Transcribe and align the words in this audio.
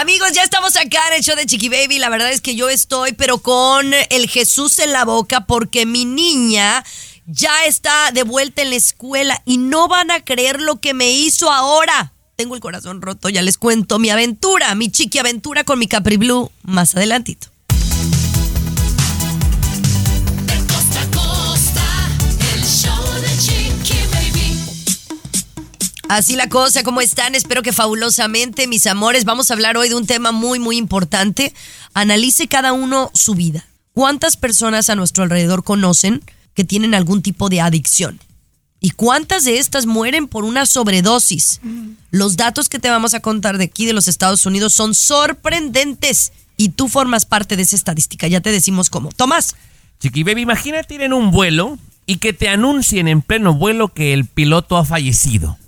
Amigos, 0.00 0.30
ya 0.32 0.44
estamos 0.44 0.76
acá 0.76 1.00
en 1.08 1.14
el 1.16 1.24
show 1.24 1.34
de 1.34 1.44
Chiqui 1.44 1.68
Baby. 1.68 1.98
La 1.98 2.08
verdad 2.08 2.30
es 2.30 2.40
que 2.40 2.54
yo 2.54 2.68
estoy, 2.68 3.14
pero 3.14 3.38
con 3.38 3.92
el 4.10 4.28
Jesús 4.28 4.78
en 4.78 4.92
la 4.92 5.04
boca, 5.04 5.44
porque 5.44 5.86
mi 5.86 6.04
niña 6.04 6.84
ya 7.26 7.64
está 7.66 8.12
de 8.12 8.22
vuelta 8.22 8.62
en 8.62 8.70
la 8.70 8.76
escuela 8.76 9.42
y 9.44 9.58
no 9.58 9.88
van 9.88 10.12
a 10.12 10.24
creer 10.24 10.60
lo 10.60 10.76
que 10.76 10.94
me 10.94 11.10
hizo 11.10 11.50
ahora. 11.50 12.12
Tengo 12.36 12.54
el 12.54 12.60
corazón 12.60 13.02
roto, 13.02 13.28
ya 13.28 13.42
les 13.42 13.58
cuento 13.58 13.98
mi 13.98 14.08
aventura, 14.10 14.72
mi 14.76 14.88
chiqui 14.88 15.18
aventura 15.18 15.64
con 15.64 15.80
mi 15.80 15.88
Capri 15.88 16.16
Blue 16.16 16.52
más 16.62 16.94
adelantito. 16.94 17.48
Así 26.08 26.36
la 26.36 26.48
cosa, 26.48 26.82
¿cómo 26.84 27.02
están? 27.02 27.34
Espero 27.34 27.62
que 27.62 27.74
fabulosamente, 27.74 28.66
mis 28.66 28.86
amores. 28.86 29.26
Vamos 29.26 29.50
a 29.50 29.54
hablar 29.54 29.76
hoy 29.76 29.90
de 29.90 29.94
un 29.94 30.06
tema 30.06 30.32
muy, 30.32 30.58
muy 30.58 30.78
importante. 30.78 31.52
Analice 31.92 32.48
cada 32.48 32.72
uno 32.72 33.10
su 33.12 33.34
vida. 33.34 33.66
¿Cuántas 33.92 34.38
personas 34.38 34.88
a 34.88 34.94
nuestro 34.94 35.24
alrededor 35.24 35.64
conocen 35.64 36.22
que 36.54 36.64
tienen 36.64 36.94
algún 36.94 37.20
tipo 37.20 37.50
de 37.50 37.60
adicción? 37.60 38.20
¿Y 38.80 38.90
cuántas 38.92 39.44
de 39.44 39.58
estas 39.58 39.84
mueren 39.84 40.28
por 40.28 40.44
una 40.44 40.64
sobredosis? 40.64 41.60
Los 42.10 42.36
datos 42.36 42.70
que 42.70 42.78
te 42.78 42.88
vamos 42.88 43.12
a 43.12 43.20
contar 43.20 43.58
de 43.58 43.64
aquí 43.64 43.84
de 43.84 43.92
los 43.92 44.08
Estados 44.08 44.46
Unidos 44.46 44.72
son 44.72 44.94
sorprendentes 44.94 46.32
y 46.56 46.70
tú 46.70 46.88
formas 46.88 47.26
parte 47.26 47.54
de 47.54 47.64
esa 47.64 47.76
estadística. 47.76 48.26
Ya 48.28 48.40
te 48.40 48.50
decimos 48.50 48.88
cómo. 48.88 49.12
Tomás. 49.12 49.56
Chiqui 50.00 50.22
Baby, 50.22 50.42
imagínate 50.42 50.94
ir 50.94 51.02
en 51.02 51.12
un 51.12 51.32
vuelo 51.32 51.76
y 52.06 52.16
que 52.16 52.32
te 52.32 52.48
anuncien 52.48 53.08
en 53.08 53.20
pleno 53.20 53.52
vuelo 53.52 53.88
que 53.88 54.14
el 54.14 54.24
piloto 54.24 54.78
ha 54.78 54.84
fallecido. 54.86 55.58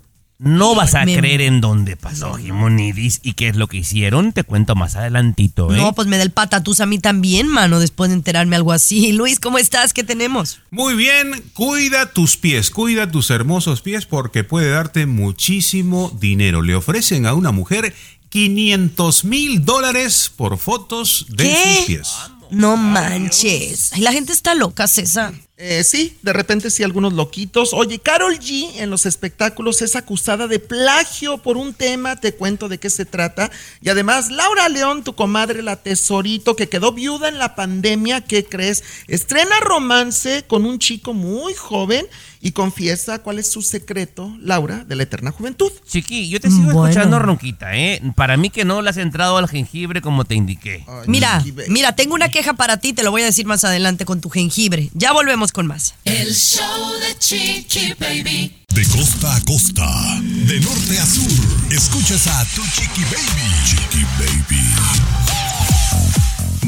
No 0.42 0.74
vas 0.74 0.94
a 0.94 1.04
creer 1.04 1.42
en 1.42 1.60
dónde 1.60 1.96
pasó 1.96 2.32
Jimonidis 2.36 3.20
y 3.22 3.34
qué 3.34 3.48
es 3.48 3.56
lo 3.56 3.66
que 3.66 3.76
hicieron. 3.76 4.32
Te 4.32 4.42
cuento 4.42 4.74
más 4.74 4.96
adelantito, 4.96 5.70
¿eh? 5.70 5.76
No, 5.76 5.92
pues 5.92 6.08
me 6.08 6.16
da 6.16 6.22
el 6.22 6.30
patatús 6.30 6.80
a 6.80 6.86
mí 6.86 6.98
también, 6.98 7.46
mano, 7.46 7.78
después 7.78 8.08
de 8.08 8.16
enterarme 8.16 8.56
algo 8.56 8.72
así. 8.72 9.12
Luis, 9.12 9.38
¿cómo 9.38 9.58
estás? 9.58 9.92
¿Qué 9.92 10.02
tenemos? 10.02 10.60
Muy 10.70 10.94
bien, 10.94 11.44
cuida 11.52 12.14
tus 12.14 12.38
pies, 12.38 12.70
cuida 12.70 13.10
tus 13.10 13.28
hermosos 13.28 13.82
pies 13.82 14.06
porque 14.06 14.42
puede 14.42 14.70
darte 14.70 15.04
muchísimo 15.04 16.10
dinero. 16.18 16.62
Le 16.62 16.74
ofrecen 16.74 17.26
a 17.26 17.34
una 17.34 17.52
mujer 17.52 17.94
500 18.30 19.24
mil 19.24 19.62
dólares 19.66 20.32
por 20.34 20.56
fotos 20.56 21.26
de 21.28 21.54
sus 21.54 21.84
pies. 21.84 22.08
No 22.50 22.78
manches. 22.78 23.92
Ay, 23.92 24.00
la 24.00 24.12
gente 24.12 24.32
está 24.32 24.54
loca, 24.54 24.88
César. 24.88 25.34
Eh, 25.62 25.84
sí, 25.84 26.16
de 26.22 26.32
repente 26.32 26.70
sí, 26.70 26.82
algunos 26.82 27.12
loquitos. 27.12 27.74
Oye, 27.74 27.98
Carol 27.98 28.38
G 28.38 28.70
en 28.76 28.88
los 28.88 29.04
espectáculos 29.04 29.82
es 29.82 29.94
acusada 29.94 30.46
de 30.46 30.58
plagio 30.58 31.36
por 31.36 31.58
un 31.58 31.74
tema, 31.74 32.16
te 32.16 32.34
cuento 32.34 32.66
de 32.70 32.78
qué 32.78 32.88
se 32.88 33.04
trata. 33.04 33.50
Y 33.82 33.90
además, 33.90 34.30
Laura 34.30 34.70
León, 34.70 35.04
tu 35.04 35.14
comadre, 35.14 35.62
la 35.62 35.76
tesorito, 35.76 36.56
que 36.56 36.70
quedó 36.70 36.92
viuda 36.92 37.28
en 37.28 37.36
la 37.36 37.56
pandemia, 37.56 38.22
¿qué 38.22 38.46
crees? 38.46 38.82
Estrena 39.06 39.60
romance 39.60 40.44
con 40.46 40.64
un 40.64 40.78
chico 40.78 41.12
muy 41.12 41.52
joven 41.52 42.06
y 42.40 42.52
confiesa 42.52 43.18
cuál 43.18 43.38
es 43.38 43.50
su 43.50 43.60
secreto, 43.60 44.34
Laura, 44.40 44.84
de 44.84 44.96
la 44.96 45.02
eterna 45.02 45.30
juventud. 45.30 45.70
Chiqui, 45.86 46.30
yo 46.30 46.40
te 46.40 46.50
sigo 46.50 46.86
escuchando 46.86 47.18
ronquita, 47.18 47.76
¿eh? 47.76 48.00
Para 48.16 48.38
mí 48.38 48.48
que 48.48 48.64
no 48.64 48.80
le 48.80 48.88
has 48.88 48.96
entrado 48.96 49.36
al 49.36 49.46
jengibre 49.46 50.00
como 50.00 50.24
te 50.24 50.34
indiqué. 50.34 50.86
mira, 51.06 51.44
mira, 51.68 51.94
tengo 51.94 52.14
una 52.14 52.30
queja 52.30 52.54
para 52.54 52.78
ti, 52.78 52.94
te 52.94 53.02
lo 53.02 53.10
voy 53.10 53.22
a 53.22 53.26
decir 53.26 53.44
más 53.44 53.64
adelante 53.64 54.06
con 54.06 54.22
tu 54.22 54.30
jengibre. 54.30 54.88
Ya 54.94 55.12
volvemos 55.12 55.49
con 55.52 55.66
más. 55.66 55.94
El 56.04 56.34
show 56.34 56.92
de 57.00 57.18
Chiqui 57.18 57.94
Baby. 57.98 58.56
De 58.68 58.86
costa 58.86 59.34
a 59.34 59.40
costa, 59.44 60.20
de 60.20 60.60
norte 60.60 60.98
a 60.98 61.06
sur, 61.06 61.72
escuchas 61.72 62.26
a 62.26 62.44
tu 62.54 62.62
Chiqui 62.62 63.02
Baby. 63.04 63.42
Chiqui 63.64 64.04
Baby. 64.18 65.40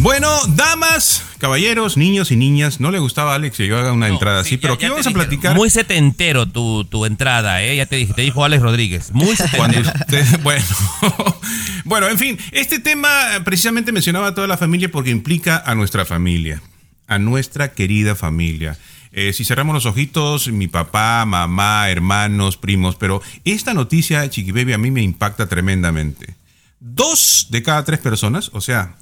Bueno, 0.03 0.29
damas, 0.49 1.23
caballeros, 1.39 1.97
niños 1.97 2.33
y 2.33 2.37
niñas, 2.37 2.81
no 2.81 2.91
le 2.91 2.99
gustaba 2.99 3.33
a 3.33 3.35
Alex 3.37 3.57
que 3.57 3.69
yo 3.69 3.79
haga 3.79 3.93
una 3.93 4.09
entrada 4.09 4.41
así, 4.41 4.57
pero 4.57 4.75
aquí 4.75 4.89
vamos 4.89 5.07
a 5.07 5.11
platicar. 5.13 5.55
Muy 5.55 5.71
setentero 5.71 6.47
tu, 6.47 6.85
tu 6.85 7.07
entrada, 7.07 7.63
¿eh? 7.63 7.77
Ya 7.77 7.87
te 7.87 7.97
dije, 7.97 8.13
te 8.13 8.23
dijo 8.23 8.45
Alex 8.45 8.63
Rodríguez. 8.63 9.13
Muy 9.13 9.37
setentero. 9.37 9.93
bueno, 10.43 10.65
bueno, 11.85 12.09
en 12.09 12.19
fin, 12.19 12.39
este 12.51 12.81
tema 12.81 13.09
precisamente 13.45 13.93
mencionaba 13.93 14.29
a 14.29 14.35
toda 14.35 14.49
la 14.49 14.57
familia 14.57 14.91
porque 14.91 15.11
implica 15.11 15.63
a 15.65 15.77
nuestra 15.77 16.05
familia, 16.05 16.61
a 17.13 17.19
nuestra 17.19 17.73
querida 17.73 18.15
familia. 18.15 18.79
Eh, 19.13 19.33
si 19.35 19.45
cerramos 19.45 19.75
los 19.75 19.87
ojitos, 19.87 20.49
mi 20.49 20.69
papá, 20.69 21.25
mamá, 21.27 21.91
hermanos, 21.91 22.57
primos, 22.57 22.97
pero 22.97 23.21
esta 23.45 23.75
noticia, 23.75 24.29
Chiqui 24.29 24.53
Baby, 24.53 24.73
a 24.73 24.79
mí 24.79 24.91
me 24.91 25.03
impacta 25.03 25.49
tremendamente. 25.49 26.35
Dos 26.81 27.49
de 27.51 27.63
cada 27.63 27.85
tres 27.85 28.01
personas, 28.01 28.51
o 28.55 28.61
sea, 28.61 28.97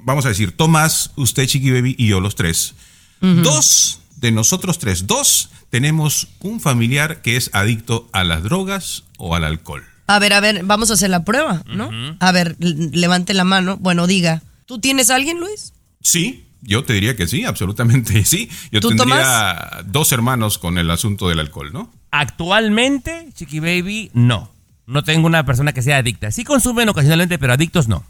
vamos 0.00 0.26
a 0.26 0.30
decir, 0.30 0.56
Tomás, 0.56 1.12
usted, 1.14 1.46
Chiqui 1.46 1.70
Baby 1.70 1.94
y 1.96 2.08
yo, 2.08 2.20
los 2.20 2.34
tres. 2.34 2.74
Dos 3.20 4.00
de 4.16 4.32
nosotros 4.32 4.78
tres, 4.78 5.06
dos, 5.06 5.48
tenemos 5.70 6.28
un 6.40 6.60
familiar 6.60 7.22
que 7.22 7.36
es 7.36 7.48
adicto 7.54 8.08
a 8.12 8.22
las 8.22 8.42
drogas 8.42 9.04
o 9.16 9.34
al 9.34 9.44
alcohol. 9.44 9.82
A 10.06 10.18
ver, 10.18 10.34
a 10.34 10.40
ver, 10.40 10.64
vamos 10.64 10.90
a 10.90 10.94
hacer 10.94 11.08
la 11.08 11.24
prueba, 11.24 11.62
¿no? 11.66 11.90
A 12.20 12.32
ver, 12.32 12.56
levante 12.58 13.32
la 13.32 13.44
mano. 13.44 13.78
Bueno, 13.78 14.06
diga, 14.06 14.42
¿tú 14.66 14.78
tienes 14.78 15.08
a 15.08 15.14
alguien, 15.14 15.40
Luis? 15.40 15.72
Sí, 16.02 16.43
yo 16.64 16.84
te 16.84 16.92
diría 16.92 17.16
que 17.16 17.26
sí, 17.26 17.44
absolutamente 17.44 18.24
sí. 18.24 18.50
Yo 18.70 18.80
tendría 18.80 19.84
dos 19.86 20.12
hermanos 20.12 20.58
con 20.58 20.78
el 20.78 20.90
asunto 20.90 21.28
del 21.28 21.40
alcohol, 21.40 21.72
¿no? 21.72 21.90
Actualmente, 22.10 23.28
Chiqui 23.34 23.60
Baby, 23.60 24.10
no. 24.14 24.50
No 24.86 25.02
tengo 25.02 25.26
una 25.26 25.46
persona 25.46 25.72
que 25.72 25.82
sea 25.82 25.98
adicta. 25.98 26.30
Sí 26.30 26.44
consumen 26.44 26.88
ocasionalmente, 26.88 27.38
pero 27.38 27.54
adictos 27.54 27.88
no. 27.88 28.04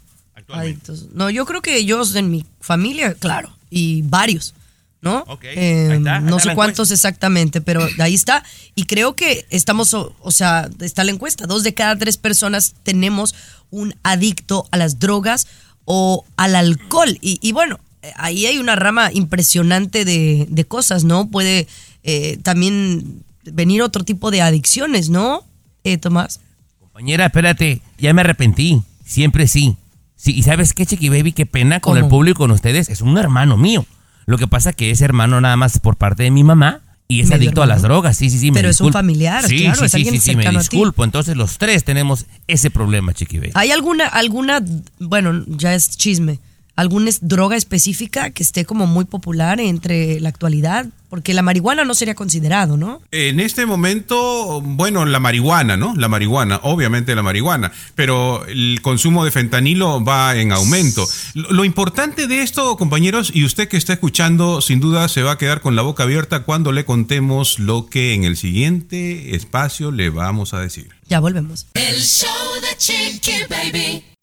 Adictos. 0.49 1.07
No, 1.13 1.29
yo 1.29 1.45
creo 1.45 1.61
que 1.61 1.85
yo 1.85 2.03
en 2.15 2.29
mi 2.29 2.45
familia, 2.59 3.15
claro, 3.15 3.55
y 3.69 4.03
varios, 4.03 4.53
¿no? 5.01 5.23
Ok. 5.27 5.43
Eh, 5.45 5.99
no 5.99 6.39
sé 6.39 6.53
cuántos 6.53 6.91
exactamente, 6.91 7.61
pero 7.61 7.87
ahí 7.99 8.13
está. 8.13 8.43
Y 8.75 8.85
creo 8.85 9.15
que 9.15 9.45
estamos, 9.49 9.93
o, 9.93 10.31
sea, 10.31 10.69
está 10.81 11.03
la 11.03 11.11
encuesta. 11.11 11.47
Dos 11.47 11.63
de 11.63 11.73
cada 11.73 11.97
tres 11.97 12.17
personas 12.17 12.75
tenemos 12.83 13.33
un 13.71 13.95
adicto 14.03 14.67
a 14.71 14.77
las 14.77 14.99
drogas 14.99 15.47
o 15.85 16.25
al 16.37 16.55
alcohol. 16.55 17.17
Y, 17.21 17.51
bueno, 17.51 17.79
ahí 18.15 18.45
hay 18.45 18.57
una 18.57 18.75
rama 18.75 19.09
impresionante 19.13 20.05
de, 20.05 20.65
cosas, 20.67 21.03
¿no? 21.03 21.29
Puede 21.29 21.67
eh, 22.03 22.37
también 22.43 23.23
venir 23.43 23.81
otro 23.81 24.03
tipo 24.03 24.31
de 24.31 24.41
adicciones, 24.41 25.09
¿no, 25.09 25.43
eh, 25.83 25.97
Tomás? 25.97 26.39
Compañera, 26.79 27.25
espérate, 27.25 27.81
ya 27.97 28.13
me 28.13 28.21
arrepentí. 28.21 28.81
Siempre 29.05 29.47
sí. 29.47 29.77
Sí, 30.15 30.33
y 30.33 30.43
¿sabes 30.43 30.73
qué, 30.73 30.85
Chiqui 30.85 31.09
Baby? 31.09 31.31
Qué 31.33 31.45
pena 31.45 31.79
con 31.79 31.97
el 31.97 32.07
público, 32.07 32.39
con 32.39 32.51
ustedes. 32.51 32.89
Es 32.89 33.01
un 33.01 33.17
hermano 33.17 33.57
mío. 33.57 33.85
Lo 34.25 34.37
que 34.37 34.47
pasa 34.47 34.73
que 34.73 34.89
es 34.89 35.01
hermano 35.01 35.39
nada 35.39 35.55
más 35.55 35.79
por 35.79 35.97
parte 35.97 36.23
de 36.23 36.31
mi 36.31 36.43
mamá 36.43 36.81
y 37.07 37.21
es 37.21 37.31
adicto 37.31 37.61
a 37.61 37.67
las 37.67 37.83
drogas. 37.83 38.17
Sí, 38.17 38.29
sí, 38.29 38.39
sí. 38.39 38.51
Pero 38.51 38.69
es 38.69 38.81
un 38.81 38.91
familiar, 38.91 39.45
sí, 39.45 39.59
claro, 39.59 39.79
sí, 39.79 39.85
es 39.85 39.91
sí, 39.91 39.97
alguien 39.97 40.21
sí, 40.21 40.31
sí, 40.31 40.35
me 40.35 40.49
disculpo. 40.49 41.03
Entonces 41.03 41.37
los 41.37 41.57
tres 41.59 41.83
tenemos 41.83 42.25
ese 42.47 42.71
problema, 42.71 43.13
Chiqui 43.13 43.37
Baby. 43.37 43.51
¿Hay 43.53 43.71
alguna, 43.71 44.07
alguna, 44.07 44.63
bueno, 44.99 45.43
ya 45.47 45.75
es 45.75 45.95
chisme, 45.97 46.39
alguna 46.75 47.11
droga 47.21 47.55
específica 47.55 48.29
que 48.31 48.43
esté 48.43 48.65
como 48.65 48.87
muy 48.87 49.05
popular 49.05 49.59
entre 49.59 50.19
la 50.19 50.29
actualidad? 50.29 50.87
Porque 51.09 51.33
la 51.33 51.41
marihuana 51.41 51.85
no 51.85 51.93
sería 51.93 52.15
considerado, 52.15 52.77
¿no? 52.77 53.01
En 53.11 53.39
este 53.39 53.65
momento, 53.65 54.59
bueno, 54.61 55.05
la 55.05 55.19
marihuana, 55.19 55.77
¿no? 55.77 55.93
La 55.95 56.09
marihuana, 56.09 56.59
obviamente 56.63 57.15
la 57.15 57.23
marihuana, 57.23 57.71
pero 57.93 58.45
el 58.47 58.81
consumo 58.81 59.23
de 59.23 59.31
fentanilo 59.31 60.03
va 60.03 60.35
en 60.35 60.51
aumento. 60.51 61.07
Lo, 61.33 61.63
importante 61.63 62.27
de 62.27 62.41
esto, 62.41 62.75
compañeros, 62.75 63.31
y 63.33 63.45
usted 63.45 63.69
que 63.69 63.77
está 63.77 63.93
escuchando, 63.93 64.61
sin 64.61 64.79
duda 64.79 65.07
se 65.07 65.21
va 65.21 65.33
a 65.33 65.37
quedar 65.37 65.61
con 65.61 65.75
la 65.75 65.83
boca 65.83 66.03
abierta 66.03 66.43
cuando 66.43 66.71
le 66.71 66.85
contemos 66.85 67.59
lo 67.59 67.85
que 67.87 68.13
en 68.13 68.25
el 68.25 68.35
siguiente 68.35 69.35
espacio 69.35 69.91
le 69.91 70.09
vamos 70.09 70.53
a 70.53 70.59
decir. 70.59 70.89
Ya 71.07 71.19
volvemos. 71.19 71.67
El 71.75 72.01
show 72.01 72.29
de 72.61 72.77
Chiqui 72.77 73.43
Baby. 73.47 74.14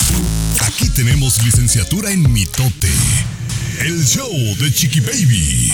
Aquí 0.74 0.88
tenemos 0.88 1.44
licenciatura 1.44 2.10
en 2.12 2.32
mitote. 2.32 2.88
El 3.80 4.02
show 4.06 4.30
de 4.58 4.72
Chiqui 4.72 5.00
Baby. 5.00 5.70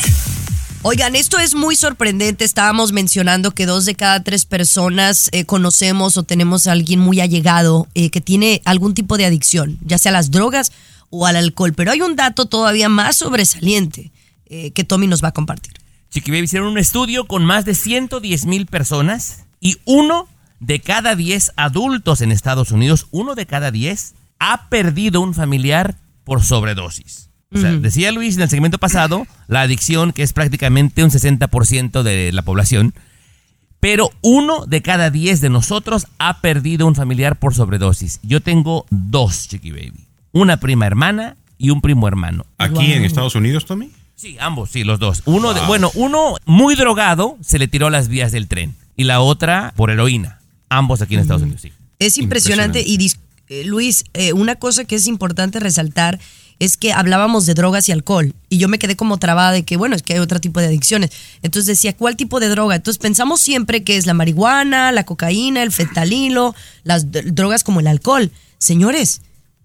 Oigan, 0.83 1.15
esto 1.15 1.39
es 1.39 1.55
muy 1.55 1.77
sorprendente. 1.77 2.45
Estábamos 2.45 2.91
mencionando 2.91 3.53
que 3.53 3.65
dos 3.65 3.85
de 3.85 3.95
cada 3.95 4.25
tres 4.25 4.45
personas 4.45 5.29
eh, 5.31 5.45
conocemos 5.45 6.17
o 6.17 6.25
tenemos 6.25 6.67
a 6.67 6.73
alguien 6.73 6.99
muy 6.99 7.21
allegado 7.21 7.87
eh, 7.95 8.11
que 8.11 8.21
tiene 8.21 8.61
algún 8.65 8.95
tipo 8.95 9.17
de 9.17 9.27
adicción, 9.27 9.79
ya 9.85 9.99
sea 9.99 10.11
a 10.11 10.15
las 10.15 10.33
drogas 10.33 10.73
o 11.11 11.27
al 11.27 11.37
alcohol. 11.37 11.75
Pero 11.75 11.93
hay 11.93 12.01
un 12.01 12.17
dato 12.17 12.47
todavía 12.47 12.89
más 12.89 13.19
sobresaliente 13.19 14.11
eh, 14.47 14.73
que 14.73 14.83
Tommy 14.83 15.07
nos 15.07 15.23
va 15.23 15.29
a 15.29 15.33
compartir. 15.33 15.75
Chiqui 16.11 16.33
Baby 16.33 16.45
hicieron 16.45 16.69
un 16.71 16.79
estudio 16.79 17.29
con 17.29 17.45
más 17.45 17.65
de 17.65 17.77
110 17.77 18.47
mil 18.47 18.67
personas 18.67 19.45
y 19.61 19.77
uno 19.85 20.27
de 20.59 20.81
cada 20.81 21.15
10 21.15 21.53
adultos 21.55 22.21
en 22.21 22.33
Estados 22.33 22.73
Unidos, 22.73 23.07
uno 23.13 23.37
de 23.37 23.47
cada 23.47 23.71
10 23.71 24.15
ha 24.39 24.69
perdido 24.69 25.21
un 25.21 25.35
familiar 25.35 25.97
por 26.25 26.43
sobredosis. 26.43 27.31
O 27.55 27.59
sea, 27.59 27.73
decía 27.73 28.13
Luis 28.13 28.37
en 28.37 28.43
el 28.43 28.51
segmento 28.51 28.77
pasado, 28.79 29.27
la 29.47 29.63
adicción, 29.63 30.13
que 30.13 30.23
es 30.23 30.35
prácticamente 30.35 31.03
un 31.03 31.11
60% 31.11 32.03
de 32.03 32.31
la 32.33 32.43
población, 32.43 32.93
Pero 33.81 34.11
uno 34.23 34.67
de 34.67 34.83
cada 34.83 35.09
diez 35.11 35.41
de 35.41 35.51
nosotros 35.51 36.09
ha 36.19 36.41
perdido 36.41 36.85
un 36.87 36.97
familiar 36.97 37.39
por 37.39 37.55
sobredosis. 37.55 38.19
Yo 38.25 38.41
tengo 38.41 38.85
dos, 38.91 39.47
Chiqui 39.49 39.71
Baby. 39.71 40.05
Una 40.33 40.59
prima 40.59 40.85
hermana 40.87 41.37
y 41.59 41.71
un 41.71 41.81
primo 41.81 42.09
hermano. 42.09 42.45
Aquí 42.59 42.93
en 42.93 43.05
Estados 43.05 43.37
Unidos, 43.37 43.67
Tommy. 43.67 43.91
Sí, 44.17 44.37
ambos, 44.41 44.71
sí, 44.71 44.83
los 44.83 44.99
dos. 44.99 45.23
Uno, 45.27 45.55
de- 45.55 45.61
bueno, 45.69 45.93
uno 45.95 46.35
muy 46.45 46.75
drogado 46.75 47.39
se 47.41 47.61
le 47.61 47.69
tiró 47.69 47.87
a 47.87 47.91
las 47.91 48.09
vías 48.09 48.33
del 48.33 48.49
tren 48.49 48.75
y 48.97 49.05
la 49.05 49.21
otra 49.21 49.73
por 49.77 49.91
heroína. 49.91 50.41
Ambos 50.69 51.01
aquí 51.01 51.15
en 51.15 51.21
Estados 51.21 51.43
Unidos, 51.43 51.61
sí. 51.63 51.73
Es 52.01 52.19
impresionante. 52.19 52.83
Y 52.85 52.99
dis- 52.99 53.19
eh, 53.49 53.65
Luis, 53.65 54.05
eh, 54.15 54.33
una 54.33 54.57
cosa 54.57 54.85
que 54.85 54.97
es 54.97 55.07
importante 55.07 55.61
resaltar 55.61 56.19
es 56.59 56.77
que 56.77 56.93
hablábamos 56.93 57.47
de 57.47 57.55
drogas 57.55 57.89
y 57.89 57.93
alcohol. 57.93 58.35
Y 58.49 58.59
yo 58.59 58.69
me 58.69 58.79
quedé 58.79 58.97
como 58.97 59.19
trabada 59.19 59.53
de 59.53 59.65
que, 59.65 59.77
bueno, 59.77 59.95
es 59.95 60.03
que 60.03 60.15
hay 60.15 60.19
otro 60.19 60.41
tipo 60.41 60.61
de 60.61 60.67
adicciones. 60.67 61.11
Entonces 61.43 61.67
decía, 61.67 61.97
¿cuál 61.97 62.17
tipo 62.17 62.41
de 62.41 62.49
droga? 62.49 62.77
Entonces 62.77 62.99
pensamos 62.99 63.41
siempre 63.41 63.85
que 63.85 63.97
es 63.97 64.07
la 64.07 64.15
marihuana, 64.15 64.91
la 64.93 65.05
cocaína, 65.05 65.63
el 65.63 65.73
fentanilo, 65.73 66.55
las 66.83 67.07
drogas 67.11 67.63
como 67.63 67.81
el 67.81 67.87
alcohol. 67.87 68.33
Señores, 68.59 69.23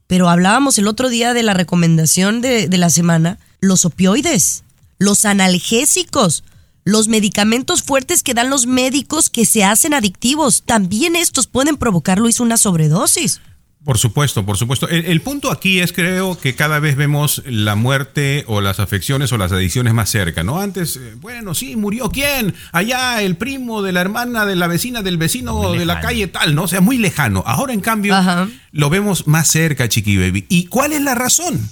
pero 0.07 0.29
hablábamos 0.29 0.77
el 0.77 0.87
otro 0.87 1.09
día 1.09 1.33
de 1.33 1.43
la 1.43 1.55
recomendación 1.55 2.41
de, 2.41 2.67
de 2.67 2.77
la 2.77 2.91
semana, 2.91 3.39
los 3.59 3.85
opioides, 3.85 4.63
los 4.99 5.25
analgésicos, 5.25 6.43
los 6.83 7.07
medicamentos 7.07 7.81
fuertes 7.81 8.21
que 8.21 8.35
dan 8.35 8.49
los 8.49 8.67
médicos 8.67 9.29
que 9.31 9.45
se 9.45 9.63
hacen 9.63 9.95
adictivos. 9.95 10.61
También 10.63 11.15
estos 11.15 11.47
pueden 11.47 11.77
provocar, 11.77 12.19
Luis, 12.19 12.39
una 12.39 12.57
sobredosis. 12.57 13.41
Por 13.83 13.97
supuesto, 13.97 14.45
por 14.45 14.57
supuesto. 14.57 14.87
El, 14.87 15.05
el 15.05 15.21
punto 15.21 15.51
aquí 15.51 15.79
es, 15.81 15.91
creo, 15.91 16.39
que 16.39 16.55
cada 16.55 16.79
vez 16.79 16.95
vemos 16.95 17.41
la 17.45 17.75
muerte 17.75 18.45
o 18.47 18.61
las 18.61 18.79
afecciones 18.79 19.31
o 19.33 19.37
las 19.37 19.51
adicciones 19.51 19.93
más 19.93 20.09
cerca, 20.09 20.43
¿no? 20.43 20.61
Antes, 20.61 20.95
eh, 20.95 21.15
bueno, 21.19 21.53
sí, 21.53 21.75
murió 21.75 22.09
quién? 22.09 22.53
Allá 22.71 23.21
el 23.21 23.35
primo 23.35 23.81
de 23.81 23.91
la 23.91 23.99
hermana 24.01 24.45
de 24.45 24.55
la 24.55 24.67
vecina 24.67 25.01
del 25.01 25.17
vecino 25.17 25.55
Muy 25.55 25.77
de 25.77 25.85
la 25.85 25.99
calle 25.99 26.27
tal, 26.27 26.55
¿no? 26.55 26.63
O 26.63 26.67
sea, 26.67 26.79
muy 26.79 26.97
lejano. 26.97 27.43
Ahora, 27.45 27.73
en 27.73 27.81
cambio, 27.81 28.15
Ajá. 28.15 28.47
lo 28.71 28.89
vemos 28.89 29.27
más 29.27 29.49
cerca, 29.49 29.89
Chiqui 29.89 30.17
Baby. 30.17 30.45
¿Y 30.47 30.67
cuál 30.67 30.93
es 30.93 31.01
la 31.01 31.15
razón? 31.15 31.69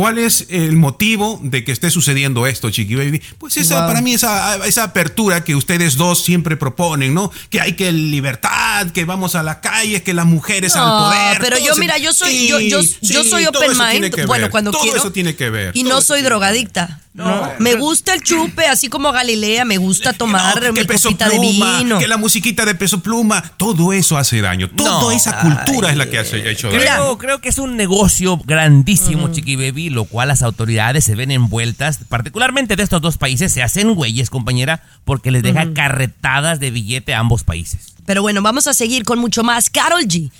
¿Cuál 0.00 0.16
es 0.18 0.46
el 0.48 0.76
motivo 0.76 1.38
de 1.42 1.62
que 1.62 1.72
esté 1.72 1.90
sucediendo 1.90 2.46
esto, 2.46 2.70
Chiqui 2.70 2.94
Baby? 2.94 3.20
Pues 3.36 3.58
esa, 3.58 3.80
Wow. 3.80 3.88
para 3.88 4.00
mí, 4.00 4.14
esa, 4.14 4.56
esa 4.66 4.84
apertura 4.84 5.44
que 5.44 5.54
ustedes 5.54 5.96
dos 5.96 6.24
siempre 6.24 6.56
proponen, 6.56 7.12
¿no? 7.12 7.30
Que 7.50 7.60
hay 7.60 7.74
que 7.74 7.92
libertad, 7.92 8.86
que 8.92 9.04
vamos 9.04 9.34
a 9.34 9.42
la 9.42 9.60
calle, 9.60 10.02
que 10.02 10.14
las 10.14 10.24
mujeres 10.24 10.74
al 10.74 10.86
No, 10.86 10.98
poder. 11.10 11.38
pero 11.40 11.58
yo, 11.58 11.76
mira, 11.76 11.98
yo 11.98 12.14
soy, 12.14 12.30
Sí, 12.30 12.48
yo, 12.48 12.58
yo, 12.60 12.80
yo 13.02 13.24
soy 13.24 13.44
open 13.44 13.72
mind. 13.76 14.26
Bueno, 14.26 14.48
cuando 14.50 14.70
todo 14.70 14.82
quiero. 14.82 14.96
eso 14.96 15.12
tiene 15.12 15.36
que 15.36 15.50
ver. 15.50 15.72
Y 15.76 15.82
todo 15.82 15.92
no 15.94 16.00
soy 16.00 16.22
drogadicta. 16.22 17.00
No, 17.12 17.24
No, 17.28 17.52
me 17.58 17.74
gusta 17.74 18.14
el 18.14 18.22
chupe, 18.22 18.66
así 18.66 18.88
como 18.88 19.10
Galilea, 19.10 19.64
me 19.64 19.78
gusta 19.78 20.12
tomar 20.12 20.62
No, 20.62 20.72
mi 20.72 20.86
copita 20.86 21.26
pluma, 21.28 21.72
de 21.72 21.78
vino. 21.84 21.98
que 21.98 22.06
la 22.06 22.16
musiquita 22.16 22.64
de 22.64 22.76
peso 22.76 23.00
pluma, 23.02 23.42
todo 23.56 23.92
eso 23.92 24.16
hace 24.16 24.40
daño. 24.40 24.70
Toda 24.70 24.90
No. 25.02 25.10
esa 25.10 25.40
cultura 25.40 25.90
es 25.90 25.96
la 25.96 26.08
que 26.08 26.18
ha 26.18 26.22
hecho 26.22 26.68
daño. 26.70 26.80
Creo, 26.80 27.18
creo 27.18 27.40
que 27.40 27.48
es 27.48 27.58
un 27.58 27.76
negocio 27.76 28.36
grandísimo, 28.44 29.32
Chiqui 29.32 29.56
Baby, 29.56 29.89
lo 29.90 30.04
cual 30.04 30.28
las 30.28 30.42
autoridades 30.42 31.04
se 31.04 31.14
ven 31.14 31.30
envueltas, 31.30 32.00
particularmente 32.08 32.76
de 32.76 32.82
estos 32.82 33.02
dos 33.02 33.18
países, 33.18 33.52
se 33.52 33.62
hacen 33.62 33.94
güeyes, 33.94 34.30
compañera, 34.30 34.82
porque 35.04 35.30
les 35.30 35.42
deja 35.42 35.72
carretadas 35.74 36.60
de 36.60 36.70
billete 36.70 37.14
a 37.14 37.18
ambos 37.18 37.44
países. 37.44 37.94
Pero 38.06 38.22
bueno, 38.22 38.42
vamos 38.42 38.66
a 38.66 38.74
seguir 38.74 39.04
con 39.04 39.18
mucho 39.18 39.42
más. 39.42 39.70
Carol 39.70 40.04
G 40.04 40.30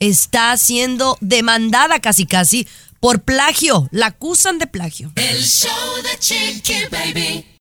está 0.00 0.56
siendo 0.56 1.18
demandada 1.20 2.00
casi 2.00 2.26
casi 2.26 2.68
por 3.00 3.22
plagio. 3.22 3.88
La 3.90 4.06
acusan 4.06 4.58
de 4.58 4.66
plagio. 4.66 5.12
El 5.16 5.42
show 5.42 5.70
de 6.02 6.18
Chiqui 6.18 6.86
Baby. 6.90 7.57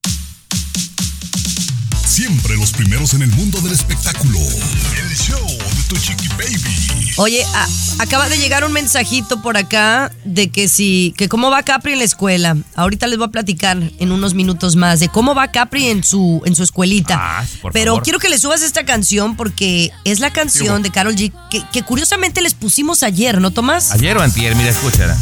Siempre 2.07 2.55
los 2.55 2.71
primeros 2.71 3.13
en 3.13 3.21
el 3.21 3.29
mundo 3.31 3.59
del 3.61 3.73
espectáculo. 3.73 4.39
El 4.39 5.15
show 5.15 5.45
de 5.45 5.83
tu 5.89 5.97
chiqui 5.97 6.27
baby. 6.29 7.11
Oye, 7.17 7.43
a- 7.53 7.67
acaba 7.99 8.29
de 8.29 8.37
llegar 8.37 8.63
un 8.63 8.71
mensajito 8.71 9.41
por 9.41 9.57
acá 9.57 10.11
de 10.23 10.49
que 10.49 10.67
si, 10.69 11.13
que 11.17 11.27
cómo 11.27 11.51
va 11.51 11.63
Capri 11.63 11.91
en 11.93 11.99
la 11.99 12.05
escuela. 12.05 12.55
Ahorita 12.75 13.07
les 13.07 13.17
voy 13.17 13.27
a 13.27 13.31
platicar 13.31 13.77
en 13.99 14.11
unos 14.11 14.33
minutos 14.33 14.75
más 14.75 14.99
de 14.99 15.09
cómo 15.09 15.35
va 15.35 15.51
Capri 15.51 15.87
en 15.87 16.03
su, 16.03 16.41
en 16.45 16.55
su 16.55 16.63
escuelita. 16.63 17.17
Ah, 17.19 17.45
sí, 17.45 17.57
por 17.61 17.73
Pero 17.73 17.91
favor. 17.91 18.03
quiero 18.03 18.19
que 18.19 18.29
le 18.29 18.39
subas 18.39 18.61
esta 18.61 18.85
canción 18.85 19.35
porque 19.35 19.91
es 20.05 20.19
la 20.19 20.31
canción 20.31 20.81
de 20.83 20.89
Carol 20.91 21.15
G 21.15 21.31
que, 21.51 21.61
que 21.71 21.83
curiosamente 21.83 22.41
les 22.41 22.53
pusimos 22.53 23.03
ayer, 23.03 23.39
¿no, 23.41 23.51
Tomás? 23.51 23.91
Ayer 23.91 24.17
o 24.17 24.21
antier, 24.21 24.55
mira, 24.55 24.69
escúchala. 24.69 25.15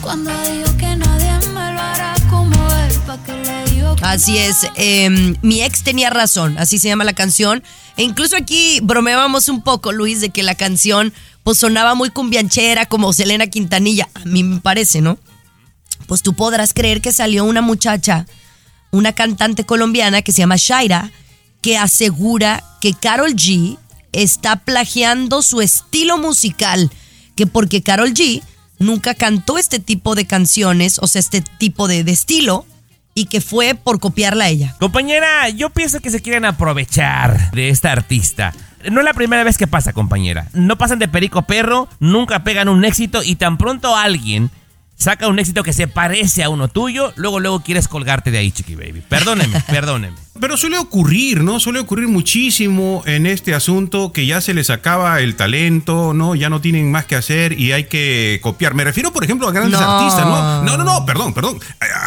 Cuando 0.00 0.30
digo 0.50 0.76
que 0.78 0.96
nadie 0.96 1.32
me 1.48 1.72
lo 1.72 1.80
hará 1.80 2.14
como 2.30 2.54
él, 2.72 2.92
pa' 3.06 3.18
que 3.24 3.32
Así 4.02 4.38
es, 4.38 4.66
eh, 4.76 5.36
mi 5.42 5.62
ex 5.62 5.82
tenía 5.82 6.08
razón, 6.08 6.56
así 6.58 6.78
se 6.78 6.88
llama 6.88 7.04
la 7.04 7.12
canción. 7.12 7.62
E 7.98 8.02
incluso 8.02 8.34
aquí 8.34 8.80
bromeábamos 8.82 9.48
un 9.48 9.62
poco, 9.62 9.92
Luis, 9.92 10.22
de 10.22 10.30
que 10.30 10.42
la 10.42 10.54
canción 10.54 11.12
pues 11.44 11.58
sonaba 11.58 11.94
muy 11.94 12.10
cumbianchera 12.10 12.86
como 12.86 13.12
Selena 13.12 13.46
Quintanilla, 13.46 14.08
a 14.14 14.24
mí 14.24 14.42
me 14.42 14.60
parece, 14.60 15.00
¿no? 15.00 15.18
Pues 16.06 16.22
tú 16.22 16.34
podrás 16.34 16.72
creer 16.72 17.02
que 17.02 17.12
salió 17.12 17.44
una 17.44 17.60
muchacha, 17.60 18.26
una 18.90 19.12
cantante 19.12 19.64
colombiana 19.64 20.22
que 20.22 20.32
se 20.32 20.38
llama 20.38 20.56
Shaira, 20.56 21.12
que 21.60 21.76
asegura 21.76 22.64
que 22.80 22.94
Carol 22.94 23.34
G 23.34 23.78
está 24.12 24.56
plagiando 24.56 25.42
su 25.42 25.60
estilo 25.60 26.16
musical, 26.16 26.90
que 27.36 27.46
porque 27.46 27.82
Carol 27.82 28.14
G 28.14 28.42
nunca 28.78 29.14
cantó 29.14 29.58
este 29.58 29.78
tipo 29.78 30.14
de 30.14 30.26
canciones, 30.26 30.98
o 31.00 31.06
sea, 31.06 31.20
este 31.20 31.42
tipo 31.42 31.86
de 31.86 32.00
estilo, 32.00 32.64
y 33.14 33.26
que 33.26 33.40
fue 33.40 33.74
por 33.74 34.00
copiarla 34.00 34.44
a 34.44 34.48
ella. 34.48 34.74
Compañera, 34.78 35.48
yo 35.48 35.70
pienso 35.70 36.00
que 36.00 36.10
se 36.10 36.22
quieren 36.22 36.44
aprovechar 36.44 37.50
de 37.52 37.68
esta 37.68 37.92
artista. 37.92 38.52
No 38.90 39.00
es 39.00 39.04
la 39.04 39.12
primera 39.12 39.44
vez 39.44 39.58
que 39.58 39.66
pasa, 39.66 39.92
compañera. 39.92 40.48
No 40.54 40.78
pasan 40.78 40.98
de 40.98 41.08
perico 41.08 41.42
perro, 41.42 41.88
nunca 41.98 42.44
pegan 42.44 42.68
un 42.68 42.84
éxito 42.84 43.22
y 43.22 43.36
tan 43.36 43.58
pronto 43.58 43.96
alguien 43.96 44.50
saca 45.00 45.28
un 45.28 45.38
éxito 45.38 45.62
que 45.62 45.72
se 45.72 45.88
parece 45.88 46.42
a 46.44 46.50
uno 46.50 46.68
tuyo, 46.68 47.12
luego 47.16 47.40
luego 47.40 47.60
quieres 47.60 47.88
colgarte 47.88 48.30
de 48.30 48.38
ahí, 48.38 48.52
chiqui 48.52 48.74
baby. 48.74 49.02
Perdóneme, 49.08 49.60
perdóneme. 49.68 50.16
Pero 50.38 50.56
suele 50.56 50.78
ocurrir, 50.78 51.42
¿no? 51.42 51.58
Suele 51.58 51.80
ocurrir 51.80 52.06
muchísimo 52.08 53.02
en 53.06 53.26
este 53.26 53.54
asunto 53.54 54.12
que 54.12 54.26
ya 54.26 54.40
se 54.40 54.54
les 54.54 54.70
acaba 54.70 55.20
el 55.20 55.36
talento, 55.36 56.12
¿no? 56.14 56.34
Ya 56.34 56.48
no 56.50 56.60
tienen 56.60 56.90
más 56.90 57.04
que 57.06 57.16
hacer 57.16 57.58
y 57.58 57.72
hay 57.72 57.84
que 57.84 58.40
copiar. 58.42 58.74
Me 58.74 58.84
refiero, 58.84 59.12
por 59.12 59.24
ejemplo, 59.24 59.48
a 59.48 59.52
grandes 59.52 59.80
No. 59.80 59.90
artistas, 59.90 60.24
¿no? 60.26 60.62
No, 60.64 60.76
no, 60.76 60.84
no, 60.84 61.04
perdón, 61.06 61.34
perdón. 61.34 61.58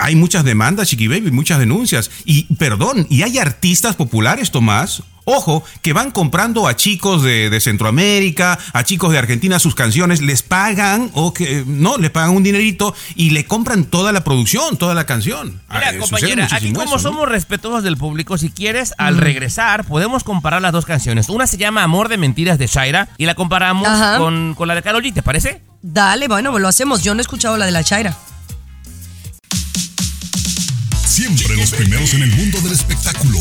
Hay 0.01 0.16
muchas 0.16 0.44
demandas, 0.44 0.88
Chiqui 0.89 1.07
Baby, 1.07 1.31
muchas 1.31 1.60
denuncias. 1.60 2.10
Y, 2.25 2.44
perdón, 2.56 3.06
y 3.10 3.24
hay 3.24 3.38
artistas 3.39 3.96
populares, 3.96 4.51
Tomás. 4.51 5.04
Ojo, 5.25 5.64
que 5.81 5.94
van 5.94 6.12
comprando 6.12 6.68
a 6.68 6.75
chicos 6.75 7.24
de, 7.24 7.50
de 7.50 7.60
Centroamérica, 7.60 8.60
a 8.74 8.84
chicos 8.84 9.12
de 9.12 9.18
Argentina 9.18 9.60
sus 9.60 9.75
canciones, 9.75 10.22
les 10.22 10.44
pagan, 10.44 11.12
o 11.14 11.34
que 11.34 11.64
no, 11.66 11.98
les 11.98 12.12
pagan 12.12 12.31
un 12.31 12.44
dinerito 12.44 12.94
y 13.16 13.30
le 13.30 13.46
compran 13.46 13.86
toda 13.86 14.12
la 14.12 14.24
producción, 14.24 14.77
toda 14.77 14.94
la 14.94 15.06
canción. 15.06 15.62
Mira, 15.70 15.92
sucede 15.92 16.00
compañera, 16.00 16.48
aquí 16.51 16.74
como 16.74 16.84
eso, 16.84 16.96
¿no? 16.96 17.00
somos 17.00 17.30
respetuosos 17.30 17.84
del 17.84 17.98
público, 17.98 18.38
si 18.38 18.50
quieres, 18.50 18.94
al 18.98 19.18
regresar, 19.18 19.86
podemos 19.86 20.24
comparar 20.24 20.62
las 20.62 20.72
dos 20.72 20.86
canciones. 20.86 21.30
Una 21.30 21.48
se 21.48 21.58
llama 21.58 21.84
Amor 21.84 22.10
de 22.10 22.18
Mentiras 22.18 22.58
de 22.58 22.68
Shaira 22.68 23.10
y 23.18 23.25
la 23.25 23.36
comparamos 23.36 23.88
con, 24.18 24.56
con 24.56 24.68
la 24.68 24.75
de 24.75 24.82
Karol 24.82 25.03
G, 25.03 25.13
¿te 25.13 25.24
parece? 25.24 25.62
Dale, 25.82 26.27
bueno, 26.27 26.58
lo 26.58 26.68
hacemos. 26.68 27.03
Yo 27.03 27.13
no 27.13 27.20
he 27.20 27.24
escuchado 27.24 27.58
la 27.58 27.65
de 27.65 27.72
la 27.72 27.84
Chaira. 27.84 28.15
Siempre 31.06 31.56
los 31.58 31.72
primeros 31.72 32.13
en 32.13 32.24
el 32.24 32.32
mundo 32.32 32.60
del 32.62 32.72
espectáculo. 32.74 33.38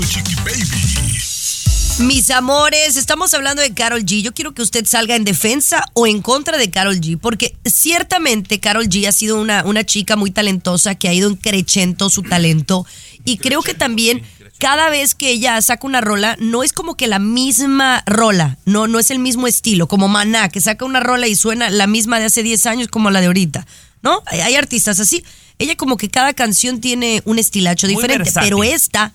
Tu 0.00 0.06
chiqui 0.06 0.34
baby. 0.36 2.06
Mis 2.06 2.30
amores, 2.30 2.96
estamos 2.96 3.34
hablando 3.34 3.60
de 3.60 3.74
Carol 3.74 4.02
G. 4.02 4.22
Yo 4.22 4.32
quiero 4.32 4.54
que 4.54 4.62
usted 4.62 4.86
salga 4.86 5.14
en 5.14 5.24
defensa 5.24 5.84
o 5.92 6.06
en 6.06 6.22
contra 6.22 6.56
de 6.56 6.70
Carol 6.70 6.98
G, 6.98 7.18
porque 7.20 7.54
ciertamente 7.66 8.60
Carol 8.60 8.88
G 8.88 9.06
ha 9.06 9.12
sido 9.12 9.38
una, 9.38 9.62
una 9.66 9.84
chica 9.84 10.16
muy 10.16 10.30
talentosa 10.30 10.94
que 10.94 11.08
ha 11.08 11.12
ido 11.12 11.28
increchendo 11.28 12.08
su 12.08 12.22
talento. 12.22 12.86
Y 13.26 13.36
creo 13.36 13.60
que 13.60 13.74
también 13.74 14.22
cada 14.58 14.88
vez 14.88 15.14
que 15.14 15.28
ella 15.28 15.60
saca 15.60 15.86
una 15.86 16.00
rola, 16.00 16.34
no 16.40 16.62
es 16.62 16.72
como 16.72 16.96
que 16.96 17.06
la 17.06 17.18
misma 17.18 18.02
rola, 18.06 18.56
no, 18.64 18.86
no 18.86 19.00
es 19.00 19.10
el 19.10 19.18
mismo 19.18 19.46
estilo, 19.46 19.86
como 19.86 20.08
Maná, 20.08 20.48
que 20.48 20.62
saca 20.62 20.86
una 20.86 21.00
rola 21.00 21.28
y 21.28 21.34
suena 21.34 21.68
la 21.68 21.86
misma 21.86 22.18
de 22.18 22.24
hace 22.24 22.42
10 22.42 22.64
años 22.64 22.88
como 22.88 23.10
la 23.10 23.20
de 23.20 23.26
ahorita. 23.26 23.66
¿No? 24.02 24.22
Hay, 24.24 24.40
hay 24.40 24.54
artistas 24.54 24.98
así. 24.98 25.22
Ella 25.58 25.76
como 25.76 25.98
que 25.98 26.08
cada 26.08 26.32
canción 26.32 26.80
tiene 26.80 27.20
un 27.26 27.38
estilacho 27.38 27.86
Muy 27.86 27.96
diferente, 27.96 28.24
versátil. 28.24 28.48
pero 28.48 28.64
esta, 28.64 29.12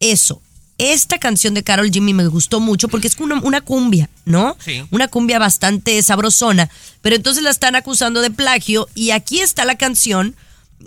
eso. 0.00 0.40
Esta 0.78 1.18
canción 1.18 1.54
de 1.54 1.64
Carol 1.64 1.90
Jimmy 1.90 2.14
me 2.14 2.26
gustó 2.28 2.60
mucho 2.60 2.86
porque 2.88 3.08
es 3.08 3.16
una, 3.18 3.40
una 3.40 3.60
cumbia, 3.60 4.08
¿no? 4.24 4.56
Sí. 4.64 4.84
Una 4.92 5.08
cumbia 5.08 5.40
bastante 5.40 6.00
sabrosona. 6.02 6.70
Pero 7.02 7.16
entonces 7.16 7.42
la 7.42 7.50
están 7.50 7.74
acusando 7.74 8.20
de 8.20 8.30
plagio 8.30 8.88
y 8.94 9.10
aquí 9.10 9.40
está 9.40 9.64
la 9.64 9.74
canción. 9.76 10.36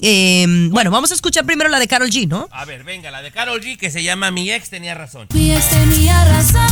eh, 0.02 0.46
bueno, 0.72 0.92
vamos 0.92 1.12
a 1.12 1.16
escuchar 1.16 1.46
primero 1.46 1.70
la 1.70 1.78
de 1.80 1.90
Carol 1.90 2.10
G, 2.10 2.26
¿no? 2.26 2.48
A 2.52 2.64
ver, 2.64 2.86
venga, 2.86 3.12
la 3.12 3.22
de 3.22 3.32
Karol 3.32 3.60
G 3.62 3.78
que 3.78 3.92
se 3.92 4.02
llama 4.02 4.32
Mi 4.32 4.50
ex 4.50 4.70
tenía 4.70 4.94
razón. 4.94 5.28
mi 5.34 5.52
ex 5.52 5.70
tenía 5.70 6.24
razón. 6.24 6.70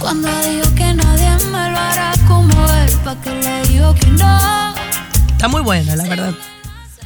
Cuando 0.00 0.28
digo 0.42 0.74
que 0.74 0.94
nadie 0.94 1.30
me 1.46 1.70
lo 1.70 1.78
hará 1.78 2.12
como 2.26 2.68
él, 2.74 2.90
pa' 3.04 3.20
que 3.22 3.30
le 3.30 3.62
digo 3.68 3.94
que 3.94 4.06
no. 4.08 4.74
Está 5.30 5.46
muy 5.46 5.60
buena, 5.62 5.94
la 5.94 6.02
verdad. 6.08 6.34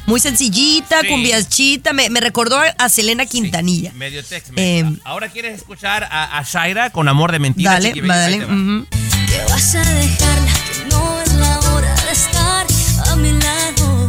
Muy 0.07 0.19
sencillita, 0.19 1.01
Sí. 1.01 1.07
cumbiachita. 1.09 1.93
Me, 1.93 2.09
me 2.09 2.19
recordó 2.21 2.57
a, 2.77 2.89
Selena 2.89 3.25
Quintanilla. 3.25 3.91
Medio 3.93 4.23
text 4.23 4.51
Eh, 4.55 4.83
Ahora 5.03 5.27
quieres 5.29 5.55
escuchar 5.57 6.05
a, 6.05 6.37
a 6.39 6.43
Shaira 6.43 6.89
con 6.91 7.07
Amor 7.09 7.31
de 7.31 7.39
Mentira. 7.39 7.73
Dale, 7.73 7.89
Chiqui? 7.93 7.99
Ahí 8.01 8.07
dale. 8.07 8.37
te 8.39 8.45
va. 8.45 8.53
ujú. 8.53 8.87
Que 9.27 9.51
vas 9.51 9.75
a 9.75 9.79
dejarla, 9.83 10.51
que 10.71 10.89
no 10.89 11.21
es 11.21 11.33
la 11.35 11.59
hora 11.71 11.93
de 12.05 12.11
estar 12.13 12.65
a 13.11 13.15
mi 13.17 13.31
lado. 13.33 14.07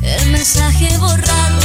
El 0.00 0.30
mensaje 0.30 0.96
borrado. 0.98 1.61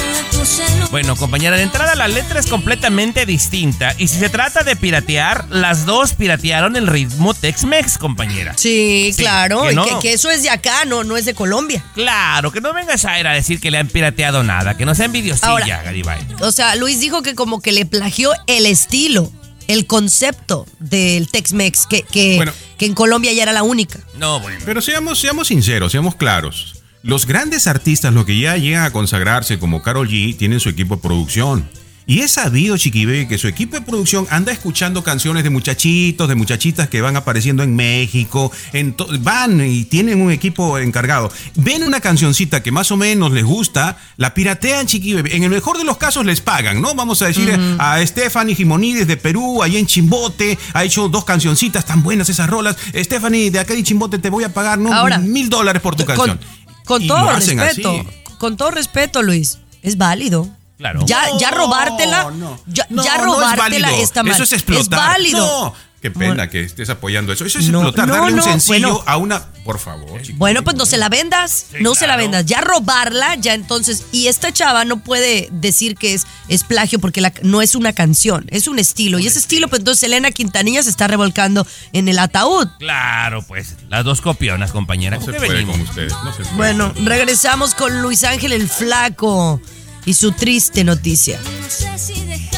Bueno, 0.92 1.16
compañera, 1.16 1.58
de 1.58 1.64
entrada 1.64 1.96
la 1.96 2.08
letra 2.08 2.40
es 2.40 2.48
completamente 2.48 3.26
distinta. 3.26 3.94
Y 3.98 4.08
si 4.08 4.18
se 4.20 4.30
trata 4.30 4.64
de 4.64 4.76
piratear, 4.76 5.46
las 5.50 5.86
dos 5.86 6.14
piratearon 6.14 6.76
el 6.76 6.88
ritmo 6.88 7.34
Tex-Mex, 7.34 7.98
compañera. 7.98 8.54
Sí, 8.58 9.12
Sí, 9.14 9.22
claro. 9.24 9.64
que 9.64 9.74
no. 9.76 9.86
que, 9.86 10.00
que 10.08 10.14
eso 10.14 10.30
es 10.32 10.44
de 10.44 10.50
acá, 10.50 10.86
no, 10.86 11.04
no 11.04 11.18
es 11.18 11.26
de 11.26 11.34
Colombia. 11.34 11.84
Claro, 11.94 12.52
que 12.52 12.62
no 12.62 12.74
venga 12.74 12.96
Shaira 12.96 13.32
a 13.32 13.34
decir 13.34 13.60
que 13.60 13.70
le 13.72 13.78
han 13.78 13.88
pirateado 13.88 14.44
nada, 14.44 14.78
que 14.78 14.86
no 14.86 14.96
sea 14.96 15.06
envidiosilla, 15.06 15.50
Ahora- 15.50 15.84
Garibay. 15.84 16.20
O 16.42 16.52
sea, 16.52 16.76
Luis 16.76 17.00
dijo 17.02 17.22
que 17.22 17.36
como 17.36 17.62
que 17.62 17.72
le 17.74 17.86
plagió 17.86 18.32
el 18.48 18.66
estilo, 18.66 19.30
el 19.68 19.86
concepto 19.86 20.66
del 20.80 21.28
Tex-Mex, 21.28 21.86
que, 21.88 22.04
que, 22.04 22.38
Bueno. 22.38 22.54
que 22.78 22.86
en 22.86 22.94
Colombia 22.94 23.34
ya 23.34 23.44
era 23.44 23.52
la 23.52 23.64
única. 23.64 24.00
No, 24.18 24.40
bueno. 24.40 24.60
Pero 24.66 24.82
seamos, 24.82 25.20
seamos 25.20 25.50
sinceros, 25.50 25.92
seamos 25.92 26.16
claros. 26.16 26.76
Los 27.04 27.26
grandes 27.26 27.68
artistas, 27.68 28.14
los 28.14 28.26
que 28.26 28.40
ya 28.40 28.58
llegan 28.58 28.84
a 28.84 28.92
consagrarse 28.92 29.60
como 29.60 29.82
Carol 29.82 30.10
G, 30.10 30.36
tienen 30.36 30.60
su 30.60 30.70
equipo 30.70 30.96
de 30.96 31.02
producción. 31.02 31.70
Y 32.10 32.22
es 32.22 32.32
sabido, 32.32 32.78
Chiquibe, 32.78 33.28
que 33.28 33.38
su 33.38 33.50
equipo 33.50 33.76
de 33.76 33.82
producción 33.82 34.26
anda 34.30 34.54
escuchando 34.54 35.04
canciones 35.04 35.44
de 35.44 35.50
muchachitos, 35.50 36.30
de 36.30 36.36
muchachitas 36.36 36.88
que 36.88 37.02
van 37.02 37.18
apareciendo 37.18 37.64
en 37.64 37.76
México. 37.76 38.50
En 38.72 38.96
van 39.20 39.60
y 39.60 39.84
tienen 39.84 40.22
un 40.22 40.32
equipo 40.32 40.78
encargado. 40.78 41.30
Ven 41.56 41.84
una 41.84 42.00
cancioncita 42.00 42.64
que 42.64 42.72
más 42.72 42.92
o 42.92 42.98
menos 42.98 43.34
les 43.34 43.44
gusta, 43.44 43.98
la 44.16 44.34
piratean, 44.34 44.88
Chiquibe. 44.88 45.36
En 45.36 45.44
el 45.44 45.50
mejor 45.50 45.78
de 45.78 45.84
los 45.84 45.98
casos 45.98 46.26
les 46.26 46.40
pagan, 46.40 46.82
¿no? 46.82 46.96
Vamos 46.96 47.22
a 47.22 47.28
decir 47.28 47.54
a 47.78 48.00
Stephanie 48.06 48.56
Jimonides 48.56 49.06
de 49.06 49.18
Perú, 49.18 49.62
ahí 49.62 49.76
en 49.76 49.86
Chimbote, 49.86 50.58
ha 50.72 50.86
hecho 50.86 51.10
dos 51.10 51.26
cancioncitas 51.26 51.86
tan 51.86 52.04
buenas 52.04 52.30
esas 52.30 52.50
rolas. 52.50 52.78
Stephanie, 52.96 53.52
de 53.52 53.60
acá 53.60 53.74
de 53.74 53.84
Chimbote 53.84 54.18
te 54.18 54.30
voy 54.30 54.46
a 54.46 54.54
pagar, 54.54 54.80
¿no? 54.80 54.94
Ahora, 54.94 55.18
mil 55.20 55.50
dólares 55.50 55.82
por 55.82 55.98
tu 55.98 56.06
canción. 56.06 56.38
Con, 56.38 56.67
con 56.88 57.02
Y 57.04 57.08
todo 57.08 57.20
lo 57.22 57.30
hacen 57.30 57.60
respeto, 57.60 57.92
así. 57.92 58.08
con 58.40 58.58
todo 58.58 58.72
respeto, 58.72 59.22
Luis, 59.22 59.60
es 59.84 59.98
válido. 59.98 60.48
Claro. 60.78 61.02
Ya, 61.06 61.24
ya 61.40 61.50
No, 61.52 61.58
robártela, 61.58 62.30
no. 62.32 62.60
ya, 62.68 62.86
No, 62.90 63.04
ya 63.04 63.18
no 63.18 63.24
es 63.24 63.26
robártela 63.26 63.88
válido. 63.90 64.04
está 64.04 64.24
mal. 64.24 64.34
Eso 64.34 64.44
es 64.44 64.54
explotar. 64.54 65.00
válido. 65.10 65.74
Qué 66.14 66.20
pena 66.20 66.34
Bueno. 66.36 66.52
que 66.52 66.62
estés 66.62 66.90
apoyando 66.90 67.32
eso. 67.34 67.46
Eso 67.46 67.60
es 67.60 67.70
No, 67.70 67.80
explotar, 67.82 68.08
no, 68.08 68.14
darle 68.16 68.34
un 68.34 68.42
sencillo 68.44 68.94
bueno. 68.96 69.04
a 69.06 69.18
una. 69.18 69.46
Por 69.64 69.80
favor, 69.80 70.22
chico. 70.22 70.38
Bueno, 70.38 70.64
pues 70.64 70.78
no 70.78 70.86
se 70.86 70.98
la 70.98 71.10
vendas, 71.10 71.66
Sí, 71.72 71.78
no 71.82 71.94
se 71.94 72.08
la 72.08 72.16
vendas. 72.16 72.46
Ya 72.46 72.62
robarla, 72.62 73.36
ya 73.36 73.54
entonces. 73.54 74.04
Y 74.14 74.28
esta 74.28 74.54
chava 74.54 74.86
no 74.86 75.04
puede 75.04 75.50
decir 75.52 75.96
que 75.98 76.14
es, 76.14 76.26
es 76.48 76.64
plagio 76.64 77.00
porque 77.00 77.20
la- 77.20 77.34
no 77.44 77.62
es 77.62 77.76
una 77.76 77.92
canción, 77.92 78.46
es 78.50 78.68
un 78.70 78.80
estilo. 78.80 79.20
Y 79.20 79.28
ese 79.28 79.40
estilo, 79.40 79.68
pues 79.68 79.80
entonces 79.82 80.04
Elena 80.04 80.32
Quintanilla 80.32 80.82
se 80.84 80.90
está 80.90 81.08
revolcando 81.08 81.68
en 81.92 82.08
el 82.08 82.18
ataúd. 82.20 82.68
Claro, 82.80 83.42
pues, 83.46 83.76
las 83.90 84.06
dos 84.06 84.22
copionas, 84.22 84.72
compañera. 84.72 85.18
No 85.18 85.26
se 85.26 85.32
¿Con 85.32 85.34
qué 85.42 85.48
puede 85.48 85.54
venimos? 85.60 85.78
con 85.80 85.88
ustedes. 85.90 86.14
No 86.24 86.32
se 86.32 86.44
puede. 86.44 86.56
Bueno, 86.56 86.94
regresamos 87.04 87.74
con 87.76 88.02
Luis 88.02 88.24
Ángel 88.24 88.54
el 88.54 88.70
Flaco 88.70 89.60
y 90.06 90.14
su 90.14 90.32
triste 90.32 90.86
noticia. 90.86 91.42
No 91.44 91.70
sé 91.70 91.98
si 91.98 92.22
dejarte 92.24 92.58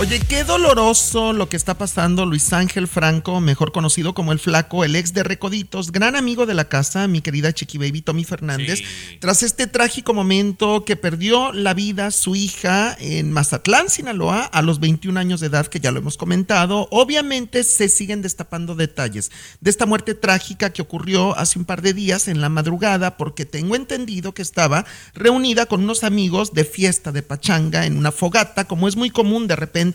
Oye, 0.00 0.18
qué 0.18 0.44
doloroso 0.44 1.34
lo 1.34 1.50
que 1.50 1.58
está 1.58 1.76
pasando 1.76 2.24
Luis 2.24 2.54
Ángel 2.54 2.88
Franco, 2.88 3.38
mejor 3.42 3.70
conocido 3.70 4.14
como 4.14 4.32
el 4.32 4.38
Flaco, 4.38 4.82
el 4.82 4.96
ex 4.96 5.12
de 5.12 5.22
Recoditos, 5.22 5.92
gran 5.92 6.16
amigo 6.16 6.46
de 6.46 6.54
la 6.54 6.70
casa, 6.70 7.06
mi 7.06 7.20
querida 7.20 7.52
Chiqui 7.52 7.76
Baby 7.76 8.00
Tommy 8.00 8.24
Fernández, 8.24 8.80
tras 9.18 9.42
este 9.42 9.66
trágico 9.66 10.14
momento 10.14 10.86
que 10.86 10.96
perdió 10.96 11.52
la 11.52 11.74
vida 11.74 12.10
su 12.12 12.34
hija 12.34 12.96
en 12.98 13.30
Mazatlán, 13.30 13.90
Sinaloa, 13.90 14.46
a 14.46 14.62
los 14.62 14.80
21 14.80 15.20
años 15.20 15.40
de 15.40 15.48
edad, 15.48 15.66
que 15.66 15.80
ya 15.80 15.92
lo 15.92 15.98
hemos 15.98 16.16
comentado. 16.16 16.88
Obviamente 16.90 17.62
se 17.62 17.90
siguen 17.90 18.22
destapando 18.22 18.74
detalles 18.74 19.30
de 19.60 19.68
esta 19.68 19.84
muerte 19.84 20.14
trágica 20.14 20.72
que 20.72 20.80
ocurrió 20.80 21.36
hace 21.36 21.58
un 21.58 21.66
par 21.66 21.82
de 21.82 21.92
días 21.92 22.26
en 22.26 22.40
la 22.40 22.48
madrugada, 22.48 23.18
porque 23.18 23.44
tengo 23.44 23.76
entendido 23.76 24.32
que 24.32 24.40
estaba 24.40 24.86
reunida 25.12 25.66
con 25.66 25.84
unos 25.84 26.04
amigos 26.04 26.54
de 26.54 26.64
fiesta 26.64 27.12
de 27.12 27.22
pachanga 27.22 27.84
en 27.84 27.98
una 27.98 28.12
fogata, 28.12 28.64
como 28.64 28.88
es 28.88 28.96
muy 28.96 29.10
común 29.10 29.46
de 29.46 29.56
repente 29.56 29.89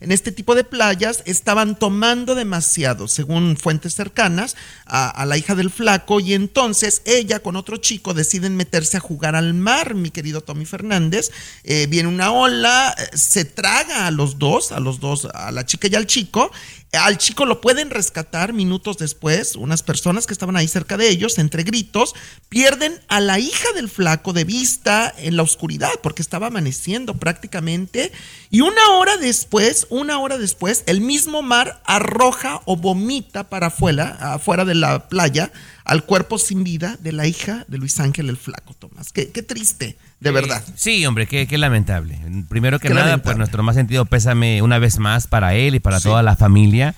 en 0.00 0.12
este 0.12 0.32
tipo 0.32 0.54
de 0.54 0.64
playas, 0.64 1.22
estaban 1.26 1.78
tomando 1.78 2.34
demasiado, 2.34 3.08
según 3.08 3.56
fuentes 3.56 3.94
cercanas 3.94 4.56
a, 4.86 5.24
la 5.26 5.36
hija 5.36 5.54
del 5.54 5.70
flaco, 5.70 6.20
y 6.20 6.34
entonces 6.34 7.02
ella 7.04 7.40
con 7.40 7.56
otro 7.56 7.76
chico 7.76 8.14
deciden 8.14 8.56
meterse 8.56 8.96
a 8.96 9.00
jugar 9.00 9.34
al 9.34 9.54
mar, 9.54 9.94
mi 9.94 10.10
querido 10.10 10.40
Tommy 10.40 10.64
Fernández. 10.64 11.30
Eh, 11.64 11.86
viene 11.88 12.08
una 12.08 12.32
ola, 12.32 12.94
eh, 12.96 13.16
se 13.16 13.44
traga 13.44 14.06
a 14.06 14.10
los 14.10 14.38
dos, 14.38 14.72
a 14.72 14.80
los 14.80 15.00
dos, 15.00 15.26
a 15.32 15.50
la 15.52 15.66
chica 15.66 15.88
y 15.88 15.94
al 15.94 16.06
chico. 16.06 16.50
Al 16.92 17.18
chico 17.18 17.44
lo 17.44 17.60
pueden 17.60 17.90
rescatar 17.90 18.54
minutos 18.54 18.96
después, 18.96 19.56
unas 19.56 19.82
personas 19.82 20.26
que 20.26 20.32
estaban 20.32 20.56
ahí 20.56 20.66
cerca 20.66 20.96
de 20.96 21.10
ellos, 21.10 21.38
entre 21.38 21.62
gritos, 21.62 22.14
pierden 22.48 22.98
a 23.08 23.20
la 23.20 23.38
hija 23.38 23.72
del 23.74 23.90
flaco 23.90 24.32
de 24.32 24.44
vista 24.44 25.14
en 25.18 25.36
la 25.36 25.42
oscuridad, 25.42 25.90
porque 26.02 26.22
estaba 26.22 26.46
amaneciendo 26.46 27.12
prácticamente, 27.14 28.10
y 28.50 28.62
una 28.62 28.88
hora 28.92 29.18
después, 29.18 29.86
una 29.90 30.18
hora 30.18 30.38
después, 30.38 30.84
el 30.86 31.02
mismo 31.02 31.42
mar 31.42 31.82
arroja 31.84 32.62
o 32.64 32.76
vomita 32.76 33.50
para 33.50 33.66
afuera, 33.66 34.16
afuera 34.34 34.64
de 34.64 34.74
la 34.74 35.10
playa, 35.10 35.52
al 35.84 36.04
cuerpo 36.04 36.38
sin 36.38 36.64
vida 36.64 36.96
de 37.00 37.12
la 37.12 37.26
hija 37.26 37.66
de 37.68 37.76
Luis 37.76 38.00
Ángel 38.00 38.30
el 38.30 38.38
Flaco, 38.38 38.72
Tomás. 38.72 39.12
Qué, 39.12 39.30
qué 39.30 39.42
triste, 39.42 39.98
de 40.20 40.30
verdad. 40.30 40.62
Sí, 40.74 41.04
hombre, 41.06 41.26
qué, 41.26 41.46
qué 41.46 41.58
lamentable. 41.58 42.18
Primero 42.48 42.78
que 42.78 42.88
Qué 42.88 42.94
nada, 42.94 43.06
lamentable. 43.06 43.24
pues 43.24 43.36
nuestro 43.38 43.62
más 43.62 43.76
sentido 43.76 44.04
pésame 44.04 44.62
una 44.62 44.78
vez 44.78 44.98
más 44.98 45.26
para 45.26 45.54
él 45.54 45.74
y 45.74 45.80
para 45.80 46.00
toda 46.00 46.22
la 46.22 46.36
familia. 46.36 46.94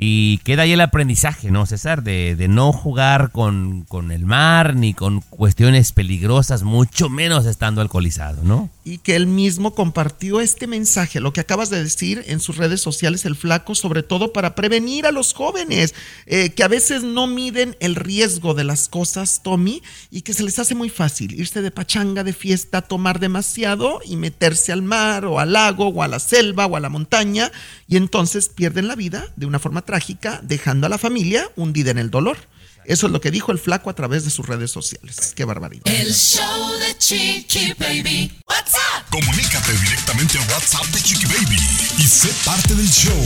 Y 0.00 0.38
queda 0.38 0.62
ahí 0.62 0.72
el 0.72 0.80
aprendizaje, 0.80 1.50
¿no, 1.50 1.66
César? 1.66 2.04
De, 2.04 2.36
de 2.36 2.46
no 2.46 2.72
jugar 2.72 3.32
con, 3.32 3.84
con 3.88 4.12
el 4.12 4.24
mar 4.26 4.76
ni 4.76 4.94
con 4.94 5.20
cuestiones 5.22 5.90
peligrosas, 5.90 6.62
mucho 6.62 7.08
menos 7.08 7.46
estando 7.46 7.80
alcoholizado, 7.80 8.44
¿no? 8.44 8.70
y 8.88 8.98
que 8.98 9.16
él 9.16 9.26
mismo 9.26 9.74
compartió 9.74 10.40
este 10.40 10.66
mensaje, 10.66 11.20
lo 11.20 11.34
que 11.34 11.40
acabas 11.40 11.68
de 11.68 11.82
decir 11.82 12.24
en 12.26 12.40
sus 12.40 12.56
redes 12.56 12.80
sociales, 12.80 13.26
el 13.26 13.36
flaco, 13.36 13.74
sobre 13.74 14.02
todo 14.02 14.32
para 14.32 14.54
prevenir 14.54 15.04
a 15.04 15.12
los 15.12 15.34
jóvenes, 15.34 15.94
eh, 16.24 16.50
que 16.50 16.62
a 16.62 16.68
veces 16.68 17.02
no 17.02 17.26
miden 17.26 17.76
el 17.80 17.96
riesgo 17.96 18.54
de 18.54 18.64
las 18.64 18.88
cosas, 18.88 19.42
Tommy, 19.42 19.82
y 20.10 20.22
que 20.22 20.32
se 20.32 20.42
les 20.42 20.58
hace 20.58 20.74
muy 20.74 20.88
fácil 20.88 21.38
irse 21.38 21.60
de 21.60 21.70
pachanga, 21.70 22.24
de 22.24 22.32
fiesta, 22.32 22.80
tomar 22.80 23.20
demasiado 23.20 24.00
y 24.06 24.16
meterse 24.16 24.72
al 24.72 24.80
mar 24.80 25.26
o 25.26 25.38
al 25.38 25.52
lago 25.52 25.88
o 25.88 26.02
a 26.02 26.08
la 26.08 26.18
selva 26.18 26.64
o 26.64 26.74
a 26.74 26.80
la 26.80 26.88
montaña, 26.88 27.52
y 27.88 27.98
entonces 27.98 28.48
pierden 28.48 28.88
la 28.88 28.96
vida 28.96 29.26
de 29.36 29.44
una 29.44 29.58
forma 29.58 29.82
trágica, 29.88 30.40
dejando 30.42 30.86
a 30.86 30.90
la 30.90 30.98
familia 30.98 31.48
hundida 31.56 31.90
en 31.90 31.96
el 31.96 32.10
dolor. 32.10 32.36
Eso 32.84 33.06
es 33.06 33.12
lo 33.12 33.22
que 33.22 33.30
dijo 33.30 33.52
el 33.52 33.58
flaco 33.58 33.88
a 33.88 33.94
través 33.94 34.24
de 34.24 34.30
sus 34.30 34.46
redes 34.46 34.70
sociales. 34.70 35.32
Qué 35.34 35.46
barbaridad. 35.46 35.84
El 35.86 36.12
show 36.12 36.72
de 36.78 36.98
Chiqui 36.98 37.72
Baby. 37.78 38.30
What's 38.46 38.74
up? 38.74 39.04
Comunícate 39.10 39.72
directamente 39.72 40.36
a 40.38 40.42
WhatsApp 40.52 40.84
de 40.86 41.00
Chiqui 41.02 41.24
Baby 41.26 41.56
y 41.98 42.02
sé 42.02 42.28
parte 42.44 42.74
del 42.74 42.86
show. 42.88 43.16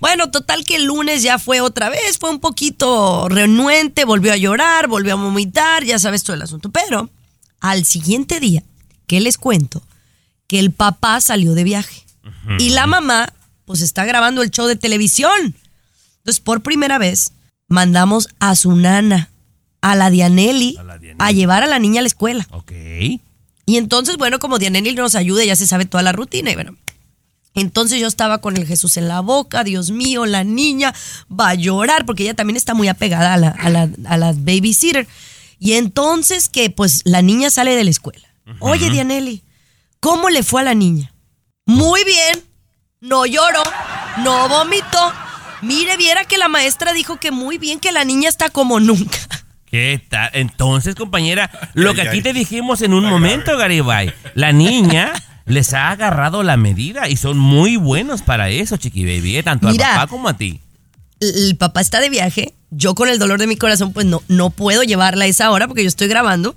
Bueno, 0.00 0.30
total 0.30 0.64
que 0.64 0.76
el 0.76 0.84
lunes 0.84 1.22
ya 1.22 1.38
fue 1.38 1.60
otra 1.60 1.88
vez, 1.88 2.18
fue 2.18 2.30
un 2.30 2.40
poquito 2.40 3.28
renuente, 3.28 4.04
volvió 4.04 4.32
a 4.32 4.36
llorar, 4.36 4.88
volvió 4.88 5.12
a 5.12 5.16
vomitar, 5.16 5.84
ya 5.84 5.98
sabes 5.98 6.22
todo 6.22 6.34
el 6.34 6.42
asunto. 6.42 6.70
Pero 6.70 7.10
al 7.60 7.84
siguiente 7.84 8.40
día, 8.40 8.62
¿qué 9.06 9.20
les 9.20 9.38
cuento? 9.38 9.82
Que 10.46 10.58
el 10.58 10.70
papá 10.72 11.20
salió 11.20 11.54
de 11.54 11.64
viaje 11.64 12.04
y 12.58 12.70
la 12.70 12.86
mamá 12.86 13.32
pues 13.64 13.80
está 13.80 14.04
grabando 14.04 14.42
el 14.42 14.50
show 14.50 14.66
de 14.66 14.76
televisión. 14.76 15.54
Entonces, 16.18 16.40
por 16.40 16.62
primera 16.62 16.98
vez, 16.98 17.32
mandamos 17.68 18.28
a 18.38 18.54
su 18.56 18.76
nana, 18.76 19.30
a 19.80 19.94
la 19.94 20.10
Dianelli, 20.10 20.76
A 20.78 20.82
la 20.82 20.98
Dianelli. 20.98 21.16
a 21.18 21.32
llevar 21.32 21.62
a 21.62 21.66
la 21.66 21.78
niña 21.78 22.00
a 22.00 22.02
la 22.02 22.06
escuela. 22.08 22.46
Ok. 22.50 22.72
Y 23.66 23.76
entonces, 23.78 24.16
bueno, 24.18 24.38
como 24.38 24.58
Dianelli 24.58 24.94
nos 24.94 25.14
ayuda, 25.14 25.44
ya 25.44 25.56
se 25.56 25.66
sabe 25.66 25.86
toda 25.86 26.02
la 26.02 26.12
rutina. 26.12 26.50
Y 26.50 26.54
bueno, 26.54 26.76
entonces 27.54 28.00
yo 28.00 28.06
estaba 28.08 28.38
con 28.40 28.56
el 28.56 28.66
Jesús 28.66 28.96
en 28.96 29.08
la 29.08 29.20
boca, 29.20 29.64
Dios 29.64 29.90
mío, 29.90 30.26
la 30.26 30.44
niña 30.44 30.92
va 31.30 31.50
a 31.50 31.54
llorar 31.54 32.04
porque 32.04 32.24
ella 32.24 32.34
también 32.34 32.56
está 32.56 32.74
muy 32.74 32.88
apegada 32.88 33.34
a 33.34 33.36
la, 33.36 33.48
a 33.48 33.70
la, 33.70 33.88
a 34.06 34.16
la 34.16 34.32
babysitter. 34.36 35.06
Y 35.60 35.74
entonces 35.74 36.48
que 36.48 36.68
pues 36.70 37.02
la 37.04 37.22
niña 37.22 37.50
sale 37.50 37.76
de 37.76 37.84
la 37.84 37.90
escuela. 37.90 38.28
Oye, 38.60 38.90
Dianelli, 38.90 39.42
¿cómo 40.00 40.28
le 40.28 40.42
fue 40.42 40.60
a 40.60 40.64
la 40.64 40.74
niña? 40.74 41.12
Muy 41.64 42.04
bien, 42.04 42.44
no 43.00 43.24
lloró, 43.24 43.62
no 44.18 44.48
vomitó. 44.48 45.12
Mire, 45.62 45.96
viera 45.96 46.24
que 46.26 46.36
la 46.36 46.48
maestra 46.48 46.92
dijo 46.92 47.18
que 47.18 47.30
muy 47.30 47.56
bien, 47.56 47.80
que 47.80 47.92
la 47.92 48.04
niña 48.04 48.28
está 48.28 48.50
como 48.50 48.80
nunca. 48.80 49.18
¿Qué 49.64 50.04
tal? 50.10 50.30
Entonces, 50.34 50.94
compañera, 50.94 51.50
lo 51.72 51.94
que 51.94 52.02
Ay, 52.02 52.08
aquí 52.08 52.16
ay. 52.18 52.22
te 52.22 52.32
dijimos 52.32 52.82
en 52.82 52.92
un 52.92 53.06
momento, 53.06 53.56
Garibay, 53.56 54.12
la 54.34 54.52
niña 54.52 55.12
les 55.46 55.74
ha 55.74 55.90
agarrado 55.90 56.42
la 56.42 56.56
medida 56.56 57.08
y 57.08 57.16
son 57.16 57.38
muy 57.38 57.76
buenos 57.76 58.22
para 58.22 58.48
eso, 58.50 58.76
chiqui 58.76 59.04
baby, 59.04 59.36
¿eh? 59.36 59.42
tanto 59.42 59.68
Mira. 59.68 59.88
al 59.90 59.94
papá 59.96 60.06
como 60.10 60.28
a 60.28 60.36
ti. 60.36 60.60
el 61.20 61.56
papá 61.56 61.80
está 61.80 62.00
de 62.00 62.08
viaje, 62.10 62.54
yo 62.70 62.94
con 62.94 63.08
el 63.08 63.18
dolor 63.18 63.38
de 63.38 63.46
mi 63.46 63.56
corazón, 63.56 63.92
pues 63.92 64.06
no, 64.06 64.22
no 64.28 64.50
puedo 64.50 64.82
llevarla 64.82 65.24
a 65.24 65.28
esa 65.28 65.50
hora 65.50 65.66
porque 65.68 65.82
yo 65.82 65.88
estoy 65.88 66.08
grabando. 66.08 66.54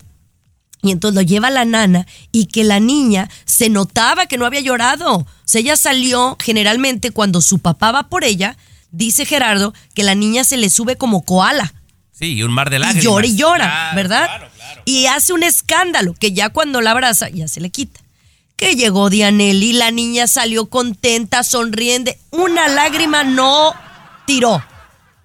Y 0.83 0.91
entonces 0.91 1.15
lo 1.15 1.21
lleva 1.23 1.49
la 1.49 1.65
nana 1.65 2.05
y 2.31 2.45
que 2.45 2.63
la 2.63 2.79
niña 2.79 3.29
se 3.45 3.67
notaba 3.69 4.27
que 4.27 4.37
no 4.37 4.45
había 4.45 4.61
llorado. 4.61 5.17
O 5.17 5.27
sea, 5.43 5.59
ella 5.59 5.75
salió 5.75 6.37
generalmente 6.39 7.09
cuando 7.11 7.41
su 7.41 7.59
papá 7.59 7.91
va 7.91 8.03
por 8.09 8.23
ella, 8.23 8.55
dice 8.91 9.25
Gerardo, 9.25 9.73
que 9.95 10.03
la 10.03 10.13
niña 10.13 10.43
se 10.43 10.55
le 10.55 10.69
sube 10.69 10.95
como 10.95 11.23
koala. 11.25 11.73
Sí, 12.11 12.33
y 12.35 12.43
un 12.43 12.51
mar 12.51 12.69
de 12.69 12.75
Y 12.77 12.79
lágrimas. 12.79 13.03
llora 13.03 13.25
y 13.27 13.35
llora, 13.35 13.65
Claro, 13.65 13.95
¿verdad? 13.95 14.25
claro, 14.27 14.47
claro. 14.55 14.81
Y 14.85 15.07
hace 15.07 15.33
un 15.33 15.43
escándalo 15.43 16.13
que 16.13 16.31
ya 16.31 16.49
cuando 16.49 16.79
la 16.79 16.91
abraza 16.91 17.27
ya 17.29 17.47
se 17.47 17.59
le 17.59 17.69
quita. 17.71 17.99
Que 18.57 18.75
llegó 18.75 19.09
Dianelli, 19.09 19.73
la 19.73 19.91
niña 19.91 20.27
salió 20.27 20.65
contenta, 20.67 21.43
sonriente, 21.43 22.19
una 22.31 22.67
lágrima 22.67 23.23
no 23.23 23.73
tiró. 24.25 24.63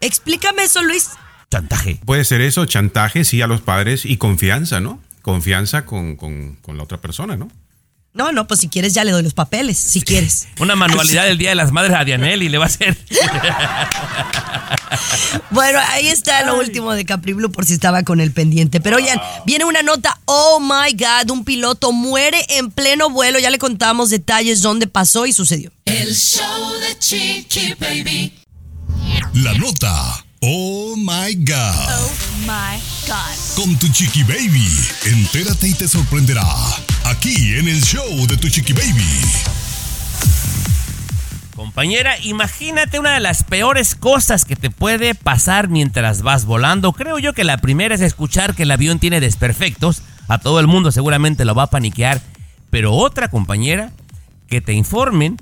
Explícame 0.00 0.64
eso, 0.64 0.82
Luis. 0.82 1.10
Chantaje. 1.50 1.98
Puede 2.04 2.24
ser 2.24 2.40
eso, 2.42 2.66
chantaje, 2.66 3.24
sí, 3.24 3.40
a 3.42 3.46
los 3.46 3.62
padres 3.62 4.04
y 4.04 4.18
confianza, 4.18 4.80
¿no? 4.80 5.00
Confianza 5.22 5.86
con, 5.86 6.16
con- 6.16 6.56
con 6.56 6.76
la 6.76 6.82
otra 6.82 7.00
persona, 7.00 7.36
¿no? 7.36 7.48
No, 8.14 8.31
no, 8.31 8.47
pues 8.47 8.61
si 8.61 8.69
quieres 8.69 8.92
ya 8.92 9.04
le 9.04 9.12
doy 9.12 9.23
los 9.23 9.33
papeles, 9.33 9.78
si 9.78 10.02
quieres. 10.02 10.47
Una 10.61 10.76
manualidad 10.76 11.25
del 11.25 11.38
Día 11.38 11.49
de 11.49 11.54
las 11.54 11.73
Madres 11.73 11.97
a 11.97 12.04
Dianelli 12.04 12.50
le 12.50 12.59
va 12.59 12.64
a 12.64 12.69
hacer. 12.69 12.97
Bueno, 15.50 15.78
ahí 15.88 16.09
está 16.09 16.45
lo 16.45 16.59
último 16.59 16.92
de 16.92 17.04
Capri 17.04 17.33
Blue 17.33 17.50
por 17.50 17.66
si 17.66 17.75
estaba 17.75 18.02
con 18.02 18.21
el 18.21 18.33
pendiente. 18.33 18.81
Pero 18.81 18.97
oigan, 18.97 19.21
viene 19.45 19.64
una 19.64 19.83
nota, 19.83 20.19
oh 20.25 20.61
my 20.61 20.92
God, 20.92 21.31
un 21.31 21.45
piloto 21.45 21.92
muere 21.92 22.45
en 22.50 22.71
pleno 22.71 23.11
vuelo. 23.11 23.38
Ya 23.38 23.50
le 23.50 23.59
contamos 23.59 24.11
detalles 24.11 24.62
dónde 24.62 24.87
pasó 24.87 25.26
y 25.26 25.33
sucedió. 25.33 25.71
El 25.85 26.14
show 26.14 26.73
de 26.81 26.99
Chiqui 26.99 27.75
Baby. 27.78 28.33
La 29.35 29.54
nota. 29.54 30.25
Oh 30.44 30.96
my 30.96 31.37
God. 31.37 32.00
My 32.40 32.76
God. 33.06 33.54
Con 33.54 33.78
tu 33.78 33.87
chiqui 33.87 34.25
baby. 34.25 34.66
Entérate 35.06 35.68
y 35.68 35.72
te 35.72 35.87
sorprenderá. 35.87 36.42
Aquí 37.04 37.54
en 37.54 37.68
el 37.68 37.80
show 37.80 38.26
de 38.26 38.37
tu 38.37 38.49
chiqui 38.49 38.72
baby. 38.72 39.06
Compañera, 41.54 42.18
imagínate 42.22 42.99
una 42.99 43.14
de 43.14 43.20
las 43.20 43.44
peores 43.44 43.94
cosas 43.94 44.44
que 44.44 44.56
te 44.56 44.68
puede 44.68 45.14
pasar 45.14 45.68
mientras 45.68 46.22
vas 46.22 46.44
volando. 46.44 46.93
Creo 46.93 47.21
yo 47.21 47.34
que 47.34 47.45
la 47.45 47.58
primera 47.58 47.95
es 47.95 48.00
escuchar 48.00 48.56
que 48.56 48.64
el 48.64 48.73
avión 48.73 48.99
tiene 48.99 49.21
desperfectos. 49.21 50.02
A 50.26 50.38
todo 50.38 50.58
el 50.58 50.67
mundo 50.67 50.90
seguramente 50.90 51.45
lo 51.45 51.54
va 51.54 51.64
a 51.64 51.71
paniquear. 51.71 52.21
Pero 52.69 52.95
otra, 52.95 53.28
compañera, 53.28 53.93
que 54.49 54.60
te 54.60 54.73
informen 54.73 55.36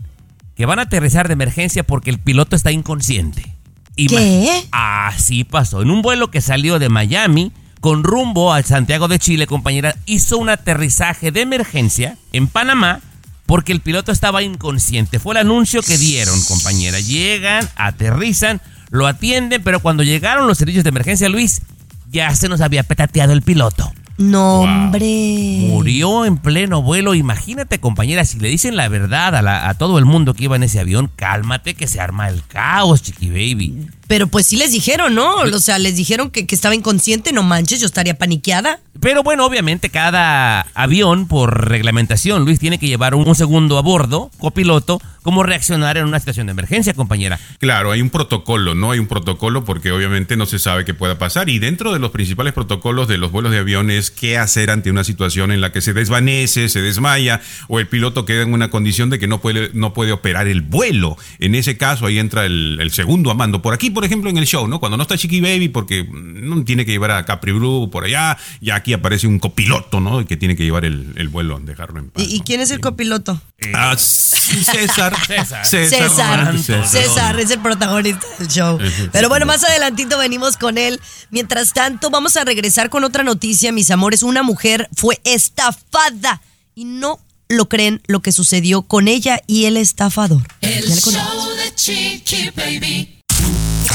que 0.57 0.67
van 0.67 0.79
a 0.79 0.83
aterrizar 0.83 1.27
de 1.27 1.33
emergencia 1.33 1.85
porque 1.85 2.11
el 2.11 2.19
piloto 2.19 2.55
está 2.55 2.71
inconsciente. 2.71 3.60
¿Qué? 4.07 4.67
Así 4.71 5.45
pasó. 5.45 5.83
En 5.83 5.91
un 5.91 6.03
vuelo 6.03 6.31
que 6.31 6.41
salió 6.41 6.79
de 6.79 6.89
Miami 6.89 7.53
con 7.81 8.05
rumbo 8.05 8.53
a 8.53 8.63
Santiago 8.63 9.09
de 9.09 9.19
Chile, 9.19 9.47
compañera, 9.47 9.97
hizo 10.07 10.39
un 10.39 10.49
aterrizaje 10.49 11.33
de 11.33 11.41
emergencia 11.41 12.17
en 12.33 12.47
Panamá 12.47 13.01
porque 13.47 13.73
el 13.73 13.81
piloto 13.81 14.13
estaba 14.13 14.43
inconsciente. 14.43 15.19
Fue 15.19 15.35
el 15.35 15.39
anuncio 15.39 15.83
que 15.83 15.99
dieron, 15.99 16.41
compañera. 16.45 17.01
Llegan, 17.01 17.69
aterrizan, 17.75 18.61
lo 18.91 19.07
atienden, 19.07 19.63
pero 19.65 19.81
cuando 19.81 20.03
llegaron 20.03 20.47
los 20.47 20.59
servicios 20.59 20.85
de 20.85 20.91
emergencia, 20.91 21.29
Luis, 21.29 21.63
ya 22.11 22.35
se 22.37 22.49
nos 22.49 22.61
había 22.61 22.83
petateado 22.83 23.33
el 23.33 23.43
piloto. 23.43 23.93
No, 24.21 24.61
hombre. 24.61 25.65
Murió 25.69 26.25
en 26.27 26.37
pleno 26.37 26.83
vuelo. 26.83 27.15
Imagínate, 27.15 27.81
compañera, 27.81 28.25
si 28.25 28.39
le 28.39 28.49
dicen 28.49 28.77
la 28.77 28.89
verdad 28.89 29.35
a, 29.35 29.43
la- 29.43 29.69
a 29.69 29.75
todo 29.75 29.99
el 29.99 30.05
mundo 30.05 30.35
que 30.35 30.45
iba 30.45 30.57
en 30.57 30.63
ese 30.63 30.79
avión, 30.79 31.11
cálmate 31.17 31.75
que 31.75 31.87
se 31.87 32.01
arma 32.01 32.29
el 32.29 32.45
caos, 32.47 33.03
chiqui 33.03 33.29
baby. 33.31 33.89
Pero 34.11 34.27
pues 34.27 34.49
sí 34.49 34.57
les 34.57 34.73
dijeron, 34.73 35.15
¿no? 35.15 35.37
O 35.37 35.61
sea, 35.61 35.79
les 35.79 35.95
dijeron 35.95 36.33
que, 36.33 36.45
que 36.45 36.57
estaba 36.57 36.75
inconsciente, 36.75 37.33
no 37.33 37.45
manches, 37.45 37.79
yo 37.79 37.87
estaría 37.87 38.19
paniqueada. 38.19 38.81
Pero 38.99 39.23
bueno, 39.23 39.47
obviamente 39.47 39.89
cada 39.89 40.63
avión, 40.75 41.29
por 41.29 41.69
reglamentación, 41.69 42.45
Luis, 42.45 42.59
tiene 42.59 42.79
que 42.81 42.89
llevar 42.89 43.15
un, 43.15 43.29
un 43.29 43.35
segundo 43.37 43.79
a 43.79 43.83
bordo, 43.83 44.33
copiloto, 44.39 45.01
cómo 45.23 45.43
reaccionar 45.43 45.97
en 45.97 46.07
una 46.07 46.19
situación 46.19 46.47
de 46.47 46.53
emergencia, 46.53 46.95
compañera. 46.95 47.39
Claro, 47.59 47.93
hay 47.93 48.03
un 48.03 48.11
protocolo, 48.11 48.75
¿no? 48.75 48.91
Hay 48.91 48.99
un 48.99 49.07
protocolo 49.07 49.65
porque 49.65 49.93
obviamente 49.93 50.37
no 50.37 50.47
se 50.47 50.59
sabe 50.59 50.85
qué 50.85 50.95
pueda 50.95 51.19
pasar. 51.19 51.49
Y 51.49 51.59
dentro 51.59 51.93
de 51.93 51.99
los 51.99 52.11
principales 52.11 52.53
protocolos 52.53 53.09
de 53.09 53.19
los 53.19 53.31
vuelos 53.31 53.53
de 53.53 53.59
aviones, 53.59 54.11
qué 54.11 54.39
hacer 54.39 54.71
ante 54.71 54.91
una 54.91 55.05
situación 55.05 55.53
en 55.53 55.61
la 55.61 55.73
que 55.73 55.81
se 55.81 55.93
desvanece, 55.93 56.69
se 56.69 56.83
desmaya 56.83 57.41
o 57.69 57.81
el 57.81 57.87
piloto 57.87 58.25
queda 58.25 58.43
en 58.43 58.53
una 58.53 58.71
condición 58.71 59.09
de 59.09 59.19
que 59.19 59.27
no 59.27 59.41
puede, 59.41 59.71
no 59.73 59.95
puede 59.95 60.13
operar 60.13 60.47
el 60.47 60.63
vuelo. 60.63 61.17
En 61.39 61.55
ese 61.55 61.77
caso, 61.77 62.07
ahí 62.07 62.19
entra 62.19 62.45
el, 62.45 62.79
el 62.81 62.91
segundo 62.91 63.31
a 63.31 63.35
mando. 63.35 63.63
Por 63.63 63.75
aquí, 63.75 63.91
por 63.91 64.00
ejemplo, 64.05 64.31
en 64.31 64.39
el 64.39 64.47
show, 64.47 64.67
¿no? 64.67 64.81
Cuando 64.81 64.97
no 64.97 65.03
está 65.03 65.17
Chiqui 65.17 65.41
Baby, 65.41 65.69
porque 65.69 66.07
no 66.11 66.65
tiene 66.65 66.85
que 66.85 66.93
llevar 66.93 67.11
a 67.13 67.25
Capri 67.25 67.53
Blue 67.53 67.91
por 67.91 68.05
allá, 68.05 68.37
ya 68.61 68.77
aquí 68.77 68.93
aparece 68.93 69.27
un 69.27 69.39
copiloto, 69.39 70.01
¿no? 70.01 70.25
Que 70.27 70.37
tiene 70.37 70.57
que 70.57 70.65
llevar 70.65 70.85
el, 70.85 71.13
el 71.17 71.29
vuelo, 71.29 71.59
dejarlo 71.61 72.01
en 72.01 72.11
paz. 72.11 72.25
¿Y, 72.27 72.41
quién 72.41 72.61
es 72.61 72.71
el 72.71 72.81
copiloto? 72.81 73.41
Ah, 73.75 73.97
César. 73.99 75.15
César. 75.27 75.67
César. 75.67 76.11
Santos. 76.11 76.91
César 76.91 77.39
es 77.41 77.51
el 77.51 77.61
protagonista 77.61 78.27
del 78.39 78.49
show. 78.49 78.79
Pero 79.13 79.29
bueno, 79.29 79.47
más 79.47 79.65
adelantito 79.65 80.19
venimos 80.19 80.57
con 80.57 80.79
él. 80.79 81.01
Mientras 81.31 81.73
tanto, 81.73 82.11
vamos 82.11 82.37
a 82.37 82.45
regresar 82.45 82.91
con 82.91 83.05
otra 83.05 83.23
noticia, 83.23 83.73
mis 83.73 83.91
amores. 83.91 84.23
Una 84.23 84.43
mujer 84.43 84.89
fue 84.95 85.21
estafada 85.25 86.43
y 86.75 86.85
no 86.85 87.21
lo 87.49 87.69
creen 87.69 88.01
lo 88.07 88.21
que 88.21 88.33
sucedió 88.33 88.83
con 88.83 89.09
ella 89.09 89.43
y 89.47 89.65
el 89.65 89.77
estafador. 89.77 90.43
El 90.61 90.89
show 90.89 91.57
de 91.57 91.75
Chiqui 91.75 92.51
Baby. 92.57 93.20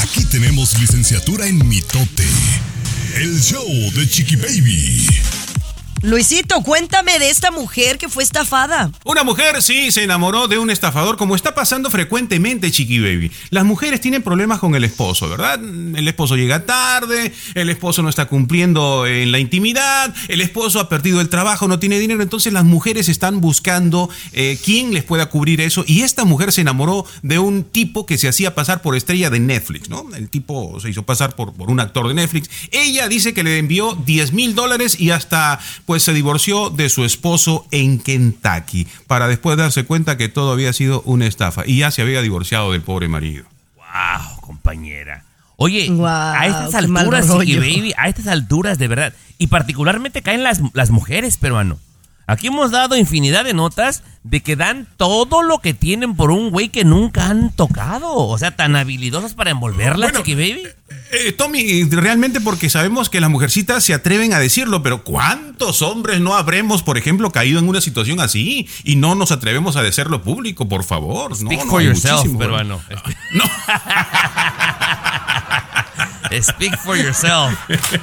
Aquí 0.08 0.24
tenemos 0.26 0.78
licenciatura 0.78 1.48
en 1.48 1.66
mitote. 1.66 2.26
El 3.16 3.42
show 3.42 3.66
de 3.92 4.08
chiqui 4.08 4.36
baby. 4.36 5.04
Luisito, 6.06 6.62
cuéntame 6.62 7.18
de 7.18 7.30
esta 7.30 7.50
mujer 7.50 7.98
que 7.98 8.08
fue 8.08 8.22
estafada. 8.22 8.92
Una 9.04 9.24
mujer, 9.24 9.60
sí, 9.60 9.90
se 9.90 10.04
enamoró 10.04 10.46
de 10.46 10.56
un 10.56 10.70
estafador, 10.70 11.16
como 11.16 11.34
está 11.34 11.52
pasando 11.52 11.90
frecuentemente, 11.90 12.70
Chiqui 12.70 13.00
Baby. 13.00 13.32
Las 13.50 13.64
mujeres 13.64 14.00
tienen 14.00 14.22
problemas 14.22 14.60
con 14.60 14.76
el 14.76 14.84
esposo, 14.84 15.28
¿verdad? 15.28 15.58
El 15.60 16.06
esposo 16.06 16.36
llega 16.36 16.64
tarde, 16.64 17.34
el 17.56 17.70
esposo 17.70 18.04
no 18.04 18.08
está 18.08 18.26
cumpliendo 18.26 19.04
en 19.04 19.32
la 19.32 19.40
intimidad, 19.40 20.14
el 20.28 20.42
esposo 20.42 20.78
ha 20.78 20.88
perdido 20.88 21.20
el 21.20 21.28
trabajo, 21.28 21.66
no 21.66 21.80
tiene 21.80 21.98
dinero, 21.98 22.22
entonces 22.22 22.52
las 22.52 22.64
mujeres 22.64 23.08
están 23.08 23.40
buscando 23.40 24.08
eh, 24.30 24.60
quién 24.64 24.94
les 24.94 25.02
pueda 25.02 25.26
cubrir 25.26 25.60
eso. 25.60 25.82
Y 25.88 26.02
esta 26.02 26.24
mujer 26.24 26.52
se 26.52 26.60
enamoró 26.60 27.04
de 27.22 27.40
un 27.40 27.64
tipo 27.64 28.06
que 28.06 28.16
se 28.16 28.28
hacía 28.28 28.54
pasar 28.54 28.80
por 28.80 28.94
estrella 28.94 29.28
de 29.28 29.40
Netflix, 29.40 29.88
¿no? 29.88 30.06
El 30.14 30.28
tipo 30.28 30.78
se 30.78 30.88
hizo 30.88 31.02
pasar 31.02 31.34
por, 31.34 31.52
por 31.52 31.68
un 31.68 31.80
actor 31.80 32.06
de 32.06 32.14
Netflix. 32.14 32.48
Ella 32.70 33.08
dice 33.08 33.34
que 33.34 33.42
le 33.42 33.58
envió 33.58 33.98
10 34.06 34.32
mil 34.34 34.54
dólares 34.54 35.00
y 35.00 35.10
hasta 35.10 35.58
pues 35.84 35.95
se 36.02 36.12
divorció 36.12 36.70
de 36.70 36.88
su 36.88 37.04
esposo 37.04 37.66
en 37.70 37.98
Kentucky 37.98 38.86
para 39.06 39.28
después 39.28 39.56
darse 39.56 39.84
cuenta 39.84 40.16
que 40.16 40.28
todo 40.28 40.52
había 40.52 40.72
sido 40.72 41.02
una 41.02 41.26
estafa 41.26 41.62
y 41.66 41.78
ya 41.78 41.90
se 41.90 42.02
había 42.02 42.22
divorciado 42.22 42.72
del 42.72 42.82
pobre 42.82 43.08
marido. 43.08 43.44
Wow, 43.76 44.40
compañera. 44.40 45.24
Oye, 45.56 45.90
a 46.04 46.46
estas 46.46 46.74
alturas, 46.74 47.28
baby, 47.28 47.94
a 47.96 48.08
estas 48.08 48.26
alturas 48.26 48.78
de 48.78 48.88
verdad, 48.88 49.14
y 49.38 49.46
particularmente 49.46 50.20
caen 50.22 50.42
las, 50.42 50.60
las 50.74 50.90
mujeres, 50.90 51.38
peruano. 51.38 51.78
Aquí 52.28 52.48
hemos 52.48 52.72
dado 52.72 52.96
infinidad 52.96 53.44
de 53.44 53.54
notas 53.54 54.02
de 54.24 54.42
que 54.42 54.56
dan 54.56 54.88
todo 54.96 55.42
lo 55.42 55.60
que 55.60 55.74
tienen 55.74 56.16
por 56.16 56.32
un 56.32 56.50
güey 56.50 56.70
que 56.70 56.84
nunca 56.84 57.28
han 57.28 57.52
tocado. 57.52 58.12
O 58.14 58.36
sea, 58.36 58.56
tan 58.56 58.74
habilidosos 58.74 59.34
para 59.34 59.52
envolverla, 59.52 60.06
Bueno, 60.06 60.18
Chiqui 60.18 60.34
Baby. 60.34 60.62
Eh, 61.12 61.30
Tommy, 61.32 61.84
realmente 61.84 62.40
porque 62.40 62.68
sabemos 62.68 63.08
que 63.08 63.20
las 63.20 63.30
mujercitas 63.30 63.84
se 63.84 63.94
atreven 63.94 64.34
a 64.34 64.40
decirlo, 64.40 64.82
pero 64.82 65.04
¿cuántos 65.04 65.82
hombres 65.82 66.20
no 66.20 66.34
habremos, 66.34 66.82
por 66.82 66.98
ejemplo, 66.98 67.30
caído 67.30 67.60
en 67.60 67.68
una 67.68 67.80
situación 67.80 68.18
así 68.18 68.68
y 68.82 68.96
no 68.96 69.14
nos 69.14 69.30
atrevemos 69.30 69.76
a 69.76 69.82
decirlo 69.82 70.22
público, 70.22 70.68
por 70.68 70.82
favor? 70.82 71.30
No, 71.30 71.36
Speak 71.36 71.64
no, 71.64 71.70
for 71.70 71.80
hay 71.80 71.86
yourself, 71.86 72.26
peruano. 72.36 72.80
No. 73.32 73.44
Speak 76.42 76.76
for 76.78 76.96
yourself. 76.96 77.54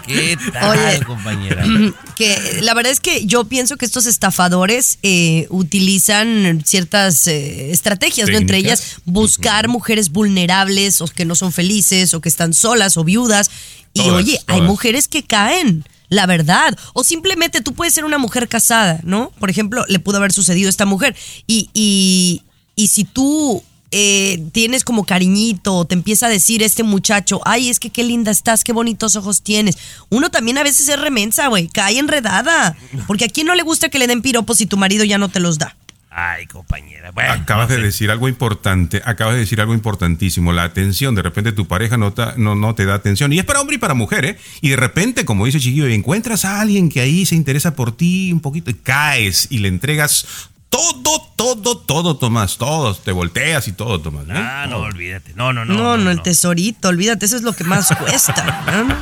¿Qué 0.05 0.37
tal, 0.51 0.77
Oye. 0.77 1.03
compañera? 1.05 1.63
que 2.15 2.59
la 2.61 2.73
verdad 2.73 2.91
es 2.91 2.99
que 2.99 3.25
yo 3.25 3.45
pienso 3.45 3.77
que 3.77 3.85
estos 3.85 4.05
estafadores 4.05 4.99
eh, 5.03 5.47
utilizan 5.49 6.63
ciertas 6.65 7.27
eh, 7.27 7.71
estrategias, 7.71 8.29
¿no? 8.29 8.37
Entre 8.37 8.57
ellas 8.57 8.97
buscar 9.05 9.67
mujeres 9.67 10.11
vulnerables 10.11 11.01
o 11.01 11.07
que 11.07 11.25
no 11.25 11.35
son 11.35 11.51
felices 11.51 12.13
o 12.13 12.21
que 12.21 12.29
están 12.29 12.53
solas 12.53 12.97
o 12.97 13.03
viudas. 13.03 13.51
Y 13.93 14.01
Todas, 14.01 14.23
oye, 14.23 14.39
hay 14.47 14.61
mujeres 14.61 15.07
que 15.07 15.23
caen. 15.23 15.85
La 16.09 16.27
verdad. 16.27 16.77
O 16.93 17.03
simplemente 17.03 17.61
tú 17.61 17.73
puedes 17.73 17.93
ser 17.93 18.05
una 18.05 18.19
mujer 18.19 18.47
casada, 18.47 18.99
¿no? 19.03 19.31
Por 19.39 19.49
ejemplo, 19.49 19.83
le 19.87 19.97
pudo 19.97 20.17
haber 20.17 20.31
sucedido 20.31 20.67
a 20.67 20.69
esta 20.69 20.85
mujer. 20.85 21.15
Y, 21.47 21.69
y, 21.73 22.43
y 22.75 22.89
si 22.89 23.03
tú 23.03 23.63
eh, 23.93 24.43
tienes 24.51 24.83
como 24.83 25.05
cariñito, 25.05 25.85
te 25.85 25.93
empieza 25.95 26.25
a 26.25 26.29
decir 26.29 26.63
este 26.63 26.83
muchacho, 26.83 27.39
ay, 27.45 27.69
es 27.69 27.79
que 27.79 27.89
qué 27.91 28.03
linda 28.03 28.31
estás, 28.31 28.63
qué 28.63 28.73
bonitos 28.73 29.15
ojos 29.15 29.41
tienes. 29.43 29.77
Uno 30.09 30.29
también 30.31 30.57
a 30.57 30.63
veces 30.63 30.89
es 30.89 30.99
remensa, 30.99 31.47
güey, 31.47 31.67
cae 31.67 31.99
enredada. 31.99 32.75
Porque 33.07 33.25
a 33.25 33.29
quién 33.29 33.47
no 33.47 33.55
le 33.55 33.63
gusta 33.63 33.89
que 33.89 33.99
le 33.99 34.07
den 34.07 34.21
piropos 34.21 34.57
si 34.57 34.65
tu 34.65 34.77
marido 34.77 35.03
ya 35.05 35.17
no 35.17 35.29
te 35.29 35.39
los 35.39 35.57
da. 35.59 35.75
Ay, 36.15 36.45
compañera. 36.45 37.09
Bueno, 37.09 37.33
Acabas 37.33 37.69
no 37.69 37.75
de 37.75 37.81
decir 37.81 38.11
algo 38.11 38.27
importante, 38.29 39.01
acabas 39.03 39.33
de 39.33 39.39
decir 39.39 39.59
algo 39.59 39.73
importantísimo, 39.73 40.53
la 40.53 40.63
atención, 40.63 41.15
de 41.15 41.23
repente 41.23 41.51
tu 41.53 41.65
pareja 41.67 41.97
no, 41.97 42.13
ta- 42.13 42.35
no, 42.37 42.53
no 42.53 42.75
te 42.75 42.85
da 42.85 42.93
atención, 42.93 43.33
y 43.33 43.39
es 43.39 43.45
para 43.45 43.59
hombre 43.61 43.77
y 43.77 43.79
para 43.79 43.95
mujer, 43.95 44.25
¿eh? 44.25 44.37
Y 44.61 44.69
de 44.69 44.75
repente, 44.75 45.25
como 45.25 45.47
dice 45.47 45.59
Chiquillo, 45.59 45.87
encuentras 45.87 46.45
a 46.45 46.61
alguien 46.61 46.89
que 46.89 46.99
ahí 47.01 47.25
se 47.25 47.33
interesa 47.33 47.75
por 47.75 47.97
ti 47.97 48.31
un 48.31 48.41
poquito 48.41 48.69
y 48.69 48.75
caes 48.75 49.47
y 49.49 49.57
le 49.57 49.69
entregas 49.69 50.27
todo, 50.73 51.21
todo, 51.35 51.77
todo, 51.77 52.15
Tomás, 52.17 52.57
todo, 52.57 52.95
te 52.95 53.11
volteas 53.11 53.67
y 53.67 53.73
todo, 53.73 54.01
Tomás. 54.01 54.25
¿eh? 54.25 54.33
Ah, 54.33 54.65
no, 54.67 54.77
olvídate. 54.79 55.33
No, 55.35 55.53
no, 55.53 55.65
no. 55.65 55.75
No, 55.75 55.97
no, 55.97 56.09
el 56.09 56.23
tesorito, 56.23 56.87
olvídate, 56.87 57.27
eso 57.27 57.35
es 57.35 57.43
lo 57.43 57.53
que 57.53 57.63
más 57.63 57.93
cuesta. 57.99 58.63
¿no? 58.65 58.95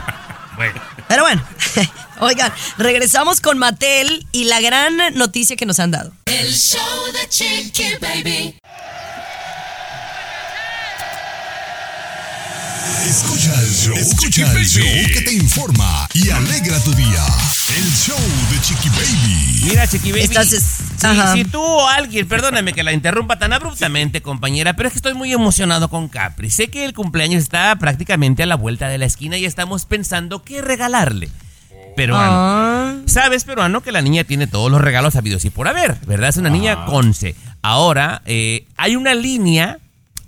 Bueno, 0.57 0.81
Pero 1.07 1.23
bueno, 1.23 1.41
oigan, 2.19 2.51
regresamos 2.77 3.39
con 3.39 3.57
Mattel 3.57 4.27
y 4.34 4.43
la 4.45 4.60
gran 4.60 4.97
noticia 5.13 5.55
que 5.55 5.65
nos 5.65 5.79
han 5.79 5.91
dado. 5.91 6.12
El 6.25 6.51
show 6.53 6.79
de 7.13 7.29
Chiqui 7.29 7.95
Baby. 8.01 8.55
Escucha 13.06 13.54
el 13.62 13.70
show, 13.70 13.96
escucha 13.96 14.52
el 14.54 14.65
show 14.65 14.86
que 15.13 15.22
te 15.22 15.34
informa 15.34 16.08
y 16.15 16.30
alegra 16.32 16.80
tu 16.84 16.91
día. 16.94 17.24
El 17.78 17.84
show 17.94 18.17
de 18.52 18.60
Chiqui 18.62 18.89
Baby. 18.89 19.62
mira, 19.70 19.88
Chiqui 19.88 20.12
Baby. 20.12 20.24
Estás 20.24 20.52
es- 20.54 20.78
si, 21.34 21.44
tú 21.46 21.62
o 21.62 21.88
alguien, 21.88 22.28
perdóname 22.28 22.74
que 22.74 22.82
la 22.84 22.91
interrumpa 22.91 23.38
tan 23.38 23.54
abruptamente, 23.54 24.22
compañera, 24.22 24.76
pero 24.76 24.88
es 24.88 24.94
que 24.94 24.98
estoy 24.98 25.13
muy 25.13 25.32
emocionado 25.32 25.89
con 25.89 26.08
Capri. 26.10 26.50
Sé 26.50 26.70
que 26.70 26.84
el 26.86 26.94
cumpleaños 26.94 27.44
está 27.44 27.76
prácticamente 27.76 28.41
a 28.44 28.46
la 28.48 28.56
vuelta 28.56 28.88
de 28.88 28.98
la 28.98 29.06
esquina 29.06 29.38
y 29.38 29.46
estamos 29.46 29.86
pensando 29.86 30.44
qué 30.44 30.62
regalarle. 30.63 31.30
Peruano. 31.96 32.32
Ah, 32.34 32.94
Sabes, 33.06 33.44
peruano, 33.44 33.82
que 33.82 33.91
la 33.91 34.02
niña 34.02 34.24
tiene 34.24 34.48
todos 34.48 34.72
los 34.72 34.82
regalos 34.82 35.15
habidos 35.15 35.46
y 35.46 35.50
por 35.52 35.67
haber, 35.67 35.98
¿verdad? 36.08 36.30
Es 36.30 36.38
una 36.38 36.50
niña 36.50 36.86
conce. 36.86 37.36
Ahora, 37.62 38.22
eh, 38.26 38.65
hay 38.78 38.96
una 38.96 39.13
línea 39.13 39.78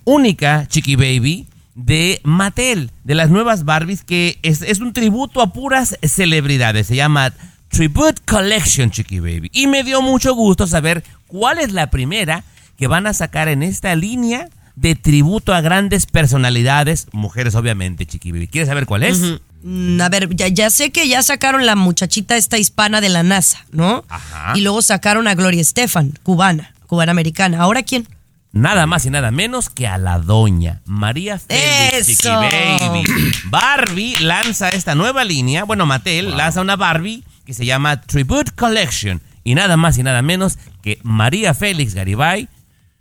única, 0.03 0.67
Chiqui 0.67 0.95
Baby, 0.95 1.47
de 1.75 2.21
Mattel, 2.23 2.91
de 3.03 3.15
las 3.15 3.29
nuevas 3.29 3.65
Barbies, 3.65 4.03
que 4.03 4.37
es, 4.43 4.61
es 4.61 4.79
un 4.79 4.93
tributo 4.93 5.41
a 5.41 5.53
puras 5.53 5.97
celebridades. 6.03 6.87
Se 6.87 6.95
llama 6.95 7.33
Tribute 7.69 8.21
Collection, 8.25 8.91
Chiqui 8.91 9.19
Baby. 9.19 9.49
Y 9.53 9.67
me 9.67 9.83
dio 9.83 10.01
mucho 10.01 10.35
gusto 10.35 10.67
saber 10.67 11.03
cuál 11.27 11.59
es 11.59 11.71
la 11.71 11.89
primera 11.89 12.43
que 12.77 12.87
van 12.87 13.07
a 13.07 13.13
sacar 13.13 13.47
en 13.47 13.63
esta 13.63 13.95
línea 13.95 14.49
de 14.75 14.95
tributo 14.95 15.53
a 15.53 15.61
grandes 15.61 16.05
personalidades, 16.05 17.07
mujeres 17.11 17.55
obviamente, 17.55 18.05
Chiqui 18.05 18.31
Baby. 18.31 18.47
¿Quieres 18.47 18.67
saber 18.69 18.85
cuál 18.85 19.03
es? 19.03 19.19
mm, 19.63 20.01
a 20.01 20.09
ver, 20.09 20.35
ya, 20.35 20.47
ya 20.47 20.69
sé 20.69 20.91
que 20.91 21.07
ya 21.07 21.21
sacaron 21.23 21.65
la 21.65 21.75
muchachita 21.75 22.35
esta 22.35 22.57
hispana 22.57 23.01
de 23.01 23.09
la 23.09 23.23
NASA, 23.23 23.65
¿no? 23.71 24.03
Ajá. 24.09 24.53
Y 24.55 24.61
luego 24.61 24.81
sacaron 24.81 25.27
a 25.27 25.35
Gloria 25.35 25.61
Estefan, 25.61 26.13
cubana, 26.23 26.73
cubana 26.87 27.11
americana. 27.11 27.59
¿Ahora 27.59 27.83
quién? 27.83 28.07
Nada 28.53 28.85
más 28.85 29.03
y 29.07 29.09
nada 29.09 29.31
menos 29.31 29.71
que 29.71 29.87
a 29.87 29.97
la 29.97 30.19
doña 30.19 30.81
María 30.85 31.39
Félix. 31.39 32.23
Baby. 32.23 33.03
Barbie 33.45 34.19
lanza 34.19 34.69
esta 34.69 34.93
nueva 34.93 35.23
línea. 35.23 35.63
Bueno, 35.63 35.87
Mattel 35.87 36.37
lanza 36.37 36.61
una 36.61 36.75
Barbie 36.75 37.23
que 37.45 37.55
se 37.55 37.65
llama 37.65 37.99
Tribute 38.01 38.51
Collection. 38.51 39.21
Y 39.43 39.55
nada 39.55 39.75
más 39.75 39.97
y 39.97 40.03
nada 40.03 40.21
menos 40.21 40.59
que 40.83 40.99
María 41.01 41.55
Félix 41.55 41.95
Garibay, 41.95 42.47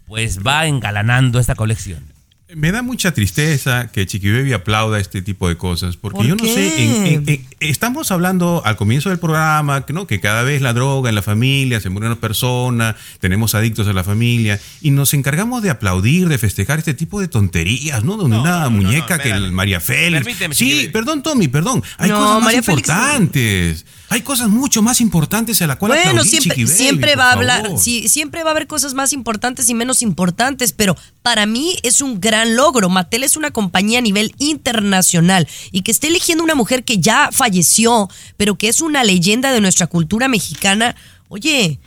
pues 0.07 0.41
va 0.43 0.67
engalanando 0.67 1.39
esta 1.39 1.55
colección. 1.55 2.12
Me 2.55 2.71
da 2.71 2.83
mucha 2.83 3.13
tristeza 3.15 3.89
que 3.93 4.07
Chiqui 4.07 4.31
Baby 4.31 4.53
aplauda 4.53 4.99
este 4.99 5.23
tipo 5.23 5.49
de 5.49 5.57
cosas, 5.57 5.97
porque 5.97 6.19
¿Por 6.19 6.27
yo 6.27 6.37
no 6.37 6.43
qué? 6.45 6.53
sé, 6.53 6.85
en- 6.85 7.07
en- 7.07 7.29
en- 7.29 7.47
estamos 7.61 8.11
hablando 8.11 8.61
al 8.67 8.77
comienzo 8.77 9.09
del 9.09 9.19
programa, 9.19 9.87
que, 9.87 9.93
¿no? 9.95 10.07
que 10.07 10.21
cada 10.21 10.43
vez 10.43 10.61
la 10.61 10.73
droga 10.75 11.09
en 11.09 11.15
la 11.15 11.23
familia, 11.23 11.81
se 11.81 11.89
muere 11.89 12.09
una 12.09 12.21
persona, 12.21 12.95
tenemos 13.21 13.55
adictos 13.55 13.87
en 13.89 13.95
la 13.95 14.05
familia, 14.05 14.61
y 14.83 14.91
nos 14.91 15.15
encargamos 15.15 15.63
de 15.63 15.71
aplaudir, 15.71 16.29
de 16.29 16.37
festejar 16.37 16.79
este 16.79 16.93
tipo 16.95 17.21
de 17.21 17.29
tonterías, 17.29 18.05
¿no? 18.05 18.17
Donde 18.19 18.37
No, 18.37 18.43
una 18.43 18.51
no, 18.59 18.61
no, 18.65 18.71
muñeca 18.71 19.17
no, 19.17 19.23
que 19.23 19.31
el 19.31 19.53
María 19.53 19.81
Félix. 19.81 20.25
Permíteme, 20.25 20.55
sí, 20.55 20.91
perdón, 20.93 21.23
Tommy, 21.23 21.49
perdón. 21.49 21.83
Hay 21.97 22.11
No, 22.11 22.17
cosas 22.19 22.35
más 22.35 22.45
María 22.45 22.63
Félix 22.63 22.89
importantes. 22.89 23.87
Hay 24.13 24.21
cosas 24.21 24.51
mucho 24.51 24.83
más 24.83 25.01
importantes 25.01 25.63
a 25.63 25.67
la 25.67 25.77
cual 25.77 25.93
Bueno, 25.93 26.23
siempre, 26.23 26.67
siempre 26.67 27.17
va 27.17 27.31
a 27.31 27.33
hablar, 27.33 27.79
sí, 27.79 28.09
siempre 28.09 28.43
va 28.43 28.51
a 28.51 28.53
haber 28.53 28.67
cosas 28.67 28.93
más 28.93 29.15
importantes 29.15 29.71
y 29.71 29.75
menos 29.75 30.03
importantes, 30.03 30.73
pero 30.73 30.97
para 31.23 31.47
mí 31.47 31.77
es 31.83 32.03
un 32.03 32.21
gran 32.21 32.55
logro. 32.55 32.91
Mattel 32.91 33.25
es 33.25 33.39
una 33.39 33.53
compañía 33.53 34.01
a 34.01 34.03
nivel 34.03 34.35
internacional 34.37 35.49
y 35.71 35.81
que 35.81 35.93
esté 35.93 36.09
eligiendo 36.09 36.45
una 36.45 36.55
mujer 36.55 36.85
que 36.85 36.99
ya 36.99 37.31
falleció, 37.33 38.11
pero 38.37 38.57
que 38.57 38.69
es 38.69 38.83
una 38.83 39.03
leyenda 39.03 39.51
de 39.51 39.63
nuestra 39.63 39.87
cultura 39.87 40.29
mexicana. 40.29 40.95
Oye, 41.29 41.79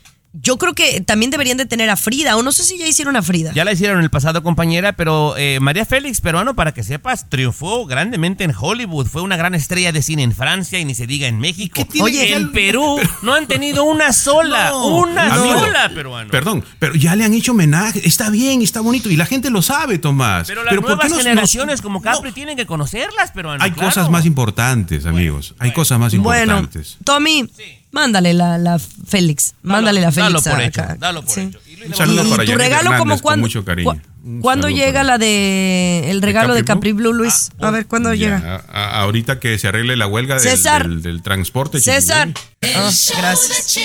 yo 0.41 0.57
creo 0.57 0.73
que 0.73 1.01
también 1.01 1.31
deberían 1.31 1.57
de 1.57 1.65
tener 1.65 1.89
a 1.89 1.95
Frida, 1.95 2.35
o 2.35 2.43
no 2.43 2.51
sé 2.51 2.63
si 2.63 2.77
ya 2.77 2.87
hicieron 2.87 3.15
a 3.15 3.21
Frida. 3.21 3.51
Ya 3.53 3.63
la 3.65 3.71
hicieron 3.71 3.97
en 3.99 4.03
el 4.03 4.09
pasado, 4.09 4.43
compañera, 4.43 4.93
pero 4.93 5.35
eh, 5.37 5.59
María 5.61 5.85
Félix, 5.85 6.19
peruano, 6.21 6.55
para 6.55 6.73
que 6.73 6.83
sepas, 6.83 7.29
triunfó 7.29 7.85
grandemente 7.85 8.43
en 8.43 8.53
Hollywood. 8.57 9.07
Fue 9.07 9.21
una 9.21 9.37
gran 9.37 9.55
estrella 9.55 9.91
de 9.91 10.01
cine 10.01 10.23
en 10.23 10.33
Francia 10.33 10.77
y 10.79 10.85
ni 10.85 10.95
se 10.95 11.07
diga 11.07 11.27
en 11.27 11.39
México. 11.39 11.75
qué 11.75 11.85
tiene 11.85 12.05
Oye, 12.05 12.27
que- 12.27 12.33
en 12.35 12.51
Perú 12.51 12.97
no 13.21 13.33
han 13.33 13.47
tenido 13.47 13.83
una 13.83 14.11
sola, 14.13 14.69
No, 14.71 14.87
una 14.97 15.35
sola, 15.35 15.89
peruano. 15.93 16.29
Perdón, 16.31 16.63
pero 16.79 16.95
ya 16.95 17.15
le 17.15 17.23
han 17.23 17.33
hecho 17.33 17.51
homenaje. 17.53 18.01
Está 18.07 18.29
bien, 18.29 18.61
está 18.61 18.81
bonito. 18.81 19.09
Y 19.09 19.15
la 19.15 19.25
gente 19.25 19.49
lo 19.49 19.61
sabe, 19.61 19.99
Tomás. 19.99 20.47
Pero 20.47 20.63
las 20.63 20.73
¿por 20.75 20.83
qué 20.83 20.87
nuevas 20.89 21.09
nos- 21.09 21.17
generaciones 21.19 21.73
nos- 21.75 21.81
como 21.81 21.99
no? 21.99 22.01
Capri 22.03 22.31
tienen 22.31 22.57
que 22.57 22.65
conocerlas, 22.65 23.31
peruano. 23.31 23.63
Hay 23.63 23.71
claro. 23.71 23.89
cosas 23.89 24.09
más 24.09 24.25
importantes, 24.25 25.05
amigos. 25.05 25.55
Hay 25.59 25.71
cosas 25.71 25.99
más 25.99 26.15
Bueno, 26.17 26.57
importantes. 26.57 26.97
Tommy, 27.03 27.49
mándale 27.95 28.33
la, 28.33 28.57
la 28.59 28.77
Félix, 28.79 29.53
Dalo- 29.63 29.71
mándale 29.73 30.01
la 30.01 30.11
dalo 30.11 30.39
Félix 30.41 30.43
por 30.43 30.61
acá. 30.61 30.83
hecho, 30.91 30.99
dalo 30.99 31.21
por 31.23 31.33
Sí. 31.33 31.39
hecho. 31.41 31.59
Y 31.65 31.87
Un 31.87 31.95
saludo 31.95 32.29
para 32.29 32.43
y 32.43 32.47
tu 32.47 32.55
regalo 32.55 32.75
Hernández, 32.91 32.99
como 32.99 33.13
con 33.15 33.21
cuando 33.21 33.41
mucho 33.41 33.65
cariño. 33.65 34.01
¿Cuándo 34.41 34.69
llega 34.69 34.91
para- 34.91 35.03
la 35.03 35.17
de 35.17 36.09
el 36.09 36.21
regalo 36.21 36.53
de 36.55 36.63
Capri 36.65 36.91
Capri 36.91 36.91
Blue 36.93 37.13
Luis? 37.13 37.51
Ah, 37.61 37.67
A 37.67 37.71
ver 37.71 37.85
cuándo 37.87 38.13
Ya, 38.13 38.37
llega. 38.37 38.63
a- 38.67 38.79
a- 38.79 39.01
ahorita 39.01 39.39
que 39.39 39.57
se 39.57 39.67
arregle 39.67 39.95
la 39.95 40.07
huelga 40.07 40.35
del, 40.35 40.43
César. 40.43 40.87
del- 40.87 41.01
del 41.01 41.21
transporte. 41.23 41.79
César. 41.79 42.29
show 42.61 43.11
gracias. 43.17 43.77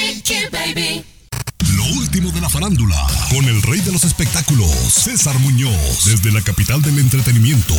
Lo 1.77 1.85
último 1.99 2.31
de 2.33 2.41
la 2.41 2.49
farándula, 2.49 2.97
con 3.31 3.45
el 3.45 3.63
rey 3.63 3.81
de 3.81 3.93
los 3.93 4.05
espectáculos, 4.05 4.71
César 4.93 5.39
Muñoz, 5.39 6.05
desde 6.05 6.33
la 6.33 6.41
capital 6.41 6.81
del 6.83 6.99
entretenimiento, 6.99 7.75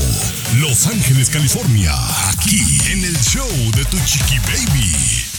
Los 0.59 0.85
Ángeles, 0.87 1.29
California, 1.29 1.93
aquí 2.29 2.61
en 2.91 3.03
el 3.03 3.17
show 3.19 3.47
de 3.75 3.83
tu 3.85 3.97
chiqui 4.05 4.37
baby. 4.39 5.30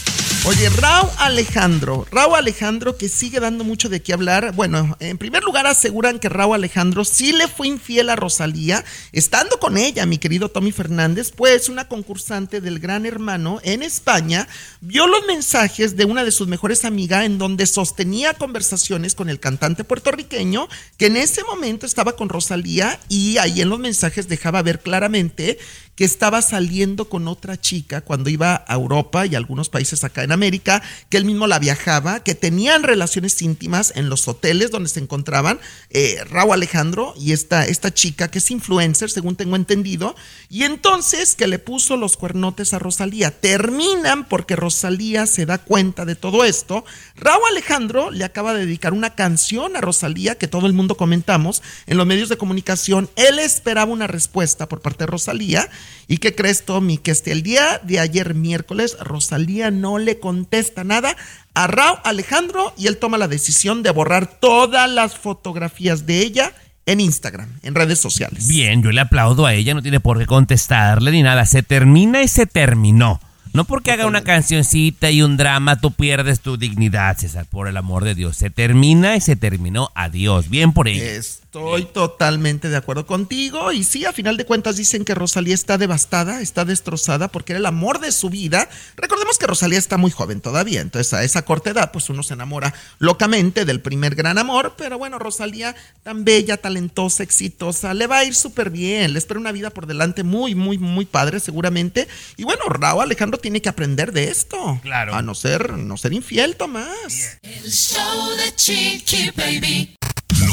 Oye, 0.45 0.67
Raúl 0.67 1.09
Alejandro, 1.19 2.05
Raúl 2.11 2.35
Alejandro 2.35 2.97
que 2.97 3.07
sigue 3.07 3.39
dando 3.39 3.63
mucho 3.63 3.87
de 3.87 4.01
qué 4.01 4.11
hablar. 4.11 4.53
Bueno, 4.53 4.97
en 4.99 5.17
primer 5.17 5.41
lugar 5.41 5.65
aseguran 5.67 6.19
que 6.19 6.27
Raúl 6.27 6.55
Alejandro 6.55 7.05
sí 7.05 7.31
le 7.31 7.47
fue 7.47 7.69
infiel 7.69 8.09
a 8.09 8.17
Rosalía, 8.17 8.83
estando 9.13 9.57
con 9.57 9.77
ella, 9.77 10.05
mi 10.05 10.17
querido 10.17 10.49
Tommy 10.49 10.73
Fernández, 10.73 11.31
pues 11.33 11.69
una 11.69 11.87
concursante 11.87 12.59
del 12.59 12.79
Gran 12.79 13.05
Hermano 13.05 13.61
en 13.63 13.83
España 13.83 14.49
vio 14.81 15.07
los 15.07 15.25
mensajes 15.25 15.95
de 15.95 16.03
una 16.03 16.25
de 16.25 16.31
sus 16.31 16.49
mejores 16.49 16.83
amigas 16.83 17.23
en 17.23 17.37
donde 17.37 17.65
sostenía 17.65 18.33
conversaciones 18.33 19.15
con 19.15 19.29
el 19.29 19.39
cantante 19.39 19.85
puertorriqueño 19.85 20.67
que 20.97 21.05
en 21.05 21.15
ese 21.15 21.41
momento 21.45 21.85
estaba 21.85 22.17
con 22.17 22.27
Rosalía 22.27 22.99
y 23.07 23.37
ahí 23.37 23.61
en 23.61 23.69
los 23.69 23.79
mensajes 23.79 24.27
dejaba 24.27 24.61
ver 24.61 24.81
claramente 24.81 25.57
que 25.95 26.05
estaba 26.05 26.41
saliendo 26.41 27.09
con 27.09 27.27
otra 27.27 27.59
chica 27.59 28.01
cuando 28.01 28.29
iba 28.29 28.65
a 28.67 28.73
Europa 28.73 29.25
y 29.25 29.35
algunos 29.35 29.69
países 29.69 30.03
acá 30.03 30.23
en 30.23 30.31
América, 30.31 30.81
que 31.09 31.17
él 31.17 31.25
mismo 31.25 31.47
la 31.47 31.59
viajaba, 31.59 32.21
que 32.21 32.35
tenían 32.35 32.83
relaciones 32.83 33.41
íntimas 33.41 33.93
en 33.95 34.09
los 34.09 34.27
hoteles 34.27 34.71
donde 34.71 34.89
se 34.89 34.99
encontraban 34.99 35.59
eh, 35.89 36.23
Raúl 36.29 36.53
Alejandro 36.53 37.13
y 37.17 37.31
esta, 37.31 37.65
esta 37.65 37.93
chica 37.93 38.29
que 38.29 38.39
es 38.39 38.51
influencer, 38.51 39.09
según 39.09 39.35
tengo 39.35 39.55
entendido, 39.55 40.15
y 40.49 40.63
entonces 40.63 41.35
que 41.35 41.47
le 41.47 41.59
puso 41.59 41.97
los 41.97 42.17
cuernotes 42.17 42.73
a 42.73 42.79
Rosalía. 42.79 43.31
Terminan 43.31 44.27
porque 44.27 44.55
Rosalía 44.55 45.27
se 45.27 45.45
da 45.45 45.59
cuenta 45.59 46.05
de 46.05 46.15
todo 46.15 46.43
esto. 46.43 46.85
Raúl 47.15 47.43
Alejandro 47.51 48.11
le 48.11 48.23
acaba 48.23 48.53
de 48.53 48.65
dedicar 48.65 48.93
una 48.93 49.15
canción 49.15 49.75
a 49.75 49.81
Rosalía 49.81 50.35
que 50.35 50.47
todo 50.47 50.65
el 50.65 50.73
mundo 50.73 50.95
comentamos 50.95 51.61
en 51.85 51.97
los 51.97 52.07
medios 52.07 52.29
de 52.29 52.37
comunicación. 52.37 53.09
Él 53.15 53.39
esperaba 53.39 53.91
una 53.91 54.07
respuesta 54.07 54.67
por 54.67 54.81
parte 54.81 55.03
de 55.03 55.07
Rosalía. 55.07 55.69
¿Y 56.07 56.17
qué 56.17 56.35
crees, 56.35 56.65
Tommy? 56.65 56.97
Que 56.97 57.11
hasta 57.11 57.31
el 57.31 57.43
día 57.43 57.79
de 57.83 57.99
ayer, 57.99 58.33
miércoles, 58.33 58.97
Rosalía 58.99 59.71
no 59.71 59.97
le 59.97 60.19
contesta 60.19 60.83
nada 60.83 61.15
a 61.53 61.67
Raúl 61.67 61.99
Alejandro 62.03 62.73
y 62.77 62.87
él 62.87 62.97
toma 62.97 63.17
la 63.17 63.27
decisión 63.27 63.83
de 63.83 63.91
borrar 63.91 64.39
todas 64.39 64.89
las 64.89 65.17
fotografías 65.17 66.05
de 66.05 66.19
ella 66.19 66.53
en 66.85 66.99
Instagram, 66.99 67.49
en 67.63 67.75
redes 67.75 67.99
sociales. 67.99 68.47
Bien, 68.47 68.83
yo 68.83 68.91
le 68.91 69.01
aplaudo 69.01 69.45
a 69.45 69.53
ella, 69.53 69.73
no 69.73 69.81
tiene 69.81 69.99
por 69.99 70.19
qué 70.19 70.25
contestarle 70.25 71.11
ni 71.11 71.23
nada. 71.23 71.45
Se 71.45 71.63
termina 71.63 72.23
y 72.23 72.27
se 72.27 72.45
terminó. 72.45 73.21
No 73.53 73.65
porque 73.65 73.91
haga 73.91 74.07
una 74.07 74.23
cancioncita 74.23 75.11
y 75.11 75.21
un 75.21 75.37
drama, 75.37 75.79
tú 75.79 75.91
pierdes 75.91 76.39
tu 76.39 76.57
dignidad, 76.57 77.17
César, 77.17 77.45
por 77.45 77.67
el 77.67 77.77
amor 77.77 78.03
de 78.03 78.15
Dios. 78.15 78.35
Se 78.35 78.49
termina 78.49 79.15
y 79.15 79.21
se 79.21 79.35
terminó. 79.35 79.91
Adiós. 79.93 80.49
Bien 80.49 80.73
por 80.73 80.87
ella. 80.87 81.21
Estoy 81.53 81.85
totalmente 81.85 82.67
de 82.67 82.77
acuerdo 82.77 83.05
contigo. 83.05 83.71
Y 83.71 83.83
sí, 83.83 84.05
a 84.05 84.11
final 84.11 84.37
de 84.37 84.45
cuentas 84.47 84.75
dicen 84.75 85.05
que 85.05 85.13
Rosalía 85.13 85.53
está 85.53 85.77
devastada, 85.77 86.41
está 86.41 86.65
destrozada 86.65 87.27
porque 87.27 87.51
era 87.51 87.59
el 87.59 87.67
amor 87.67 87.99
de 87.99 88.11
su 88.11 88.31
vida. 88.31 88.67
Recordemos 88.95 89.37
que 89.37 89.45
Rosalía 89.45 89.77
está 89.77 89.97
muy 89.97 90.09
joven 90.09 90.41
todavía. 90.41 90.81
Entonces, 90.81 91.13
a 91.13 91.23
esa 91.23 91.45
corta 91.45 91.69
edad, 91.69 91.91
pues 91.91 92.09
uno 92.09 92.23
se 92.23 92.33
enamora 92.33 92.73
locamente 92.97 93.65
del 93.65 93.81
primer 93.81 94.15
gran 94.15 94.39
amor. 94.39 94.73
Pero 94.79 94.97
bueno, 94.97 95.19
Rosalía, 95.19 95.75
tan 96.01 96.25
bella, 96.25 96.57
talentosa, 96.57 97.21
exitosa, 97.21 97.93
le 97.93 98.07
va 98.07 98.17
a 98.17 98.25
ir 98.25 98.33
súper 98.33 98.71
bien. 98.71 99.13
Le 99.13 99.19
espera 99.19 99.39
una 99.39 99.51
vida 99.51 99.69
por 99.69 99.85
delante 99.85 100.23
muy, 100.23 100.55
muy, 100.55 100.79
muy 100.79 101.05
padre, 101.05 101.39
seguramente. 101.39 102.07
Y 102.35 102.45
bueno, 102.45 102.65
Raúl 102.67 103.03
Alejandro 103.03 103.39
tiene 103.39 103.61
que 103.61 103.69
aprender 103.69 104.11
de 104.11 104.23
esto. 104.23 104.79
Claro. 104.81 105.13
A 105.13 105.21
no 105.21 105.35
ser, 105.35 105.73
no 105.73 105.97
ser 105.97 106.13
infiel, 106.13 106.55
Tomás. 106.55 107.37
El 107.43 107.71
show 107.71 108.31
de 108.37 108.55
Chiqui 108.55 109.29
Baby. 109.37 109.95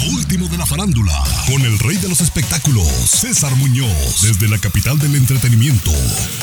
Lo 0.02 0.10
último 0.12 0.48
de 0.48 0.56
la 0.56 0.64
farándula, 0.64 1.12
con 1.46 1.60
el 1.62 1.78
rey 1.78 1.96
de 1.96 2.08
los 2.08 2.20
espectáculos, 2.20 2.86
César 3.06 3.54
Muñoz, 3.56 4.22
desde 4.22 4.48
la 4.48 4.58
capital 4.58 4.98
del 4.98 5.14
entretenimiento, 5.14 5.92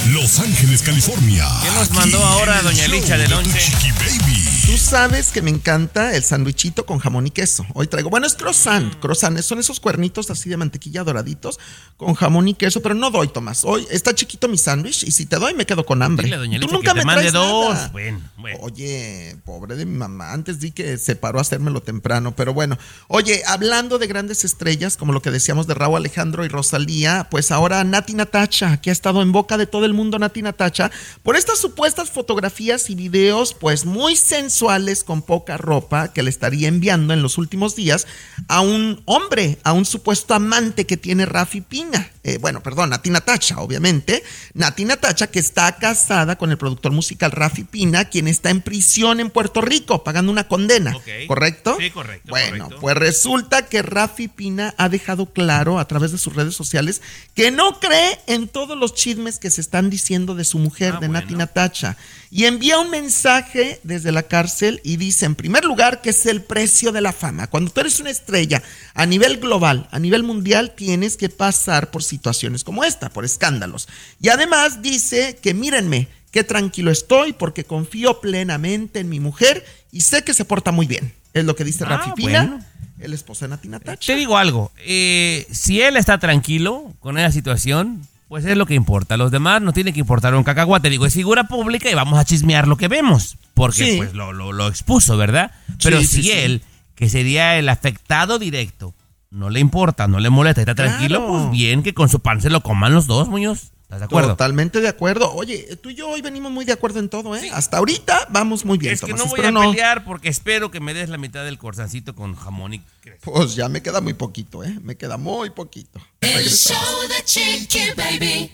Los 0.10 0.40
Ángeles, 0.40 0.84
California. 0.84 1.48
¿Qué 1.64 1.72
nos 1.72 1.90
mandó 1.92 2.24
ahora 2.24 2.62
doña 2.62 2.88
Licha 2.88 3.18
de 3.18 3.28
tu 3.28 3.36
once? 3.36 3.58
Chiqui 3.58 3.92
Baby. 3.92 4.47
Tú 4.68 4.78
sabes 4.78 5.32
que 5.32 5.42
me 5.42 5.50
encanta 5.50 6.14
el 6.14 6.24
sandwichito 6.24 6.86
con 6.86 7.00
jamón 7.00 7.26
y 7.26 7.32
queso. 7.32 7.66
Hoy 7.74 7.88
traigo, 7.88 8.10
bueno, 8.10 8.28
es 8.28 8.36
croissant, 8.36 8.94
croissant, 9.00 9.40
son 9.40 9.60
esos 9.60 9.80
cuernitos 9.80 10.30
así 10.30 10.50
de 10.50 10.58
mantequilla 10.58 11.06
doraditos 11.06 11.58
con 11.96 12.16
jamón 12.16 12.50
y 12.50 12.54
queso, 12.54 12.82
pero 12.82 12.94
no 12.94 13.10
doy, 13.10 13.30
Tomás. 13.30 13.64
Hoy 13.64 13.88
está 13.90 14.14
chiquito 14.14 14.50
mi 14.50 14.58
sándwich 14.58 15.04
y 15.04 15.12
si 15.12 15.26
te 15.26 15.38
doy 15.38 15.54
me 15.54 15.66
quedo 15.66 15.86
con 15.86 16.04
hambre. 16.04 16.26
Dile 16.26 16.36
doña 16.36 16.60
Tú 16.60 16.68
nunca 16.68 16.94
que 16.94 17.00
te 17.00 17.06
me 17.06 17.06
mande 17.06 17.22
traes 17.22 17.34
dos. 17.34 17.74
nada. 17.76 17.90
Bueno, 17.94 18.20
bueno. 18.36 18.60
Oye, 18.62 19.38
pobre 19.46 19.78
de 19.78 19.86
mi 19.86 19.98
mamá, 19.98 20.34
antes 20.34 20.60
di 20.60 20.72
que 20.72 20.98
se 20.98 21.16
paró 21.16 21.40
a 21.40 21.44
hacérmelo 21.44 21.82
temprano, 21.82 22.36
pero 22.36 22.54
bueno. 22.54 22.78
Oye, 23.08 23.44
hablando 23.48 24.00
de 24.00 24.08
grandes 24.08 24.44
estrellas, 24.44 24.98
como 24.98 25.14
lo 25.14 25.22
que 25.22 25.32
decíamos 25.32 25.68
de 25.68 25.76
Raúl 25.76 25.96
Alejandro 25.96 26.44
y 26.44 26.50
Rosalía, 26.50 27.30
pues 27.32 27.52
ahora 27.52 27.86
Nati 27.86 28.16
Natacha, 28.16 28.82
que 28.82 28.90
ha 28.90 28.94
estado 28.94 29.22
en 29.22 29.32
boca 29.32 29.58
de 29.58 29.66
todo 29.66 29.86
el 29.86 29.94
mundo, 29.94 30.20
Nati 30.20 30.42
Natacha, 30.42 30.92
por 31.24 31.38
estas 31.38 31.58
supuestas 31.58 32.12
fotografías 32.12 32.90
y 32.90 32.96
videos, 32.96 33.54
pues 33.54 33.86
muy 33.86 34.18
sensuales 34.18 34.57
con 35.06 35.22
poca 35.22 35.58
ropa 35.58 36.14
que 36.14 36.24
le 36.24 36.30
estaría 36.30 36.68
enviando 36.68 37.14
en 37.14 37.22
los 37.22 37.38
últimos 37.38 37.76
días 37.76 38.08
a 38.48 38.62
un 38.62 39.02
hombre, 39.06 39.60
a 39.64 39.74
un 39.74 39.86
supuesto 39.86 40.34
amante 40.34 40.86
que 40.86 40.98
tiene 40.98 41.26
Rafi 41.26 41.62
Pina. 41.62 42.10
Eh, 42.24 42.38
bueno, 42.40 42.62
perdón, 42.62 42.90
Nati 42.90 43.10
Natacha, 43.10 43.60
obviamente. 43.60 44.24
Nati 44.54 44.84
Natacha, 44.86 45.28
que 45.28 45.40
está 45.40 45.78
casada 45.78 46.38
con 46.38 46.52
el 46.52 46.58
productor 46.58 46.92
musical 46.92 47.32
Rafi 47.32 47.64
Pina, 47.64 48.06
quien 48.06 48.28
está 48.28 48.50
en 48.50 48.62
prisión 48.62 49.20
en 49.20 49.30
Puerto 49.30 49.62
Rico, 49.62 50.04
pagando 50.04 50.32
una 50.32 50.48
condena. 50.48 50.94
¿Correcto? 51.28 51.78
Sí, 51.80 51.90
correcto, 51.92 52.30
Bueno, 52.30 52.66
correcto. 52.66 52.82
pues 52.82 52.98
resulta 52.98 53.66
que 53.68 53.82
Rafi 53.82 54.28
Pina 54.28 54.74
ha 54.78 54.90
dejado 54.90 55.28
claro 55.28 55.80
a 55.80 55.88
través 55.88 56.12
de 56.12 56.18
sus 56.18 56.36
redes 56.36 56.56
sociales 56.56 57.02
que 57.34 57.52
no 57.52 57.80
cree 57.80 58.20
en 58.28 58.48
todos 58.48 58.78
los 58.78 58.94
chismes 58.94 59.40
que 59.40 59.52
se 59.52 59.62
están 59.62 59.90
diciendo 59.90 60.36
de 60.36 60.44
su 60.44 60.60
mujer, 60.60 60.96
Ah, 60.98 61.00
de 61.00 61.08
Nati 61.10 61.26
bueno. 61.28 61.38
Natacha. 61.40 61.96
Y 62.30 62.46
envía 62.46 62.78
un 62.80 62.90
mensaje 62.90 63.80
desde 63.84 64.12
la 64.12 64.24
cárcel 64.24 64.82
y 64.84 64.98
dice, 64.98 65.26
en 65.26 65.36
primer 65.36 65.64
lugar, 65.64 66.02
que 66.02 66.10
es 66.10 66.26
el 66.26 66.42
precio 66.42 66.92
de 66.92 67.02
la 67.02 67.14
fama. 67.14 67.48
Cuando 67.48 67.72
tú 67.72 67.80
eres 67.82 68.00
una 68.00 68.10
estrella 68.10 68.62
a 68.94 69.06
nivel 69.06 69.38
global, 69.38 69.88
a 69.92 70.00
nivel 70.00 70.24
mundial, 70.24 70.74
tienes 70.76 71.16
que 71.18 71.30
pasar 71.30 71.90
por 71.90 72.04
situaciones 72.04 72.64
como 72.64 72.84
esta, 72.84 73.10
por 73.10 73.24
escándalos. 73.26 73.88
Y 74.22 74.30
además 74.30 74.82
dice 74.82 75.40
que 75.42 75.54
mírenme, 75.54 76.08
qué 76.32 76.44
tranquilo 76.44 76.92
estoy 76.92 77.34
porque 77.34 77.64
confío 77.64 78.20
plenamente 78.20 79.00
en 79.00 79.10
mi 79.10 79.20
mujer 79.20 79.66
y 79.92 80.02
sé 80.02 80.24
que 80.24 80.34
se 80.34 80.44
porta 80.46 80.72
muy 80.72 80.86
bien. 80.86 81.14
Es 81.34 81.46
lo 81.46 81.56
que 81.56 81.64
dice 81.64 81.84
Ah, 81.86 81.90
Rafi 81.98 82.12
Pina, 82.12 82.46
bueno. 82.46 82.66
el 83.00 83.14
esposo 83.14 83.46
de 83.46 83.50
Nati 83.50 83.68
Natacha. 83.70 84.06
Te 84.14 84.16
digo 84.18 84.38
algo, 84.38 84.72
eh, 84.86 85.48
si 85.52 85.82
él 85.82 85.96
está 85.98 86.20
tranquilo 86.20 86.94
con 87.00 87.18
esa 87.18 87.32
situación, 87.32 88.06
pues 88.28 88.46
es 88.46 88.58
lo 88.58 88.66
que 88.66 88.74
importa. 88.76 89.18
Los 89.18 89.32
demás 89.32 89.62
no 89.62 89.74
tiene 89.74 89.94
que 89.94 90.00
importar 90.00 90.36
un 90.36 90.44
cacahuate. 90.44 90.90
Digo, 90.90 91.06
es 91.06 91.14
figura 91.14 91.46
pública 91.46 91.90
y 91.90 91.94
vamos 91.94 92.20
a 92.20 92.26
chismear 92.26 92.68
lo 92.68 92.78
que 92.78 92.88
vemos. 92.88 93.38
Porque 93.54 93.86
Sí. 93.92 93.98
pues 93.98 94.14
lo, 94.14 94.34
lo- 94.34 94.52
lo 94.54 94.68
expuso, 94.68 95.18
¿verdad? 95.18 95.52
Pero 95.82 96.00
Sí, 96.02 96.08
si 96.08 96.24
sí. 96.24 96.32
él, 96.32 96.62
que 96.96 97.10
sería 97.10 97.58
el 97.58 97.70
afectado 97.70 98.38
directo, 98.40 98.94
no 99.32 99.50
le 99.50 99.60
importa, 99.60 100.08
no 100.08 100.20
le 100.20 100.30
molesta, 100.30 100.62
está 100.62 100.76
Claro. 100.76 100.90
tranquilo, 100.92 101.28
pues 101.28 101.52
bien 101.52 101.84
que 101.84 101.94
con 101.94 102.10
su 102.10 102.20
pan 102.20 102.42
se 102.42 102.50
lo 102.50 102.62
coman 102.62 102.94
los 102.94 103.08
dos, 103.08 103.28
Muñoz. 103.30 103.72
¿Estás 103.88 104.00
de 104.00 104.06
acuerdo? 104.06 104.30
Totalmente 104.32 104.82
de 104.82 104.90
acuerdo. 104.90 105.32
Oye, 105.34 105.78
tú 105.82 105.90
y 105.90 105.96
yo 105.96 106.10
hoy 106.10 106.22
venimos 106.22 106.52
muy 106.52 106.66
de 106.66 106.74
acuerdo 106.74 107.00
en 107.00 107.08
todo, 107.08 107.38
¿eh? 107.38 107.50
Hasta 107.54 107.78
ahorita 107.78 108.28
vamos 108.30 108.66
muy 108.66 108.78
bien, 108.78 108.94
es 108.94 109.00
que 109.00 109.08
Tomás. 109.08 109.20
no 109.22 109.26
voy 109.30 109.40
Espero 109.40 109.48
a 109.48 109.64
no- 109.64 109.72
pelear 109.72 110.04
porque 110.04 110.28
espero 110.28 110.72
que 110.72 110.82
me 110.82 110.94
des 110.94 111.08
la 111.08 111.18
mitad 111.18 111.46
del 111.46 111.58
corsancito 111.58 112.14
con 112.14 112.36
jamón 112.36 112.74
y 112.74 112.80
queso. 113.02 113.18
Pues 113.22 113.56
ya 113.56 113.70
me 113.70 113.82
queda 113.82 114.02
muy 114.02 114.14
poquito, 114.14 114.62
¿eh? 114.66 114.78
Me 114.84 114.98
queda 114.98 115.16
muy 115.16 115.52
poquito. 115.52 116.02
El 116.20 116.50
show 116.50 116.76
de 117.08 117.24
Chiqui 117.24 117.80
Baby. 117.96 118.52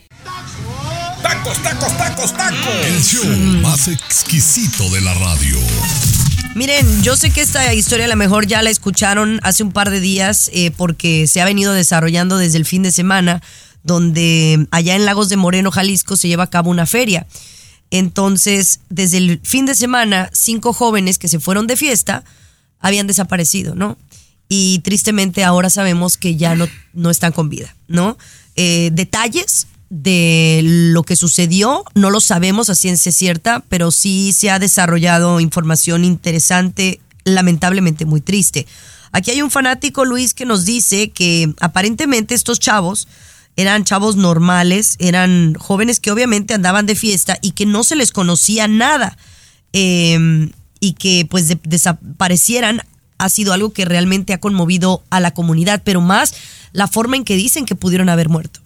¡Tacos, 1.24 1.58
tacos, 1.64 1.98
tacos, 1.98 2.34
tacos! 2.34 2.86
El 2.86 3.02
show 3.04 3.26
más 3.62 3.88
exquisito 3.88 4.88
de 4.92 5.02
la 5.02 5.16
radio. 5.16 5.58
Miren, 6.56 7.02
yo 7.02 7.16
sé 7.16 7.32
que 7.32 7.42
esta 7.42 7.74
historia 7.74 8.06
a 8.06 8.10
lo 8.10 8.16
mejor 8.16 8.46
ya 8.46 8.62
la 8.62 8.70
escucharon 8.70 9.40
hace 9.42 9.64
un 9.64 9.72
par 9.72 9.90
de 9.90 10.00
días 10.00 10.52
eh, 10.54 10.70
porque 10.78 11.26
se 11.28 11.42
ha 11.42 11.46
venido 11.46 11.74
desarrollando 11.74 12.38
desde 12.38 12.58
el 12.60 12.66
fin 12.66 12.84
de 12.84 12.92
semana, 12.92 13.42
donde 13.84 14.68
allá 14.72 14.96
en 14.96 15.06
Lagos 15.06 15.30
de 15.30 15.38
Moreno, 15.38 15.72
Jalisco, 15.72 16.16
se 16.16 16.28
lleva 16.28 16.44
a 16.44 16.50
cabo 16.50 16.72
una 16.72 16.86
feria. 16.86 17.28
Entonces, 17.92 18.80
desde 18.90 19.18
el 19.18 19.40
fin 19.44 19.66
de 19.66 19.76
semana, 19.76 20.30
cinco 20.34 20.74
jóvenes 20.74 21.20
que 21.20 21.28
se 21.28 21.40
fueron 21.40 21.68
de 21.68 21.78
fiesta 21.78 22.24
habían 22.80 23.08
desaparecido, 23.08 23.76
¿no? 23.76 23.98
Y 24.50 24.80
tristemente 24.80 25.44
ahora 25.44 25.70
sabemos 25.70 26.18
que 26.18 26.36
ya 26.36 26.56
no, 26.56 26.68
no 26.94 27.10
están 27.10 27.32
con 27.32 27.50
vida, 27.50 27.76
¿no? 27.88 28.18
Eh, 28.56 28.90
detalles 28.94 29.68
de 29.90 30.62
lo 30.64 31.04
que 31.04 31.16
sucedió 31.16 31.84
no 31.94 32.10
lo 32.10 32.20
sabemos 32.20 32.70
a 32.70 32.76
ciencia 32.76 33.12
cierta, 33.12 33.64
pero 33.70 33.92
sí 33.92 34.34
se 34.34 34.50
ha 34.50 34.58
desarrollado 34.58 35.40
información 35.40 36.04
interesante, 36.04 37.00
lamentablemente 37.26 38.06
muy 38.06 38.22
triste. 38.22 38.66
Aquí 39.12 39.30
hay 39.30 39.44
un 39.44 39.52
fanático, 39.52 40.04
Luis, 40.04 40.34
que 40.34 40.46
nos 40.46 40.66
dice 40.66 41.12
que 41.12 41.54
aparentemente 41.60 42.34
estos 42.34 42.60
chavos 42.60 43.08
eran 43.56 43.84
chavos 43.84 44.16
normales, 44.16 44.96
eran 45.00 45.54
jóvenes 45.56 46.00
que 46.00 46.12
obviamente 46.12 46.54
andaban 46.54 46.86
de 46.86 46.96
fiesta 46.96 47.38
y 47.42 47.52
que 47.52 47.66
no 47.66 47.84
se 47.84 47.96
les 47.96 48.12
conocía 48.12 48.68
nada. 48.68 49.18
Eh, 49.74 50.50
y 50.80 50.94
que 50.94 51.26
pues 51.30 51.48
de- 51.48 51.58
desaparecieran 51.64 52.82
ha 53.18 53.30
sido 53.30 53.54
algo 53.54 53.72
que 53.72 53.86
realmente 53.86 54.34
ha 54.34 54.40
conmovido 54.40 55.02
a 55.10 55.22
la 55.22 55.32
comunidad, 55.32 55.82
pero 55.86 56.02
más 56.02 56.34
la 56.74 56.88
forma 56.88 57.16
en 57.16 57.24
que 57.24 57.38
dicen 57.38 57.66
que 57.66 57.74
pudieron 57.76 58.10
haber 58.10 58.28
muerto. 58.28 58.60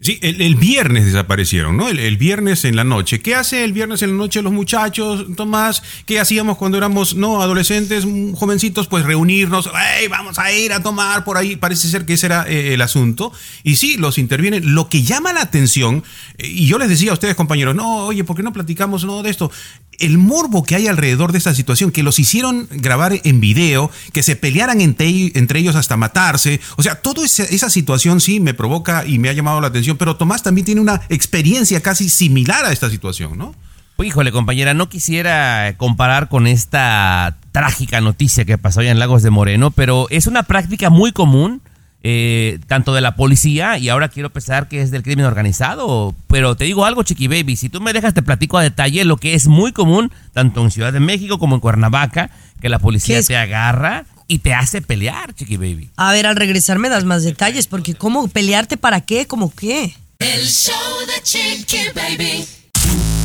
Sí, 0.00 0.20
el, 0.22 0.40
el 0.40 0.54
viernes 0.54 1.06
desaparecieron, 1.06 1.76
¿no? 1.76 1.88
El, 1.88 1.98
el 1.98 2.16
viernes 2.16 2.64
en 2.64 2.76
la 2.76 2.84
noche. 2.84 3.20
¿Qué 3.20 3.34
hace 3.34 3.64
el 3.64 3.72
viernes 3.72 4.00
en 4.02 4.10
la 4.10 4.16
noche 4.16 4.42
los 4.42 4.52
muchachos, 4.52 5.26
Tomás? 5.36 5.82
¿Qué 6.06 6.20
hacíamos 6.20 6.56
cuando 6.56 6.78
éramos, 6.78 7.16
no, 7.16 7.42
adolescentes, 7.42 8.06
mm, 8.06 8.34
jovencitos? 8.34 8.86
Pues 8.86 9.04
reunirnos, 9.04 9.68
¡Ey, 9.98 10.06
vamos 10.06 10.38
a 10.38 10.52
ir 10.52 10.72
a 10.72 10.84
tomar 10.84 11.24
por 11.24 11.36
ahí! 11.36 11.56
Parece 11.56 11.88
ser 11.88 12.06
que 12.06 12.12
ese 12.12 12.26
era 12.26 12.48
eh, 12.48 12.74
el 12.74 12.80
asunto. 12.80 13.32
Y 13.64 13.74
sí, 13.74 13.96
los 13.96 14.18
intervienen. 14.18 14.72
Lo 14.72 14.88
que 14.88 15.02
llama 15.02 15.32
la 15.32 15.40
atención, 15.42 16.04
eh, 16.36 16.46
y 16.46 16.68
yo 16.68 16.78
les 16.78 16.88
decía 16.88 17.10
a 17.10 17.14
ustedes, 17.14 17.34
compañeros, 17.34 17.74
no, 17.74 18.06
oye, 18.06 18.22
¿por 18.22 18.36
qué 18.36 18.44
no 18.44 18.52
platicamos 18.52 19.04
no, 19.04 19.24
de 19.24 19.30
esto? 19.30 19.50
El 19.98 20.18
morbo 20.18 20.62
que 20.62 20.76
hay 20.76 20.86
alrededor 20.86 21.32
de 21.32 21.38
esta 21.38 21.54
situación, 21.54 21.90
que 21.90 22.02
los 22.02 22.18
hicieron 22.18 22.68
grabar 22.70 23.20
en 23.24 23.40
video, 23.40 23.90
que 24.12 24.22
se 24.22 24.36
pelearan 24.36 24.80
entre, 24.80 25.32
entre 25.34 25.60
ellos 25.60 25.76
hasta 25.76 25.96
matarse. 25.96 26.60
O 26.76 26.82
sea, 26.82 26.96
toda 26.96 27.24
esa, 27.24 27.68
situación 27.68 28.20
sí 28.20 28.40
me 28.40 28.54
provoca 28.54 29.04
y 29.06 29.18
me 29.18 29.28
ha 29.28 29.32
llamado 29.32 29.60
la 29.60 29.68
atención, 29.68 29.96
pero 29.96 30.16
Tomás 30.16 30.42
también 30.42 30.64
tiene 30.64 30.80
una 30.80 31.02
experiencia 31.08 31.80
casi 31.80 32.08
similar 32.08 32.64
a 32.64 32.72
esta 32.72 32.88
situación, 32.88 33.36
¿no? 33.36 33.54
Híjole, 34.02 34.30
compañera, 34.30 34.74
no 34.74 34.88
quisiera 34.88 35.74
comparar 35.76 36.28
con 36.28 36.46
esta 36.46 37.36
trágica 37.50 38.00
noticia 38.00 38.44
que 38.44 38.56
pasó 38.56 38.80
allá 38.80 38.92
en 38.92 39.00
Lagos 39.00 39.24
de 39.24 39.30
Moreno, 39.30 39.72
pero 39.72 40.06
es 40.10 40.28
una 40.28 40.44
práctica 40.44 40.88
muy 40.88 41.10
común, 41.10 41.60
eh, 42.02 42.60
tanto 42.68 42.94
de 42.94 43.00
la 43.00 43.16
policía 43.16 43.76
y 43.78 43.88
ahora 43.88 44.08
quiero 44.08 44.30
pensar 44.30 44.68
que 44.68 44.82
es 44.82 44.90
del 44.90 45.02
crimen 45.02 45.26
organizado. 45.26 46.14
Pero 46.28 46.56
te 46.56 46.64
digo 46.64 46.84
algo, 46.84 47.02
Chiqui 47.02 47.28
Baby, 47.28 47.56
si 47.56 47.68
tú 47.68 47.80
me 47.80 47.92
dejas 47.92 48.14
te 48.14 48.22
platico 48.22 48.58
a 48.58 48.62
detalle 48.62 49.04
lo 49.04 49.16
que 49.16 49.34
es 49.34 49.46
muy 49.46 49.72
común, 49.72 50.12
tanto 50.32 50.62
en 50.62 50.70
Ciudad 50.70 50.92
de 50.92 51.00
México 51.00 51.38
como 51.38 51.56
en 51.56 51.60
Cuernavaca, 51.60 52.30
que 52.60 52.68
la 52.68 52.78
policía 52.78 53.22
te 53.22 53.36
agarra 53.36 54.04
y 54.28 54.38
te 54.38 54.54
hace 54.54 54.82
pelear, 54.82 55.34
Chiqui 55.34 55.56
Baby. 55.56 55.90
A 55.96 56.12
ver, 56.12 56.26
al 56.26 56.36
regresar 56.36 56.78
me 56.78 56.88
das 56.88 57.04
más 57.04 57.24
detalles, 57.24 57.66
porque 57.66 57.94
¿cómo 57.94 58.28
pelearte 58.28 58.76
para 58.76 59.00
qué? 59.00 59.26
¿Cómo 59.26 59.52
qué? 59.54 59.94
El 60.18 60.46
show 60.46 60.74
de 61.06 61.22
Chiqui 61.22 61.78
Baby. 61.94 62.44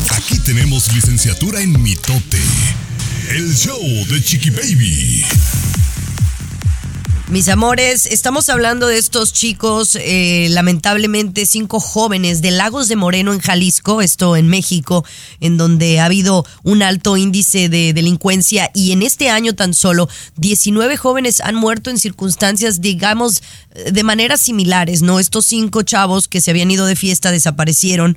Aquí 0.10 0.40
tenemos 0.40 0.94
licenciatura 0.94 1.60
en 1.60 1.82
mitote. 1.82 2.42
El 3.30 3.54
show 3.56 3.82
de 4.10 4.24
Chiqui 4.24 4.52
Baby. 4.52 5.26
Mis 7.34 7.50
amores, 7.50 8.06
estamos 8.06 8.48
hablando 8.50 8.86
de 8.86 9.00
estos 9.00 9.34
chicos, 9.34 9.98
eh, 10.00 10.50
lamentablemente 10.52 11.48
cinco 11.48 11.80
jóvenes 11.80 12.43
de 12.43 12.52
Lagos 12.52 12.89
de 12.89 12.96
Moreno 12.96 13.34
en 13.34 13.39
Jalisco, 13.39 14.04
esto 14.04 14.36
en 14.36 14.50
México, 14.50 15.04
en 15.39 15.58
donde 15.58 16.00
ha 16.00 16.06
habido 16.06 16.46
un 16.62 16.84
alto 16.84 17.17
índice 17.17 17.69
de 17.69 17.91
delincuencia 17.93 18.69
y 18.76 18.91
en 18.91 19.02
este 19.02 19.32
año 19.32 19.56
tan 19.56 19.74
solo 19.74 20.08
19 20.36 20.96
jóvenes 20.96 21.41
han 21.41 21.56
muerto 21.56 21.89
en 21.89 21.98
circunstancias, 21.98 22.82
digamos, 22.82 23.41
de 23.91 24.04
maneras 24.04 24.39
similares, 24.39 25.02
¿no? 25.02 25.19
Estos 25.19 25.46
cinco 25.46 25.82
chavos 25.82 26.28
que 26.28 26.39
se 26.39 26.52
habían 26.52 26.69
ido 26.69 26.86
de 26.86 26.96
fiesta 26.96 27.32
desaparecieron. 27.32 28.15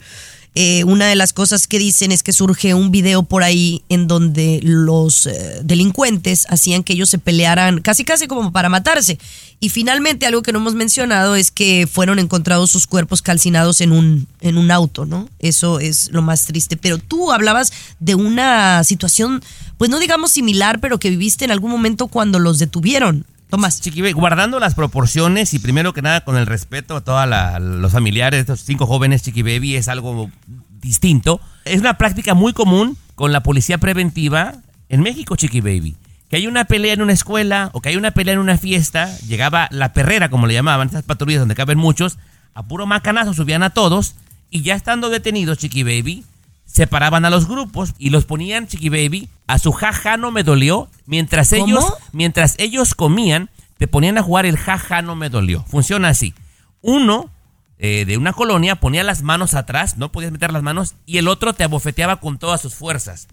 Eh, 0.58 0.84
una 0.84 1.06
de 1.06 1.16
las 1.16 1.34
cosas 1.34 1.66
que 1.68 1.78
dicen 1.78 2.12
es 2.12 2.22
que 2.22 2.32
surge 2.32 2.72
un 2.72 2.90
video 2.90 3.22
por 3.22 3.42
ahí 3.42 3.82
en 3.90 4.08
donde 4.08 4.60
los 4.62 5.26
eh, 5.26 5.60
delincuentes 5.62 6.46
hacían 6.48 6.82
que 6.82 6.94
ellos 6.94 7.10
se 7.10 7.18
pelearan 7.18 7.82
casi 7.82 8.04
casi 8.04 8.26
como 8.26 8.52
para 8.52 8.70
matarse. 8.70 9.18
Y 9.60 9.68
finalmente 9.68 10.24
algo 10.24 10.40
que 10.40 10.52
no 10.52 10.58
hemos 10.60 10.74
mencionado 10.74 11.36
es 11.36 11.50
que 11.50 11.86
fueron 11.86 12.18
encontrados 12.18 12.70
sus 12.70 12.86
cuerpos 12.86 13.20
calcinados 13.20 13.82
en 13.82 13.92
un, 13.92 14.28
en 14.40 14.56
un 14.56 14.70
auto, 14.70 15.04
¿no? 15.04 15.28
Eso 15.40 15.78
es 15.78 16.10
lo 16.10 16.22
más 16.22 16.46
triste. 16.46 16.78
Pero 16.78 16.96
tú 16.96 17.32
hablabas 17.32 17.70
de 18.00 18.14
una 18.14 18.82
situación, 18.82 19.42
pues 19.76 19.90
no 19.90 19.98
digamos 19.98 20.32
similar, 20.32 20.80
pero 20.80 20.98
que 20.98 21.10
viviste 21.10 21.44
en 21.44 21.50
algún 21.50 21.70
momento 21.70 22.06
cuando 22.06 22.38
los 22.38 22.58
detuvieron. 22.58 23.26
Tomás. 23.48 23.80
Chiqui 23.80 24.12
guardando 24.12 24.58
las 24.58 24.74
proporciones 24.74 25.54
y 25.54 25.58
primero 25.58 25.92
que 25.92 26.02
nada 26.02 26.22
con 26.22 26.36
el 26.36 26.46
respeto 26.46 26.96
a 26.96 27.00
todos 27.02 27.28
los 27.60 27.92
familiares 27.92 28.38
de 28.38 28.40
estos 28.40 28.66
cinco 28.66 28.86
jóvenes, 28.86 29.22
Chiqui 29.22 29.42
Baby 29.42 29.76
es 29.76 29.88
algo 29.88 30.30
distinto. 30.80 31.40
Es 31.64 31.80
una 31.80 31.96
práctica 31.96 32.34
muy 32.34 32.52
común 32.52 32.96
con 33.14 33.32
la 33.32 33.42
policía 33.42 33.78
preventiva 33.78 34.54
en 34.88 35.00
México, 35.00 35.36
Chiqui 35.36 35.60
Baby. 35.60 35.96
Que 36.28 36.36
hay 36.36 36.48
una 36.48 36.64
pelea 36.64 36.92
en 36.92 37.02
una 37.02 37.12
escuela 37.12 37.70
o 37.72 37.80
que 37.80 37.90
hay 37.90 37.96
una 37.96 38.10
pelea 38.10 38.34
en 38.34 38.40
una 38.40 38.58
fiesta, 38.58 39.16
llegaba 39.20 39.68
la 39.70 39.92
perrera, 39.92 40.28
como 40.28 40.48
le 40.48 40.54
llamaban, 40.54 40.88
esas 40.88 41.04
patrullas 41.04 41.38
donde 41.38 41.54
caben 41.54 41.78
muchos, 41.78 42.18
a 42.52 42.64
puro 42.64 42.84
macanazo 42.84 43.32
subían 43.32 43.62
a 43.62 43.70
todos 43.70 44.16
y 44.50 44.62
ya 44.62 44.74
estando 44.74 45.08
detenidos, 45.08 45.58
Chiqui 45.58 45.84
Baby, 45.84 46.24
separaban 46.66 47.24
a 47.24 47.30
los 47.30 47.48
grupos 47.48 47.94
y 47.98 48.10
los 48.10 48.26
ponían, 48.26 48.66
Chiqui 48.66 48.90
Baby, 48.90 49.30
a 49.46 49.58
su 49.58 49.72
jaja 49.72 50.16
no 50.16 50.30
me 50.30 50.42
dolió, 50.42 50.90
mientras 51.06 51.50
¿Cómo? 51.50 51.64
ellos, 51.64 51.94
mientras 52.12 52.54
ellos 52.58 52.94
comían, 52.94 53.48
te 53.78 53.88
ponían 53.88 54.18
a 54.18 54.22
jugar 54.22 54.44
el 54.44 54.58
jaja 54.58 55.02
no 55.02 55.16
me 55.16 55.30
dolió. 55.30 55.64
Funciona 55.68 56.08
así. 56.08 56.34
Uno 56.82 57.30
eh, 57.78 58.04
de 58.06 58.16
una 58.16 58.32
colonia 58.32 58.76
ponía 58.76 59.04
las 59.04 59.22
manos 59.22 59.54
atrás, 59.54 59.96
no 59.96 60.10
podías 60.10 60.32
meter 60.32 60.52
las 60.52 60.62
manos, 60.62 60.94
y 61.04 61.18
el 61.18 61.28
otro 61.28 61.52
te 61.52 61.64
abofeteaba 61.64 62.20
con 62.20 62.38
todas 62.38 62.60
sus 62.60 62.74
fuerzas. 62.74 63.28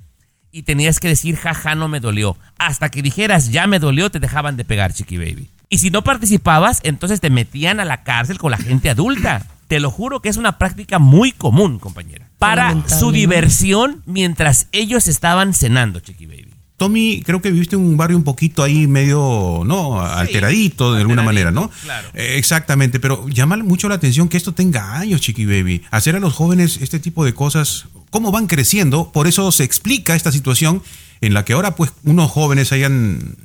Y 0.51 0.63
tenías 0.63 0.99
que 0.99 1.07
decir, 1.07 1.35
jaja, 1.35 1.73
no 1.75 1.87
me 1.87 1.99
dolió. 1.99 2.37
Hasta 2.57 2.89
que 2.89 3.01
dijeras, 3.01 3.49
ya 3.49 3.65
me 3.65 3.79
dolió, 3.79 4.11
te 4.11 4.19
dejaban 4.19 4.55
de 4.55 4.65
pegar, 4.65 4.93
Chiqui 4.93 5.17
Baby. 5.17 5.49
Y 5.69 5.79
si 5.79 5.89
no 5.89 6.03
participabas, 6.03 6.79
entonces 6.83 7.19
te 7.19 7.31
metían 7.31 7.79
a 7.79 7.85
la 7.85 8.03
cárcel 8.03 8.37
con 8.37 8.51
la 8.51 8.57
gente 8.57 8.89
adulta. 8.91 9.47
Te 9.67 9.79
lo 9.79 9.91
juro 9.91 10.21
que 10.21 10.29
es 10.29 10.37
una 10.37 10.57
práctica 10.57 10.99
muy 10.99 11.31
común, 11.31 11.79
compañera. 11.79 12.29
Para 12.37 12.87
su 12.87 13.11
diversión 13.11 14.03
mientras 14.05 14.67
ellos 14.71 15.07
estaban 15.07 15.53
cenando, 15.53 15.99
Chiqui 15.99 16.25
Baby. 16.25 16.53
Tommy, 16.77 17.21
creo 17.23 17.41
que 17.41 17.51
viviste 17.51 17.75
en 17.75 17.81
un 17.81 17.95
barrio 17.95 18.17
un 18.17 18.23
poquito 18.23 18.63
ahí 18.63 18.87
medio, 18.87 19.61
¿no? 19.65 20.01
Alteradito 20.01 20.93
de 20.93 21.01
alguna 21.01 21.21
manera, 21.21 21.51
¿no? 21.51 21.69
claro. 21.83 22.09
Eh, 22.13 22.35
exactamente, 22.37 22.99
pero 22.99 23.27
llama 23.29 23.55
mucho 23.57 23.87
la 23.87 23.95
atención 23.95 24.27
que 24.27 24.37
esto 24.37 24.53
tenga 24.53 24.97
años, 24.97 25.21
Chiqui 25.21 25.45
Baby. 25.45 25.83
Hacer 25.91 26.15
a 26.15 26.19
los 26.19 26.33
jóvenes 26.33 26.79
este 26.81 26.99
tipo 26.99 27.23
de 27.23 27.33
cosas, 27.33 27.85
cómo 28.09 28.31
van 28.31 28.47
creciendo, 28.47 29.11
por 29.11 29.27
eso 29.27 29.51
se 29.51 29.63
explica 29.63 30.15
esta 30.15 30.31
situación 30.31 30.81
en 31.21 31.33
la 31.33 31.45
que 31.45 31.53
ahora 31.53 31.75
pues 31.75 31.93
unos 32.03 32.29
jóvenes 32.31 32.71
hayan 32.73 33.37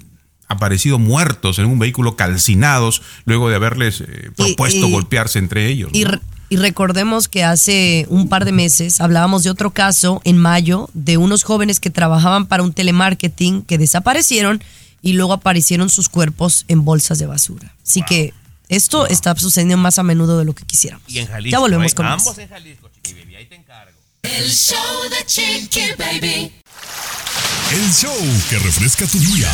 aparecido 0.49 0.99
muertos 0.99 1.59
en 1.59 1.67
un 1.67 1.79
vehículo 1.79 2.17
calcinados 2.17 3.03
luego 3.25 3.49
de 3.49 3.57
haberles 3.57 4.01
eh, 4.01 4.31
propuesto 4.37 4.87
y- 4.89 4.91
golpearse 4.91 5.39
entre 5.39 5.67
ellos. 5.69 5.91
Y, 5.93 6.05
¿no? 6.05 6.21
y 6.49 6.57
recordemos 6.57 7.29
que 7.29 7.45
hace 7.45 8.07
un 8.09 8.29
par 8.29 8.45
de 8.47 8.53
meses 8.53 9.01
hablábamos 9.01 9.43
de 9.43 9.51
otro 9.51 9.71
caso 9.71 10.21
en 10.25 10.39
mayo 10.39 10.89
de 10.95 11.17
unos 11.19 11.43
jóvenes 11.45 11.79
que 11.81 11.91
trabajaban 11.91 12.47
para 12.47 12.63
un 12.63 12.73
telemarketing 12.73 13.63
que 13.63 13.77
desaparecieron 13.79 14.63
y 15.03 15.13
luego 15.13 15.33
aparecieron 15.35 15.91
sus 15.91 16.09
cuerpos 16.09 16.65
en 16.69 16.85
bolsas 16.85 17.19
de 17.19 17.27
basura. 17.27 17.75
Así 17.87 18.03
que 18.03 18.33
esto 18.69 19.07
está 19.07 19.35
sucediendo 19.37 19.77
más 19.77 19.99
a 19.99 20.03
menudo 20.03 20.39
de 20.39 20.45
lo 20.45 20.55
que 20.55 20.65
quisiéramos. 20.65 21.05
Y 21.09 21.19
en 21.21 21.27
Jalisco. 21.27 21.53
ya 21.53 21.59
volvemos 21.59 21.93
¿eh? 21.93 21.95
con 21.95 22.07
más. 22.07 22.21
Ambos 22.27 22.39
en 22.39 22.49
Jalisco, 22.49 22.91
Chiqui 22.95 23.15
Baby. 23.21 23.35
Ahí 23.37 23.47
te 23.47 23.55
encargo. 23.55 23.93
El 24.23 24.51
show 24.51 24.77
de 25.11 25.25
Chiqui 25.27 25.81
Baby. 25.99 26.53
El 27.73 27.93
show 27.93 28.17
que 28.49 28.59
refresca 28.59 29.07
tu 29.07 29.19
día. 29.19 29.51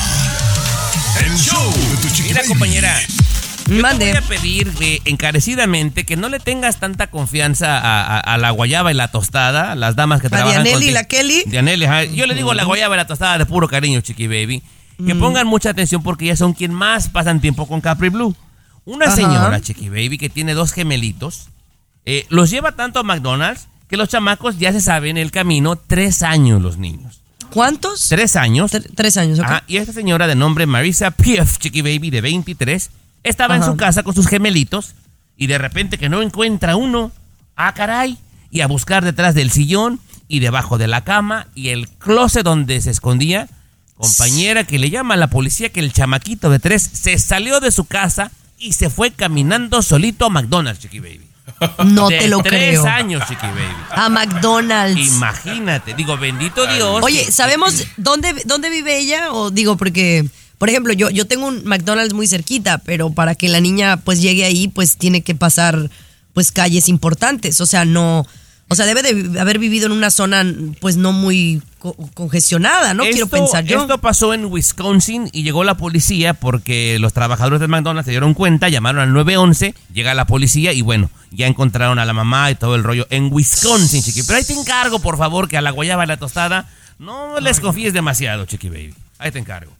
El 1.24 1.36
show 1.36 1.72
de 1.72 1.96
tu 1.96 2.08
Chiqui 2.14 2.28
Mira, 2.28 2.40
Baby. 2.40 2.48
compañera. 2.48 3.00
Yo 3.66 3.80
Mande. 3.80 4.04
te 4.12 4.12
voy 4.12 4.18
a 4.24 4.28
pedir 4.28 4.72
eh, 4.80 5.00
encarecidamente 5.06 6.04
que 6.04 6.16
no 6.16 6.28
le 6.28 6.38
tengas 6.38 6.78
tanta 6.78 7.06
confianza 7.06 7.78
a, 7.78 8.02
a- 8.18 8.20
a 8.20 8.38
la 8.38 8.50
guayaba 8.50 8.90
y 8.92 8.94
la 8.94 9.08
tostada, 9.08 9.74
las 9.74 9.96
damas 9.96 10.20
que 10.20 10.28
¿La 10.28 10.36
trabajan 10.38 10.62
Dianelli 10.64 10.70
y 10.70 10.74
contigo. 10.74 10.94
la 10.94 11.04
Kelly? 11.04 11.42
Dianelli, 11.46 11.84
ajá. 11.86 12.04
Yo 12.04 12.26
le 12.26 12.34
digo 12.34 12.52
la 12.54 12.64
guayaba 12.64 12.94
y 12.94 12.98
la 12.98 13.06
tostada 13.06 13.38
de 13.38 13.46
puro 13.46 13.66
cariño, 13.68 14.00
chiqui 14.02 14.26
baby. 14.26 14.62
Mm. 14.98 15.06
Que 15.06 15.14
pongan 15.14 15.46
mucha 15.46 15.70
atención 15.70 16.02
porque 16.02 16.26
ellas 16.26 16.38
son 16.38 16.52
quien 16.52 16.72
más 16.74 17.08
pasan 17.08 17.40
tiempo 17.40 17.66
con 17.66 17.80
Capri 17.80 18.10
Blue. 18.10 18.36
Una 18.84 19.06
Ajá. 19.06 19.16
señora, 19.16 19.60
chiqui 19.62 19.88
baby, 19.88 20.18
que 20.18 20.28
tiene 20.28 20.52
dos 20.54 20.72
gemelitos, 20.72 21.48
eh, 22.04 22.26
los 22.28 22.50
lleva 22.50 22.72
tanto 22.72 23.00
a 23.00 23.02
McDonald's 23.02 23.66
que 23.88 23.96
los 23.96 24.08
chamacos 24.10 24.58
ya 24.58 24.72
se 24.72 24.80
saben 24.82 25.16
el 25.16 25.30
camino, 25.30 25.76
tres 25.76 26.22
años 26.22 26.60
los 26.60 26.76
niños. 26.76 27.22
¿Cuántos? 27.54 28.08
Tres 28.08 28.36
años. 28.36 28.72
Tre- 28.72 28.90
tres 28.94 29.16
años, 29.16 29.38
ok. 29.38 29.44
Ajá, 29.44 29.64
y 29.68 29.76
esta 29.76 29.92
señora 29.92 30.26
de 30.26 30.34
nombre 30.34 30.66
Marisa 30.66 31.12
Pief, 31.12 31.58
Chiqui 31.58 31.82
Baby, 31.82 32.10
de 32.10 32.20
23, 32.20 32.90
estaba 33.22 33.54
en 33.56 33.62
su 33.62 33.76
casa 33.76 34.02
con 34.02 34.14
sus 34.14 34.26
gemelitos 34.26 34.94
y 35.36 35.46
de 35.46 35.56
repente 35.58 35.96
que 35.96 36.08
no 36.08 36.20
encuentra 36.20 36.76
uno, 36.76 37.12
ah 37.56 37.72
caray, 37.74 38.18
y 38.50 38.60
a 38.60 38.66
buscar 38.66 39.04
detrás 39.04 39.34
del 39.34 39.50
sillón 39.50 40.00
y 40.28 40.40
debajo 40.40 40.78
de 40.78 40.88
la 40.88 41.04
cama 41.04 41.46
y 41.54 41.68
el 41.68 41.88
closet 41.88 42.42
donde 42.44 42.80
se 42.80 42.90
escondía, 42.90 43.48
compañera 43.96 44.64
que 44.64 44.78
le 44.80 44.90
llama 44.90 45.14
a 45.14 45.16
la 45.16 45.28
policía 45.28 45.68
que 45.70 45.80
el 45.80 45.92
chamaquito 45.92 46.50
de 46.50 46.58
tres 46.58 46.82
se 46.92 47.18
salió 47.18 47.60
de 47.60 47.70
su 47.70 47.84
casa 47.84 48.32
y 48.58 48.72
se 48.72 48.90
fue 48.90 49.12
caminando 49.12 49.80
solito 49.82 50.26
a 50.26 50.30
McDonald's, 50.30 50.80
Chiqui 50.80 50.98
Baby. 51.00 51.26
No 51.84 52.08
de 52.08 52.18
te 52.18 52.28
lo 52.28 52.42
tres 52.42 52.80
creo. 52.80 52.86
años, 52.86 53.22
Chiqui 53.28 53.46
Baby. 53.46 53.74
A 53.90 54.08
McDonald's. 54.08 55.14
Imagínate, 55.16 55.94
digo, 55.94 56.16
bendito 56.16 56.66
Dios. 56.66 57.02
Oye, 57.02 57.30
¿sabemos 57.30 57.84
dónde, 57.96 58.34
dónde 58.44 58.70
vive 58.70 58.98
ella? 58.98 59.32
O 59.32 59.50
digo, 59.50 59.76
porque, 59.76 60.24
por 60.58 60.68
ejemplo, 60.68 60.92
yo, 60.92 61.10
yo 61.10 61.26
tengo 61.26 61.46
un 61.46 61.64
McDonald's 61.64 62.14
muy 62.14 62.26
cerquita, 62.26 62.78
pero 62.78 63.10
para 63.10 63.34
que 63.34 63.48
la 63.48 63.60
niña 63.60 63.98
pues 63.98 64.20
llegue 64.20 64.44
ahí, 64.44 64.68
pues 64.68 64.96
tiene 64.96 65.22
que 65.22 65.34
pasar 65.34 65.90
pues 66.32 66.50
calles 66.50 66.88
importantes. 66.88 67.60
O 67.60 67.66
sea, 67.66 67.84
no. 67.84 68.26
O 68.68 68.74
sea, 68.74 68.86
debe 68.86 69.02
de 69.02 69.40
haber 69.40 69.58
vivido 69.58 69.86
en 69.86 69.92
una 69.92 70.10
zona 70.10 70.42
pues 70.80 70.96
no 70.96 71.12
muy 71.12 71.60
co- 71.78 71.94
congestionada, 72.14 72.94
¿no? 72.94 73.04
Quiero 73.12 73.26
pensar 73.28 73.64
yo. 73.64 73.82
Esto 73.82 73.98
pasó 73.98 74.32
en 74.32 74.46
Wisconsin 74.46 75.28
y 75.32 75.42
llegó 75.42 75.64
la 75.64 75.76
policía 75.76 76.32
porque 76.34 76.98
los 76.98 77.12
trabajadores 77.12 77.60
de 77.60 77.68
McDonald's 77.68 78.06
se 78.06 78.10
dieron 78.12 78.32
cuenta, 78.34 78.70
llamaron 78.70 79.02
al 79.02 79.12
911, 79.12 79.74
llega 79.92 80.14
la 80.14 80.26
policía 80.26 80.72
y 80.72 80.80
bueno, 80.80 81.10
ya 81.30 81.46
encontraron 81.46 81.98
a 81.98 82.04
la 82.06 82.14
mamá 82.14 82.50
y 82.50 82.54
todo 82.54 82.74
el 82.74 82.84
rollo 82.84 83.06
en 83.10 83.28
Wisconsin, 83.30 84.02
chiqui. 84.02 84.22
Pero 84.22 84.38
ahí 84.38 84.44
te 84.44 84.54
encargo, 84.54 84.98
por 84.98 85.18
favor, 85.18 85.46
que 85.48 85.58
a 85.58 85.60
la 85.62 85.70
guayaba 85.70 86.04
y 86.04 86.08
la 86.08 86.16
tostada 86.16 86.68
no 86.98 87.38
les 87.40 87.60
confíes 87.60 87.92
demasiado, 87.92 88.46
chiqui 88.46 88.70
baby. 88.70 88.94
Ahí 89.18 89.30
te 89.30 89.38
encargo. 89.38 89.72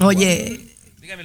Oye, 0.00 0.69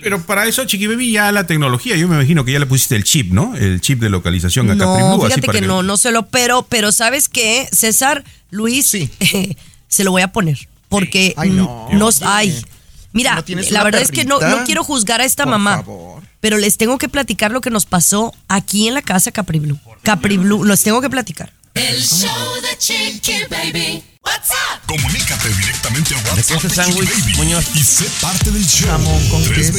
Pero 0.01 0.21
para 0.23 0.45
eso, 0.47 0.65
Chiqui 0.65 0.87
Baby, 0.87 1.11
ya 1.11 1.31
la 1.31 1.45
tecnología, 1.47 1.95
yo 1.95 2.07
me 2.07 2.15
imagino 2.15 2.43
que 2.45 2.51
ya 2.51 2.59
le 2.59 2.65
pusiste 2.65 2.95
el 2.95 3.03
chip, 3.03 3.31
¿no? 3.31 3.55
El 3.55 3.81
chip 3.81 3.99
de 3.99 4.09
localización 4.09 4.69
a 4.71 4.77
Capri 4.77 5.01
no, 5.03 5.17
Blue, 5.17 5.25
así 5.25 5.35
fíjate 5.35 5.47
para 5.47 5.59
que 5.59 5.67
no, 5.67 5.83
no 5.83 5.97
se 5.97 6.11
lo, 6.11 6.27
pero, 6.27 6.63
pero 6.63 6.91
¿sabes 6.91 7.29
qué? 7.29 7.67
César, 7.71 8.23
Luis, 8.51 8.87
Sí. 8.87 9.09
se 9.87 10.03
lo 10.03 10.11
voy 10.11 10.21
a 10.21 10.29
poner. 10.31 10.67
Porque 10.89 11.33
Ay, 11.37 11.49
mm, 11.51 11.55
no, 11.57 11.87
no, 11.91 12.07
oye. 12.07 12.17
ay. 12.23 12.65
Mira, 13.13 13.35
¿No 13.47 13.61
la 13.71 13.83
verdad 13.83 14.01
es 14.01 14.11
que 14.11 14.25
no 14.25 14.39
quiero 14.65 14.83
juzgar 14.83 15.21
a 15.21 15.25
esta 15.25 15.43
Por 15.43 15.51
mamá. 15.51 15.77
favor. 15.77 16.21
Pero 16.41 16.57
les 16.57 16.77
tengo 16.77 16.97
que 16.97 17.07
platicar 17.07 17.51
lo 17.51 17.61
que 17.61 17.69
nos 17.69 17.85
pasó 17.85 18.33
aquí 18.49 18.87
en 18.89 18.93
la 18.93 19.01
casa 19.01 19.31
Capri 19.31 19.59
Blue. 19.59 19.79
Capri 20.03 20.37
Blue, 20.37 20.65
los 20.65 20.83
tengo 20.83 21.01
que 21.01 21.09
platicar. 21.09 21.51
El 21.75 22.01
show 22.01 22.29
de 22.61 22.77
Chiqui 22.77 23.33
Baby. 23.49 24.01
What's 24.23 24.49
up? 24.51 24.79
Comunícate 24.87 25.49
directamente 25.49 26.15
a 26.15 26.17
WhatsApp 26.19 26.37
de 26.37 26.69
Chiqui 26.69 26.69
sándwich, 26.73 27.09
Baby 27.09 27.35
Muñoz. 27.35 27.65
y 27.75 27.83
sé 27.83 28.05
parte 28.21 28.49
del 28.51 28.65
show. 28.65 28.87
Jamón 28.89 29.27
con 29.29 29.43
queso, 29.43 29.73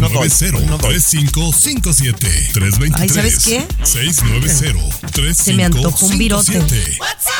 No 0.00 0.08
doy, 0.08 0.28
no 0.68 0.78
doy. 0.78 0.96
390-3557. 0.96 2.92
Ay, 2.98 3.08
¿sabes 3.08 3.44
qué? 3.44 3.64
390-3557. 3.84 5.34
Se 5.34 5.52
me 5.54 5.64
antojó 5.64 6.06
un 6.06 6.18
virote. 6.18 6.60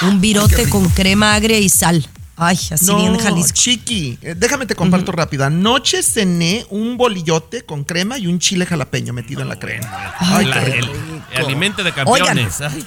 Un 0.03 0.21
virote 0.21 0.69
con 0.69 0.89
crema 0.91 1.35
agria 1.35 1.59
y 1.59 1.69
sal. 1.69 2.07
Ay, 2.37 2.57
así 2.71 2.87
No, 2.87 2.97
bien 2.99 3.19
Jalisco. 3.19 3.53
chiqui, 3.55 4.19
eh, 4.23 4.35
déjame 4.37 4.67
te 4.67 4.75
comparto 4.75 5.13
rápido. 5.13 5.45
Anoche 5.45 6.03
cené 6.03 6.65
un 6.71 6.97
bolillote 6.97 7.63
con 7.65 7.85
crema 7.85 8.19
y 8.19 8.27
un 8.27 8.39
chile 8.39 8.65
jalapeño 8.67 9.13
metido 9.13 9.43
en 9.43 9.49
la 9.49 9.59
crema. 9.59 10.15
Ay, 10.19 10.47
La- 10.47 10.65
qué 10.65 10.71
el, 10.79 10.87
rico. 10.87 10.95
el 11.33 11.45
alimento 11.45 11.83
de 11.85 11.93
campeones. 11.93 12.61
Ay. 12.61 12.87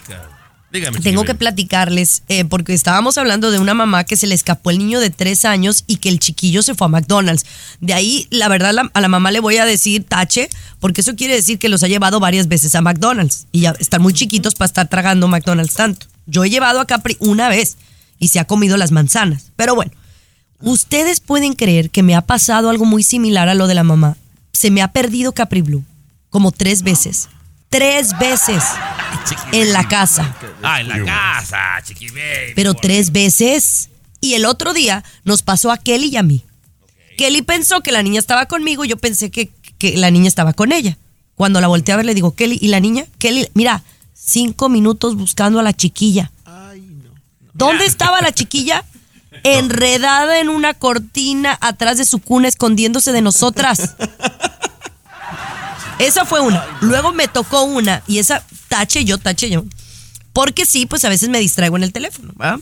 Dígame. 0.75 0.99
Tengo 0.99 1.23
que 1.23 1.33
platicarles, 1.35 2.21
eh, 2.27 2.45
porque 2.45 2.73
estábamos 2.73 3.17
hablando 3.17 3.49
de 3.49 3.57
una 3.59 3.73
mamá 3.73 4.03
que 4.03 4.15
se 4.15 4.27
le 4.27 4.35
escapó 4.35 4.69
el 4.69 4.77
niño 4.77 4.99
de 4.99 5.09
tres 5.09 5.45
años 5.45 5.83
y 5.87 5.97
que 5.97 6.09
el 6.09 6.19
chiquillo 6.19 6.61
se 6.61 6.75
fue 6.75 6.85
a 6.85 6.89
McDonald's. 6.89 7.45
De 7.81 7.93
ahí, 7.93 8.27
la 8.29 8.47
verdad, 8.47 8.73
la- 8.73 8.91
a 8.93 9.01
la 9.01 9.07
mamá 9.07 9.31
le 9.31 9.39
voy 9.39 9.57
a 9.57 9.65
decir 9.65 10.03
tache, 10.03 10.49
porque 10.79 11.01
eso 11.01 11.15
quiere 11.15 11.33
decir 11.35 11.57
que 11.57 11.69
los 11.69 11.81
ha 11.83 11.87
llevado 11.87 12.19
varias 12.19 12.47
veces 12.47 12.75
a 12.75 12.81
McDonald's 12.81 13.47
y 13.51 13.61
ya 13.61 13.75
están 13.79 14.01
muy 14.01 14.13
chiquitos 14.13 14.53
para 14.55 14.67
estar 14.67 14.87
tragando 14.87 15.27
McDonald's 15.27 15.73
tanto. 15.73 16.05
Yo 16.27 16.43
he 16.43 16.49
llevado 16.49 16.79
a 16.79 16.85
Capri 16.87 17.17
una 17.19 17.49
vez 17.49 17.77
y 18.19 18.27
se 18.27 18.39
ha 18.39 18.45
comido 18.45 18.77
las 18.77 18.91
manzanas. 18.91 19.51
Pero 19.55 19.75
bueno, 19.75 19.91
ustedes 20.61 21.19
pueden 21.19 21.53
creer 21.53 21.89
que 21.89 22.03
me 22.03 22.15
ha 22.15 22.21
pasado 22.21 22.69
algo 22.69 22.85
muy 22.85 23.03
similar 23.03 23.49
a 23.49 23.55
lo 23.55 23.67
de 23.67 23.75
la 23.75 23.83
mamá. 23.83 24.17
Se 24.51 24.71
me 24.71 24.81
ha 24.81 24.89
perdido 24.91 25.31
Capri 25.33 25.61
Blue 25.61 25.83
como 26.29 26.51
tres 26.51 26.81
veces. 26.83 27.29
Tres 27.75 28.17
veces 28.17 28.63
en 29.51 29.73
la 29.73 29.85
casa 29.85 30.33
Ah, 30.63 30.79
en 30.79 30.87
la 30.87 31.03
casa, 31.03 31.59
Chiqui 31.83 32.07
Baby. 32.07 32.53
pero 32.55 32.73
tres 32.73 33.11
veces. 33.11 33.89
Y 34.21 34.35
el 34.35 34.45
otro 34.45 34.73
día 34.73 35.03
nos 35.25 35.41
pasó 35.41 35.71
a 35.71 35.77
Kelly 35.77 36.07
y 36.07 36.15
a 36.15 36.23
mí. 36.23 36.45
Kelly 37.17 37.41
pensó 37.41 37.81
que 37.81 37.91
la 37.91 38.01
niña 38.01 38.19
estaba 38.19 38.45
conmigo, 38.45 38.85
yo 38.85 38.95
pensé 38.95 39.29
que, 39.29 39.51
que 39.77 39.97
la 39.97 40.09
niña 40.09 40.29
estaba 40.29 40.53
con 40.53 40.71
ella. 40.71 40.97
Cuando 41.35 41.59
la 41.59 41.67
volteé 41.67 41.93
a 41.93 41.97
ver, 41.97 42.05
le 42.05 42.13
digo, 42.13 42.33
Kelly, 42.33 42.57
¿y 42.61 42.69
la 42.69 42.79
niña? 42.79 43.07
Kelly, 43.19 43.49
mira, 43.55 43.83
cinco 44.13 44.69
minutos 44.69 45.17
buscando 45.17 45.59
a 45.59 45.63
la 45.63 45.73
chiquilla. 45.73 46.31
¿Dónde 47.53 47.85
estaba 47.85 48.21
la 48.21 48.31
chiquilla? 48.31 48.85
Enredada 49.43 50.39
en 50.39 50.47
una 50.47 50.75
cortina 50.75 51.57
atrás 51.59 51.97
de 51.97 52.05
su 52.05 52.19
cuna, 52.19 52.47
escondiéndose 52.47 53.11
de 53.11 53.21
nosotras. 53.21 53.95
Esa 55.99 56.25
fue 56.25 56.41
una. 56.41 56.65
Luego 56.81 57.13
me 57.13 57.27
tocó 57.27 57.63
una 57.63 58.03
y 58.07 58.19
esa 58.19 58.43
tache 58.67 59.05
yo, 59.05 59.17
tache 59.17 59.49
yo. 59.49 59.63
Porque 60.33 60.65
sí, 60.65 60.85
pues 60.85 61.05
a 61.05 61.09
veces 61.09 61.29
me 61.29 61.39
distraigo 61.39 61.77
en 61.77 61.83
el 61.83 61.93
teléfono, 61.93 62.33
¿va? 62.39 62.59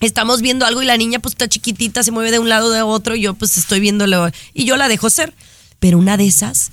Estamos 0.00 0.42
viendo 0.42 0.66
algo 0.66 0.82
y 0.82 0.86
la 0.86 0.96
niña 0.96 1.20
pues 1.20 1.32
está 1.34 1.48
chiquitita, 1.48 2.02
se 2.02 2.10
mueve 2.10 2.30
de 2.32 2.38
un 2.40 2.48
lado 2.48 2.70
de 2.70 2.82
otro 2.82 3.14
y 3.14 3.22
yo 3.22 3.34
pues 3.34 3.56
estoy 3.56 3.80
viéndolo 3.80 4.28
y 4.52 4.64
yo 4.64 4.76
la 4.76 4.88
dejo 4.88 5.08
ser. 5.10 5.32
Pero 5.78 5.98
una 5.98 6.16
de 6.16 6.26
esas 6.26 6.70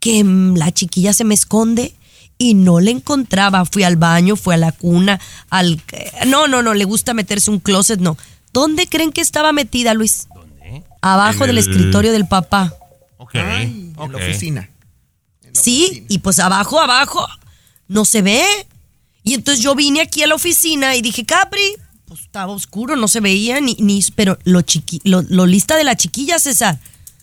que 0.00 0.24
la 0.24 0.72
chiquilla 0.72 1.12
se 1.12 1.24
me 1.24 1.34
esconde 1.34 1.94
y 2.38 2.54
no 2.54 2.80
la 2.80 2.90
encontraba. 2.90 3.64
Fui 3.64 3.84
al 3.84 3.96
baño, 3.96 4.34
fui 4.36 4.54
a 4.54 4.58
la 4.58 4.72
cuna, 4.72 5.20
al... 5.50 5.80
No, 6.26 6.48
no, 6.48 6.62
no, 6.62 6.74
le 6.74 6.84
gusta 6.84 7.14
meterse 7.14 7.50
un 7.50 7.60
closet, 7.60 8.00
no. 8.00 8.16
¿Dónde 8.52 8.86
creen 8.88 9.12
que 9.12 9.20
estaba 9.20 9.52
metida, 9.52 9.94
Luis? 9.94 10.26
¿Dónde? 10.34 10.82
Abajo 11.00 11.44
En 11.44 11.48
del 11.54 11.58
el- 11.58 11.70
escritorio 11.70 12.10
del 12.12 12.26
papá. 12.26 12.74
Ok. 13.18 13.36
Ay, 13.36 13.92
ok. 13.96 14.06
en 14.06 14.12
la 14.12 14.18
oficina. 14.18 14.68
Sí, 15.52 15.84
oficina. 15.86 16.06
y 16.08 16.18
pues 16.18 16.38
abajo, 16.38 16.80
abajo, 16.80 17.26
no 17.88 18.04
se 18.04 18.22
ve. 18.22 18.44
Y 19.24 19.34
entonces 19.34 19.62
yo 19.62 19.74
vine 19.74 20.00
aquí 20.00 20.22
a 20.22 20.26
la 20.26 20.34
oficina 20.34 20.96
y 20.96 21.02
dije, 21.02 21.24
Capri, 21.24 21.76
pues 22.06 22.20
estaba 22.20 22.52
oscuro, 22.52 22.96
no 22.96 23.08
se 23.08 23.20
veía 23.20 23.60
ni, 23.60 23.74
ni 23.78 24.04
pero 24.14 24.38
lo 24.44 24.62
chiqui, 24.62 25.00
lo, 25.04 25.22
lo 25.22 25.46
lista 25.46 25.76
de 25.76 25.84
la 25.84 25.96
chiquilla, 25.96 26.38
César. 26.38 26.78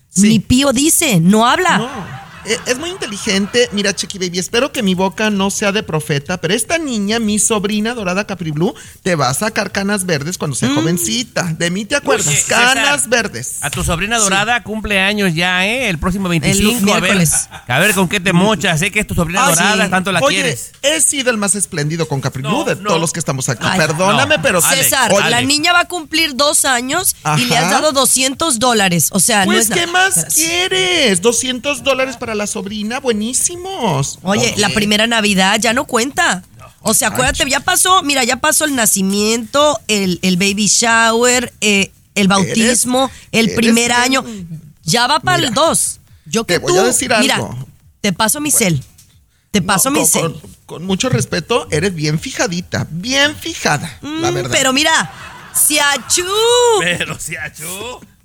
Sí. 0.10 0.30
Ni 0.30 0.40
pío 0.40 0.72
dice, 0.74 1.20
no 1.20 1.46
habla. 1.46 1.78
No, 1.78 2.29
es 2.66 2.78
muy 2.80 2.90
inteligente. 2.90 3.70
Mira, 3.72 3.94
Chiqui 3.96 4.18
Baby, 4.18 4.40
espero 4.40 4.72
que 4.72 4.82
mi 4.84 4.96
boca 4.96 5.30
no 5.30 5.50
sea 5.52 5.72
de 5.72 5.84
profeta, 5.84 6.38
pero 6.40 6.54
esta 6.54 6.78
niña, 6.78 7.20
mi 7.20 7.40
sobrina 7.40 7.94
dorada 7.94 8.26
Capri 8.26 8.52
Blue, 8.52 8.74
te 9.04 9.16
va 9.16 9.30
a 9.30 9.34
sacar 9.34 9.72
canas 9.72 10.06
verdes 10.06 10.38
cuando 10.38 10.56
Mm. 10.56 10.60
sea 10.60 10.70
jovencita. 10.74 11.44
De 11.58 11.70
mí 11.72 11.86
te 11.86 11.96
acuerdas. 11.96 12.28
Oye, 12.28 12.44
canas 12.48 13.02
César, 13.04 13.10
verdes. 13.10 13.58
A 13.62 13.70
tu 13.70 13.84
sobrina 13.84 14.18
dorada 14.18 14.64
cumple 14.64 15.00
años 15.00 15.34
ya, 15.34 15.66
¿eh? 15.68 15.90
El 15.90 15.98
próximo 16.00 16.30
25. 16.30 16.94
a 16.94 17.00
ver, 17.00 17.28
a 17.68 17.80
ver 17.80 17.94
con 17.94 18.08
qué 18.10 18.20
te 18.20 18.34
mochas. 18.34 18.80
Sé 18.80 18.92
que 18.92 19.00
es 19.02 19.08
tu 19.08 19.14
sobrina 19.16 19.46
Ah, 19.46 19.50
dorada, 19.50 19.86
sí. 19.86 19.92
tanto 19.92 20.12
la 20.12 20.20
Oye, 20.22 20.36
quieres. 20.42 20.72
he 20.82 21.02
sido 21.02 21.32
el 21.32 21.38
más 21.38 21.56
espléndido 21.56 22.08
con 22.08 22.22
Capri 22.22 22.44
No, 22.44 22.50
Blue 22.50 22.64
de 22.66 22.76
no. 22.82 22.88
todos 22.90 23.02
los 23.02 23.12
que 23.14 23.20
estamos 23.20 23.50
aquí. 23.50 23.66
Ay, 23.66 23.80
Perdóname, 23.80 24.38
no. 24.38 24.42
pero 24.42 24.62
César, 24.62 25.12
Oye. 25.14 25.30
la 25.30 25.42
niña 25.42 25.74
va 25.74 25.82
a 25.82 25.88
cumplir 25.88 26.36
dos 26.36 26.66
años 26.66 27.16
y 27.38 27.46
le 27.46 27.58
has 27.58 27.70
dado 27.72 27.92
200 27.92 28.60
dólares. 28.60 29.10
O 29.12 29.20
sea, 29.20 29.46
no 29.46 29.52
Pues, 29.52 29.70
es 29.70 29.76
¿qué 29.76 29.86
nada. 29.86 29.92
más 29.92 30.18
Espera. 30.18 30.30
quieres? 30.70 31.22
200 31.22 31.84
dólares 31.84 32.18
para 32.18 32.36
la 32.36 32.39
sobrina, 32.48 33.00
buenísimos. 33.00 34.20
Oye, 34.24 34.54
la 34.58 34.70
primera 34.70 35.08
Navidad 35.08 35.60
ya 35.60 35.74
no 35.74 35.86
cuenta. 35.86 36.44
O 36.82 36.94
sea, 36.94 37.10
acuérdate, 37.10 37.50
ya 37.50 37.60
pasó, 37.60 38.04
mira, 38.04 38.24
ya 38.24 38.38
pasó 38.38 38.66
el 38.66 38.76
nacimiento, 38.76 39.80
el, 39.88 40.20
el 40.22 40.38
baby 40.38 40.68
shower, 40.68 41.52
eh, 41.62 41.92
el 42.16 42.28
bautismo, 42.28 43.12
el 43.32 43.46
eres 43.48 43.56
primer 43.58 43.88
bien- 43.90 43.92
año. 44.02 44.26
Ya 44.84 45.06
va 45.08 45.20
para 45.20 45.38
el 45.38 45.50
Mira, 45.50 45.54
2. 45.62 46.00
Yo 46.26 46.46
que 46.46 46.54
te 46.54 46.60
voy 46.60 46.74
tú, 46.74 46.80
a 46.80 46.84
decir 46.86 47.12
mira, 47.20 47.36
algo. 47.36 47.68
te 48.02 48.14
paso 48.14 48.40
mi 48.40 48.50
cel. 48.52 48.82
Te 49.52 49.62
paso 49.62 49.90
No, 49.90 49.96
mi 50.00 50.02
con, 50.02 50.10
cel. 50.10 50.22
con- 50.34 50.56
con 50.66 50.86
mucho 50.86 51.10
respeto, 51.10 51.68
eres 51.72 51.94
bien 51.96 52.20
fijadita, 52.20 52.88
bien 52.92 53.36
fijada, 53.36 53.98
la 54.02 54.32
Mm, 54.32 54.34
verdad. 54.36 54.52
Pero 54.52 54.72
mira, 54.74 55.12
Siachú. 55.54 56.24
Pero 56.80 57.20
si 57.20 57.36
achú. 57.36 57.66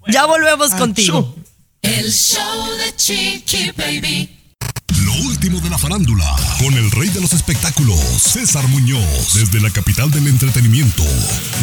Ya 0.06 0.26
volvemos 0.26 0.70
Achú. 0.72 0.78
contigo. 0.78 1.34
El 1.84 2.10
show 2.10 2.76
de 2.78 2.96
Chiqui 2.96 3.70
Baby. 3.76 4.33
Último 5.22 5.60
de 5.60 5.70
la 5.70 5.78
farándula, 5.78 6.24
con 6.58 6.74
el 6.74 6.90
rey 6.90 7.08
de 7.08 7.20
los 7.20 7.32
espectáculos, 7.32 8.00
César 8.18 8.66
Muñoz, 8.66 9.34
desde 9.34 9.60
la 9.60 9.70
capital 9.70 10.10
del 10.10 10.26
entretenimiento, 10.26 11.04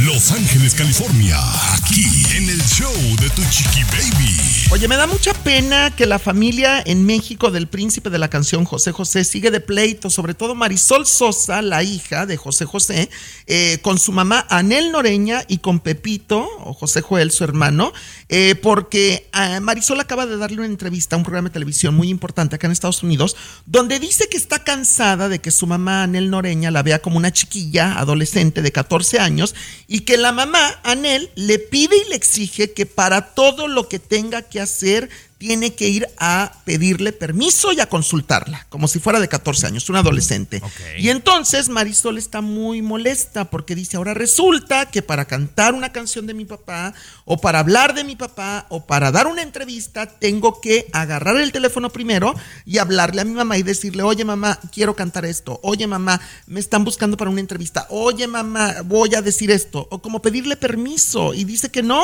Los 0.06 0.32
Ángeles, 0.32 0.74
California, 0.74 1.38
aquí 1.74 2.06
en 2.38 2.50
el 2.50 2.62
show 2.64 2.94
de 3.20 3.30
Tu 3.32 3.42
Chiqui 3.50 3.84
Baby. 3.84 4.52
Oye, 4.72 4.88
me 4.88 4.96
da 4.96 5.06
mucha 5.06 5.34
pena 5.34 5.94
que 5.94 6.06
la 6.06 6.18
familia 6.18 6.82
en 6.86 7.06
México 7.06 7.52
del 7.52 7.68
príncipe 7.68 8.10
de 8.10 8.20
la 8.20 8.30
canción 8.30 8.64
José 8.64 8.94
José 8.94 9.26
sigue 9.26 9.52
de 9.52 9.60
pleito, 9.60 10.10
sobre 10.10 10.34
todo 10.34 10.56
Marisol 10.56 11.06
Sosa, 11.06 11.62
la 11.62 11.84
hija 11.84 12.26
de 12.26 12.38
José 12.38 12.64
José, 12.64 13.10
eh, 13.48 13.80
con 13.82 14.00
su 14.00 14.14
mamá 14.14 14.46
Anel 14.50 14.94
Noreña 14.94 15.44
y 15.50 15.58
con 15.58 15.82
Pepito, 15.82 16.48
o 16.64 16.74
José 16.74 17.02
Joel, 17.02 17.32
su 17.32 17.44
hermano, 17.44 17.92
eh, 18.30 18.56
porque 18.56 19.28
ah, 19.34 19.60
Marisol 19.60 20.00
acaba 20.00 20.26
de 20.26 20.38
darle 20.38 20.60
una 20.60 20.68
entrevista 20.68 21.18
a 21.18 21.18
un 21.18 21.24
programa 21.24 21.50
de 21.50 21.54
televisión 21.54 21.94
muy 21.94 22.08
importante 22.08 22.56
acá 22.56 22.68
en 22.68 22.72
Estados 22.72 23.04
Unidos, 23.04 23.36
donde 23.66 24.00
dice 24.00 24.28
que 24.30 24.38
está 24.38 24.64
cansada 24.64 25.30
de 25.30 25.40
que 25.40 25.52
su 25.52 25.68
mamá 25.68 26.04
Anel 26.04 26.30
Noreña 26.30 26.72
la 26.72 26.84
vea 26.84 27.02
como 27.02 27.18
una 27.18 27.32
chiquilla 27.32 28.00
adolescente 28.00 28.62
de 28.62 28.72
14 28.72 29.20
años 29.20 29.56
y 29.88 30.02
que 30.02 30.18
la 30.18 30.32
mamá 30.32 30.80
Anel 30.84 31.30
le 31.36 31.60
pide 31.60 31.96
y 31.98 32.10
le 32.10 32.16
exige 32.16 32.74
que 32.74 32.86
para 32.86 33.34
todo 33.34 33.68
lo 33.68 33.88
que 33.88 34.00
tenga 34.00 34.42
que 34.42 34.60
hacer 34.60 35.10
tiene 35.42 35.74
que 35.74 35.90
ir 35.90 36.08
a 36.20 36.52
pedirle 36.66 37.14
permiso 37.14 37.74
y 37.74 37.80
a 37.80 37.90
consultarla, 37.90 38.68
como 38.70 38.88
si 38.88 39.00
fuera 39.00 39.20
de 39.20 39.28
14 39.28 39.66
años, 39.66 39.90
un 39.90 39.96
adolescente. 39.96 40.62
Y 41.00 41.10
entonces 41.10 41.68
Marisol 41.68 42.20
está 42.20 42.42
muy 42.42 42.84
molesta 42.84 43.46
porque 43.46 43.74
dice, 43.74 43.98
ahora 43.98 44.14
resulta 44.14 44.92
que 44.92 45.02
para 45.02 45.26
cantar 45.26 45.74
una 45.74 45.92
canción 45.92 46.28
de 46.28 46.36
mi 46.36 46.46
papá, 46.46 46.94
o 47.26 47.42
para 47.42 47.58
hablar 47.58 47.96
de 47.96 48.04
mi 48.04 48.16
papá, 48.16 48.68
o 48.70 48.86
para 48.86 49.12
dar 49.12 49.26
una 49.26 49.42
entrevista, 49.42 50.06
tengo 50.06 50.62
que 50.62 50.86
agarrar 50.94 51.38
el 51.38 51.52
teléfono 51.52 51.90
primero 51.90 52.36
y 52.64 52.78
hablarle 52.78 53.22
a 53.22 53.26
mi 53.26 53.34
mamá 53.34 53.58
y 53.58 53.64
decirle, 53.64 54.04
oye 54.04 54.24
mamá, 54.24 54.60
quiero 54.72 54.96
cantar 54.96 55.26
esto, 55.26 55.60
oye 55.64 55.88
mamá, 55.88 56.22
me 56.46 56.60
están 56.60 56.84
buscando 56.84 57.18
para 57.18 57.32
una 57.32 57.40
entrevista, 57.40 57.88
oye 57.90 58.28
mamá, 58.28 58.76
voy 58.86 59.16
a 59.16 59.24
decir 59.24 59.50
esto, 59.50 59.88
o 59.90 60.04
como 60.04 60.22
pedirle 60.22 60.56
permiso, 60.56 61.34
y 61.34 61.46
dice 61.46 61.72
que 61.72 61.82
no. 61.82 62.04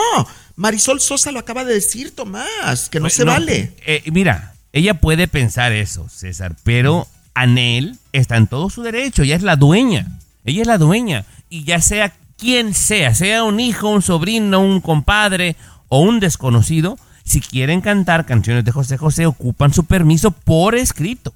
Marisol 0.58 1.00
Sosa 1.00 1.32
lo 1.32 1.40
acaba 1.40 1.64
de 1.64 1.74
decir, 1.74 2.14
Tomás, 2.14 2.90
que 2.90 3.00
no 3.00 3.10
se 3.10 3.24
vale. 3.24 3.74
eh, 3.86 4.04
mira, 4.12 4.54
ella 4.74 4.96
puede 4.96 5.28
pensar 5.28 5.72
eso, 5.72 6.10
César, 6.10 6.56
pero 6.64 7.08
Anel 7.34 7.98
está 8.12 8.36
en 8.38 8.48
todo 8.48 8.70
su 8.70 8.82
derecho. 8.82 9.24
Ella 9.24 9.36
es 9.36 9.44
la 9.44 9.56
dueña. 9.56 10.20
Ella 10.44 10.62
es 10.62 10.68
la 10.68 10.78
dueña. 10.78 11.26
Y 11.50 11.64
ya 11.64 11.80
sea 11.82 12.14
quien 12.38 12.74
sea, 12.74 13.14
sea 13.16 13.44
un 13.44 13.60
hijo, 13.60 13.88
un 13.90 14.02
sobrino, 14.02 14.60
un 14.60 14.82
compadre 14.82 15.56
o 15.90 16.02
un 16.02 16.20
desconocido, 16.20 16.98
si 17.24 17.40
quieren 17.40 17.82
cantar 17.82 18.26
canciones 18.26 18.66
de 18.66 18.72
José 18.72 18.98
José, 18.98 19.26
ocupan 19.26 19.74
su 19.74 19.86
permiso 19.86 20.32
por 20.32 20.76
escrito. 20.76 21.34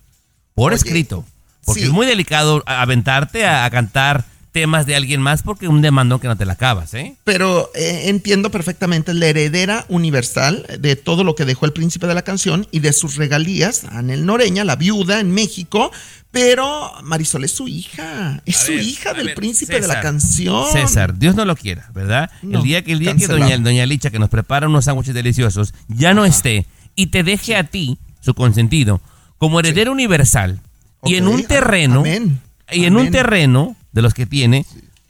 Por 0.55 0.71
Oye, 0.73 0.77
escrito. 0.77 1.23
Porque 1.63 1.81
sí. 1.81 1.87
es 1.87 1.93
muy 1.93 2.05
delicado 2.07 2.63
aventarte 2.65 3.45
a, 3.45 3.65
a 3.65 3.69
cantar 3.69 4.25
temas 4.51 4.85
de 4.85 4.95
alguien 4.95 5.21
más 5.21 5.43
porque 5.43 5.67
un 5.67 5.81
demandón 5.81 6.19
que 6.19 6.27
no 6.27 6.35
te 6.35 6.45
la 6.45 6.53
acabas, 6.53 6.93
¿eh? 6.93 7.15
Pero 7.23 7.71
eh, 7.73 8.03
entiendo 8.05 8.51
perfectamente 8.51 9.13
la 9.13 9.27
heredera 9.27 9.85
universal 9.87 10.65
de 10.79 10.95
todo 10.95 11.23
lo 11.23 11.35
que 11.35 11.45
dejó 11.45 11.65
el 11.65 11.73
príncipe 11.73 12.07
de 12.07 12.13
la 12.13 12.23
canción 12.23 12.67
y 12.71 12.79
de 12.79 12.93
sus 12.93 13.15
regalías, 13.15 13.85
Anel 13.85 14.25
Noreña, 14.25 14.63
la 14.63 14.75
viuda 14.75 15.19
en 15.19 15.31
México. 15.31 15.91
Pero 16.31 16.93
Marisol 17.03 17.43
es 17.43 17.51
su 17.51 17.67
hija, 17.67 18.41
es 18.45 18.55
A 18.55 18.65
su 18.65 18.71
ver, 18.71 18.83
hija 18.83 19.13
del 19.13 19.27
ver, 19.27 19.35
príncipe 19.35 19.81
de 19.81 19.87
la 19.87 19.99
canción. 19.99 20.65
César, 20.71 21.17
Dios 21.17 21.35
no 21.35 21.43
lo 21.43 21.57
quiera, 21.57 21.91
¿verdad? 21.93 22.31
No, 22.41 22.59
el 22.59 22.63
día 22.63 22.83
que, 22.85 22.93
el 22.93 22.99
día 22.99 23.13
que 23.17 23.27
doña, 23.27 23.57
doña 23.57 23.85
Licha, 23.85 24.11
que 24.11 24.19
nos 24.19 24.29
prepara 24.29 24.69
unos 24.69 24.85
sándwiches 24.85 25.13
deliciosos, 25.13 25.73
ya 25.89 26.13
no 26.13 26.23
esté 26.23 26.65
y 26.95 27.07
te 27.07 27.23
deje 27.23 27.57
a 27.57 27.65
ti, 27.65 27.97
su 28.21 28.33
consentido, 28.33 29.01
como 29.37 29.59
heredero 29.59 29.91
universal 29.91 30.61
y 31.03 31.15
en 31.15 31.27
un 31.27 31.43
terreno, 31.43 31.99
amén, 31.99 32.39
y 32.71 32.85
en 32.85 32.95
un 32.95 33.11
terreno 33.11 33.75
de 33.91 34.01
los 34.01 34.13
que 34.13 34.25
tiene, 34.25 34.65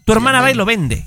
tu 0.06 0.14
hermana 0.14 0.42
va 0.42 0.52
y 0.52 0.56
lo 0.56 0.66
vende. 0.66 1.06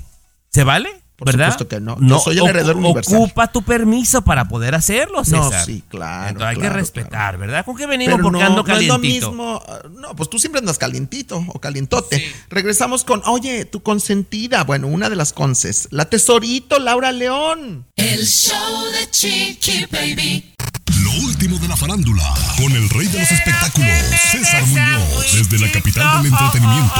¿Se 0.51 0.63
vale? 0.63 1.01
Por 1.17 1.27
¿Verdad? 1.27 1.51
supuesto 1.53 1.67
que 1.69 1.79
no. 1.79 1.97
Yo 2.01 2.19
soy 2.19 2.35
el 2.37 2.43
ocu- 2.43 2.49
heredero 2.49 2.77
universal. 2.77 3.15
Ocupa 3.15 3.47
tu 3.49 3.61
permiso 3.63 4.21
para 4.23 4.49
poder 4.49 4.75
hacerlo, 4.75 5.19
No, 5.19 5.23
César. 5.23 5.65
sí, 5.65 5.81
claro, 5.87 6.27
Entonces 6.31 6.47
hay 6.49 6.55
que 6.55 6.61
claro, 6.61 6.75
respetar, 6.75 7.37
¿verdad? 7.37 7.63
¿Con 7.63 7.77
qué 7.77 7.85
venimos? 7.85 8.15
Pero 8.15 8.23
Porque 8.23 8.39
no, 8.39 8.45
ando 8.45 8.63
no 8.63 8.73
es 8.73 8.85
lo 8.85 8.95
calientito. 8.95 9.29
mismo. 9.31 9.63
ah, 9.65 9.79
No, 9.91 10.13
pues 10.13 10.29
tú 10.29 10.39
siempre 10.39 10.59
andas 10.59 10.77
calientito 10.77 11.37
o 11.47 11.59
calientote. 11.61 12.21
Regresamos 12.49 13.05
con, 13.05 13.21
oye, 13.27 13.63
tu 13.63 13.81
consentida. 13.81 14.65
Bueno, 14.65 14.87
una 14.87 15.09
de 15.09 15.15
las 15.15 15.31
conces. 15.31 15.87
La 15.91 16.03
tesorito, 16.09 16.79
Laura 16.79 17.13
León. 17.13 17.85
El 17.95 18.25
show 18.25 18.83
de 18.91 19.09
Chiqui 19.09 19.85
Baby. 19.89 20.54
Lo 20.93 21.11
último 21.25 21.57
de 21.57 21.67
la 21.67 21.75
farándula, 21.75 22.23
con 22.57 22.71
el 22.71 22.87
rey 22.89 23.07
de 23.07 23.19
los 23.19 23.31
espectáculos, 23.31 23.89
César 24.31 24.63
Muñoz, 24.67 25.33
desde 25.33 25.59
la 25.65 25.71
capital 25.71 26.23
del 26.23 26.31
entretenimiento, 26.31 26.93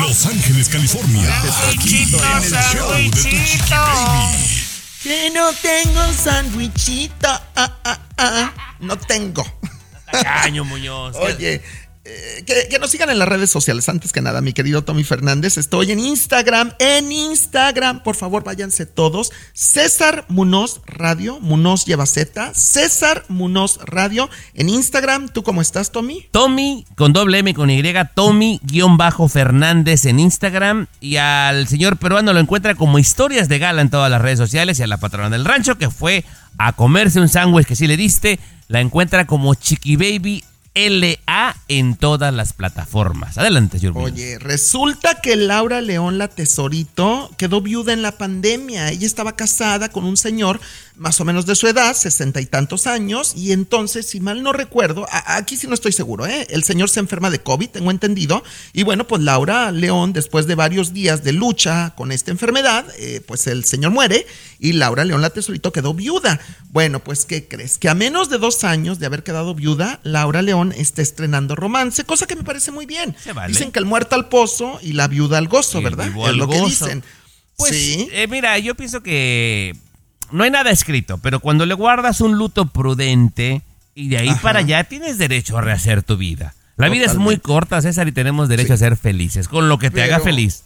Los 0.00 0.26
Ángeles, 0.26 0.68
California, 0.68 1.42
aquí 1.68 2.02
en 2.04 2.44
el 2.44 2.52
show 2.72 2.92
de 2.92 3.10
tu 3.10 3.22
chiqui 3.22 3.58
baby. 3.70 4.36
Que 5.02 5.30
no 5.30 5.52
tengo 5.52 6.12
sandwichito. 6.12 7.28
Ah, 7.56 7.76
ah, 7.84 7.98
ah. 8.18 8.52
No 8.80 8.96
tengo. 8.96 9.44
Tacaño, 10.10 10.64
Muñoz. 10.64 11.16
Oye, 11.20 11.62
eh, 12.04 12.44
que, 12.70 12.78
nos 12.78 12.90
sigan 12.90 13.10
en 13.10 13.18
las 13.18 13.28
redes 13.28 13.50
sociales. 13.50 13.88
Antes 13.88 14.12
que 14.12 14.22
nada, 14.22 14.40
mi 14.40 14.52
querido 14.52 14.82
Tommy 14.82 15.04
Fernández, 15.04 15.58
estoy 15.58 15.92
en 15.92 15.98
Instagram. 15.98 16.72
En 16.78 17.12
Instagram, 17.12 18.02
por 18.02 18.16
favor, 18.16 18.44
váyanse 18.44 18.86
todos. 18.86 19.30
César 19.52 20.24
Munoz 20.28 20.80
Radio. 20.86 21.38
Munoz 21.40 21.84
lleva 21.84 22.06
Z. 22.06 22.54
César 22.54 23.24
Munoz 23.28 23.80
Radio. 23.84 24.30
En 24.54 24.68
Instagram, 24.68 25.28
¿tú 25.28 25.42
cómo 25.42 25.60
estás, 25.60 25.92
Tommy? 25.92 26.26
Tommy 26.30 26.86
con 26.96 27.12
doble 27.12 27.38
M 27.38 27.52
con 27.54 27.70
Y, 27.70 27.82
Tommy-Fernández 28.14 30.06
en 30.06 30.20
Instagram. 30.20 30.86
Y 31.00 31.16
al 31.16 31.68
señor 31.68 31.98
peruano 31.98 32.32
lo 32.32 32.40
encuentra 32.40 32.74
como 32.74 32.98
historias 32.98 33.48
de 33.48 33.58
gala 33.58 33.82
en 33.82 33.90
todas 33.90 34.10
las 34.10 34.22
redes 34.22 34.38
sociales. 34.38 34.78
Y 34.78 34.82
a 34.82 34.86
la 34.86 34.98
patrona 34.98 35.30
del 35.30 35.44
rancho 35.44 35.76
que 35.76 35.90
fue 35.90 36.24
a 36.58 36.72
comerse 36.72 37.20
un 37.20 37.28
sándwich 37.28 37.66
que 37.66 37.76
sí 37.76 37.86
le 37.86 37.96
diste, 37.96 38.38
la 38.66 38.80
encuentra 38.80 39.26
como 39.26 39.54
Chiqui 39.54 39.96
Baby 39.96 40.44
LA 40.78 41.56
en 41.66 41.96
todas 41.96 42.32
las 42.32 42.52
plataformas. 42.52 43.36
Adelante. 43.36 43.78
Muñoz. 43.78 44.12
Oye, 44.12 44.38
resulta 44.38 45.20
que 45.20 45.34
Laura 45.34 45.80
León, 45.80 46.18
la 46.18 46.28
tesorito, 46.28 47.30
quedó 47.36 47.60
viuda 47.60 47.92
en 47.92 48.02
la 48.02 48.12
pandemia. 48.12 48.90
Ella 48.90 49.06
estaba 49.06 49.34
casada 49.34 49.88
con 49.88 50.04
un 50.04 50.16
señor 50.16 50.60
más 50.98 51.20
o 51.20 51.24
menos 51.24 51.46
de 51.46 51.54
su 51.54 51.66
edad, 51.68 51.94
sesenta 51.94 52.40
y 52.40 52.46
tantos 52.46 52.86
años, 52.86 53.32
y 53.36 53.52
entonces, 53.52 54.06
si 54.06 54.20
mal 54.20 54.42
no 54.42 54.52
recuerdo, 54.52 55.06
a- 55.10 55.36
aquí 55.36 55.56
sí 55.56 55.66
no 55.66 55.74
estoy 55.74 55.92
seguro, 55.92 56.26
¿eh? 56.26 56.46
El 56.50 56.64
señor 56.64 56.88
se 56.90 57.00
enferma 57.00 57.30
de 57.30 57.38
COVID, 57.40 57.68
tengo 57.68 57.90
entendido, 57.90 58.42
y 58.72 58.82
bueno, 58.82 59.06
pues 59.06 59.22
Laura 59.22 59.70
León, 59.72 60.12
después 60.12 60.46
de 60.46 60.54
varios 60.56 60.92
días 60.92 61.22
de 61.24 61.32
lucha 61.32 61.94
con 61.96 62.12
esta 62.12 62.30
enfermedad, 62.30 62.84
eh, 62.98 63.20
pues 63.26 63.46
el 63.46 63.64
señor 63.64 63.92
muere 63.92 64.26
y 64.58 64.72
Laura 64.72 65.04
León, 65.04 65.22
la 65.22 65.30
tesorito, 65.30 65.72
quedó 65.72 65.94
viuda. 65.94 66.40
Bueno, 66.70 66.98
pues, 67.02 67.24
¿qué 67.24 67.46
crees? 67.48 67.78
Que 67.78 67.88
a 67.88 67.94
menos 67.94 68.28
de 68.28 68.38
dos 68.38 68.64
años 68.64 68.98
de 68.98 69.06
haber 69.06 69.22
quedado 69.22 69.54
viuda, 69.54 70.00
Laura 70.02 70.42
León 70.42 70.72
está 70.76 71.00
estrenando 71.02 71.54
romance, 71.54 72.04
cosa 72.04 72.26
que 72.26 72.36
me 72.36 72.42
parece 72.44 72.70
muy 72.72 72.86
bien. 72.86 73.14
Se 73.22 73.32
vale. 73.32 73.52
Dicen 73.52 73.70
que 73.72 73.78
el 73.78 73.84
muerto 73.84 74.14
al 74.16 74.28
pozo 74.28 74.78
y 74.82 74.92
la 74.94 75.06
viuda 75.08 75.38
al 75.38 75.48
gozo, 75.48 75.78
el 75.78 75.84
¿verdad? 75.84 76.08
es 76.08 76.24
al 76.26 76.36
lo 76.36 76.48
que 76.48 76.60
dicen. 76.60 77.04
Pues, 77.56 77.70
sí. 77.72 78.08
eh, 78.12 78.26
mira, 78.28 78.58
yo 78.58 78.74
pienso 78.74 79.02
que 79.02 79.74
no 80.32 80.44
hay 80.44 80.50
nada 80.50 80.70
escrito, 80.70 81.18
pero 81.18 81.40
cuando 81.40 81.66
le 81.66 81.74
guardas 81.74 82.20
un 82.20 82.36
luto 82.38 82.66
prudente 82.66 83.62
y 83.94 84.08
de 84.08 84.18
ahí 84.18 84.28
Ajá. 84.28 84.40
para 84.42 84.58
allá 84.60 84.84
tienes 84.84 85.18
derecho 85.18 85.58
a 85.58 85.60
rehacer 85.60 86.02
tu 86.02 86.16
vida. 86.16 86.54
La 86.76 86.88
vida 86.88 87.06
es 87.06 87.16
muy 87.16 87.38
corta, 87.38 87.82
César, 87.82 88.06
y 88.06 88.12
tenemos 88.12 88.48
derecho 88.48 88.68
Sí. 88.68 88.72
a 88.74 88.76
ser 88.76 88.96
felices, 88.96 89.48
con 89.48 89.68
lo 89.68 89.78
que 89.78 89.90
te 89.90 90.02
haga 90.02 90.20
feliz. 90.20 90.62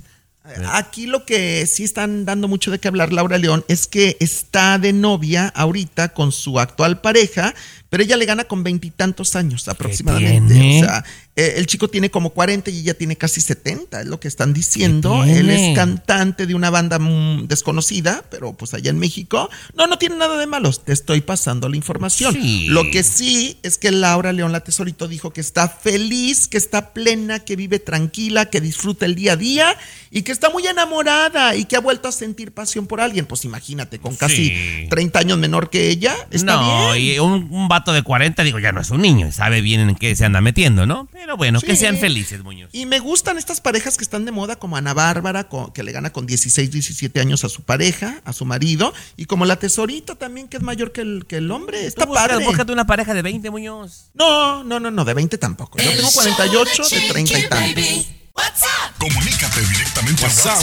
Aquí 0.73 1.07
lo 1.07 1.25
que 1.25 1.67
sí 1.67 1.85
están 1.85 2.25
dando 2.25 2.49
mucho 2.49 2.73
de 2.73 2.81
qué 2.81 2.89
hablar 2.89 3.13
Laura 3.13 3.39
León 3.39 3.65
es 3.69 3.87
que 3.87 4.17
está 4.19 4.77
de 4.79 4.93
novia 4.93 5.47
ahorita 5.55 6.15
con 6.15 6.33
su 6.33 6.59
actual 6.59 7.01
pareja, 7.01 7.55
pero 7.89 8.03
ella 8.03 8.17
le 8.17 8.25
gana 8.25 8.45
con 8.45 8.65
veintitantos 8.65 9.37
años 9.37 9.69
aproximadamente. 9.69 10.55
tiene? 10.55 10.83
O 10.83 10.85
sea, 10.85 11.05
eh, 11.37 11.55
el 11.59 11.67
chico 11.67 11.89
tiene 11.89 12.11
como 12.11 12.31
40 12.31 12.71
y 12.71 12.81
ella 12.81 12.95
tiene 12.95 13.17
casi 13.17 13.41
70, 13.41 14.01
es 14.01 14.07
lo 14.07 14.19
que 14.19 14.27
están 14.27 14.53
diciendo. 14.53 15.23
¿Qué 15.25 15.39
Él 15.39 15.51
es 15.51 15.77
cantante 15.77 16.47
de 16.47 16.57
una 16.57 16.71
banda 16.71 16.99
mm, 16.99 17.47
desconocida, 17.47 18.25
pero 18.29 18.53
pues 18.53 18.75
allá 18.75 18.91
en 18.91 18.99
México. 18.99 19.49
No, 19.77 19.87
no 19.87 19.97
tiene 19.97 20.17
nada 20.17 20.37
de 20.39 20.47
malos, 20.49 20.85
te 20.85 20.93
estoy 20.93 21.21
pasando 21.21 21.69
la 21.69 21.77
información. 21.77 22.35
Sí. 22.35 22.67
Lo 22.67 22.91
que 22.91 23.05
sí 23.05 23.59
es 23.63 23.79
que 23.79 23.93
Laura 23.93 24.33
León, 24.33 24.51
la 24.51 24.61
tesorito, 24.61 25.07
dijo 25.07 25.33
que 25.33 25.41
está 25.41 25.69
feliz, 25.69 26.49
que 26.49 26.59
está 26.59 26.93
plena, 26.93 27.39
que 27.39 27.55
vive 27.55 27.79
tranquila, 27.79 28.47
que 28.47 28.61
disfruta 28.61 29.07
el 29.07 29.15
día 29.15 29.35
a 29.35 29.37
día 29.37 29.77
y 30.15 30.23
que 30.23 30.31
está 30.31 30.51
muy 30.51 30.67
enamorada 30.67 31.57
y 31.57 31.65
que 31.65 31.75
ha 31.75 31.81
vuelto 31.81 32.07
a 32.07 32.13
sentir 32.13 32.53
pasión 32.53 32.87
por 32.87 33.01
alguien. 33.01 33.25
Pues 33.25 33.45
imagínate, 33.47 33.99
con 33.99 34.15
casi 34.15 34.49
Sí. 34.49 34.87
30 34.91 35.19
años 35.19 35.39
menor 35.39 35.71
que 35.71 35.89
ella, 35.89 36.15
está 36.31 36.57
no, 36.57 36.93
bien. 36.93 37.03
y 37.05 37.19
un, 37.19 37.49
un 37.51 37.69
vato 37.69 37.93
de 37.93 38.03
40, 38.03 38.43
digo, 38.45 38.59
ya 38.59 38.73
no 38.73 38.81
es 38.83 38.91
un 38.91 39.01
niño, 39.01 39.33
sabe 39.33 39.61
bien 39.63 39.81
en 39.81 39.95
qué 39.97 40.15
se 40.15 40.25
anda 40.27 40.41
metiendo, 40.43 40.85
¿no? 40.87 41.09
Pero 41.13 41.37
bueno, 41.37 41.61
que 41.61 41.75
sean 41.77 41.97
felices, 41.97 42.43
Muñoz. 42.45 42.69
Y 42.73 42.85
me 42.87 42.99
gustan 42.99 43.39
estas 43.39 43.61
parejas 43.63 43.97
que 43.97 44.05
están 44.05 44.25
de 44.27 44.33
moda, 44.33 44.57
como 44.57 44.77
Ana 44.77 44.93
Bárbara, 44.95 45.49
que 45.73 45.83
le 45.83 45.93
gana 45.93 46.11
con 46.13 46.27
16, 46.27 46.71
17 46.71 47.19
años 47.21 47.45
a 47.45 47.49
su 47.49 47.63
pareja, 47.63 48.21
a 48.25 48.33
su 48.35 48.45
marido, 48.45 48.93
y 49.17 49.25
como 49.25 49.47
la 49.47 49.57
tesorita 49.57 50.15
también, 50.17 50.49
que 50.49 50.59
es 50.59 50.63
mayor 50.63 50.93
que 50.93 51.01
el, 51.01 51.25
que 51.27 51.37
el 51.37 51.51
hombre. 51.51 51.87
Está 51.87 52.05
Tú 52.07 52.13
padre. 52.13 52.45
búscate 52.45 52.73
una 52.73 52.87
pareja 52.87 53.15
de 53.15 53.23
20, 53.23 53.51
Muñoz. 53.51 54.11
No, 54.15 54.63
no, 54.65 54.79
no, 54.79 54.91
no, 54.91 55.05
de 55.05 55.15
20 55.15 55.39
tampoco. 55.39 55.79
Yo 55.79 55.91
tengo 55.91 56.03
show 56.11 56.23
48 56.23 56.83
de 56.83 56.89
Chiqui 56.89 57.09
30 57.09 57.39
y 57.39 57.49
tantos. 57.49 58.07
Baby. 58.35 58.35
What's 58.35 58.63
up? 58.63 58.95
Comunícate 58.99 59.61
directamente 59.61 60.25
a 60.25 60.29
WhatsApp, 60.29 60.63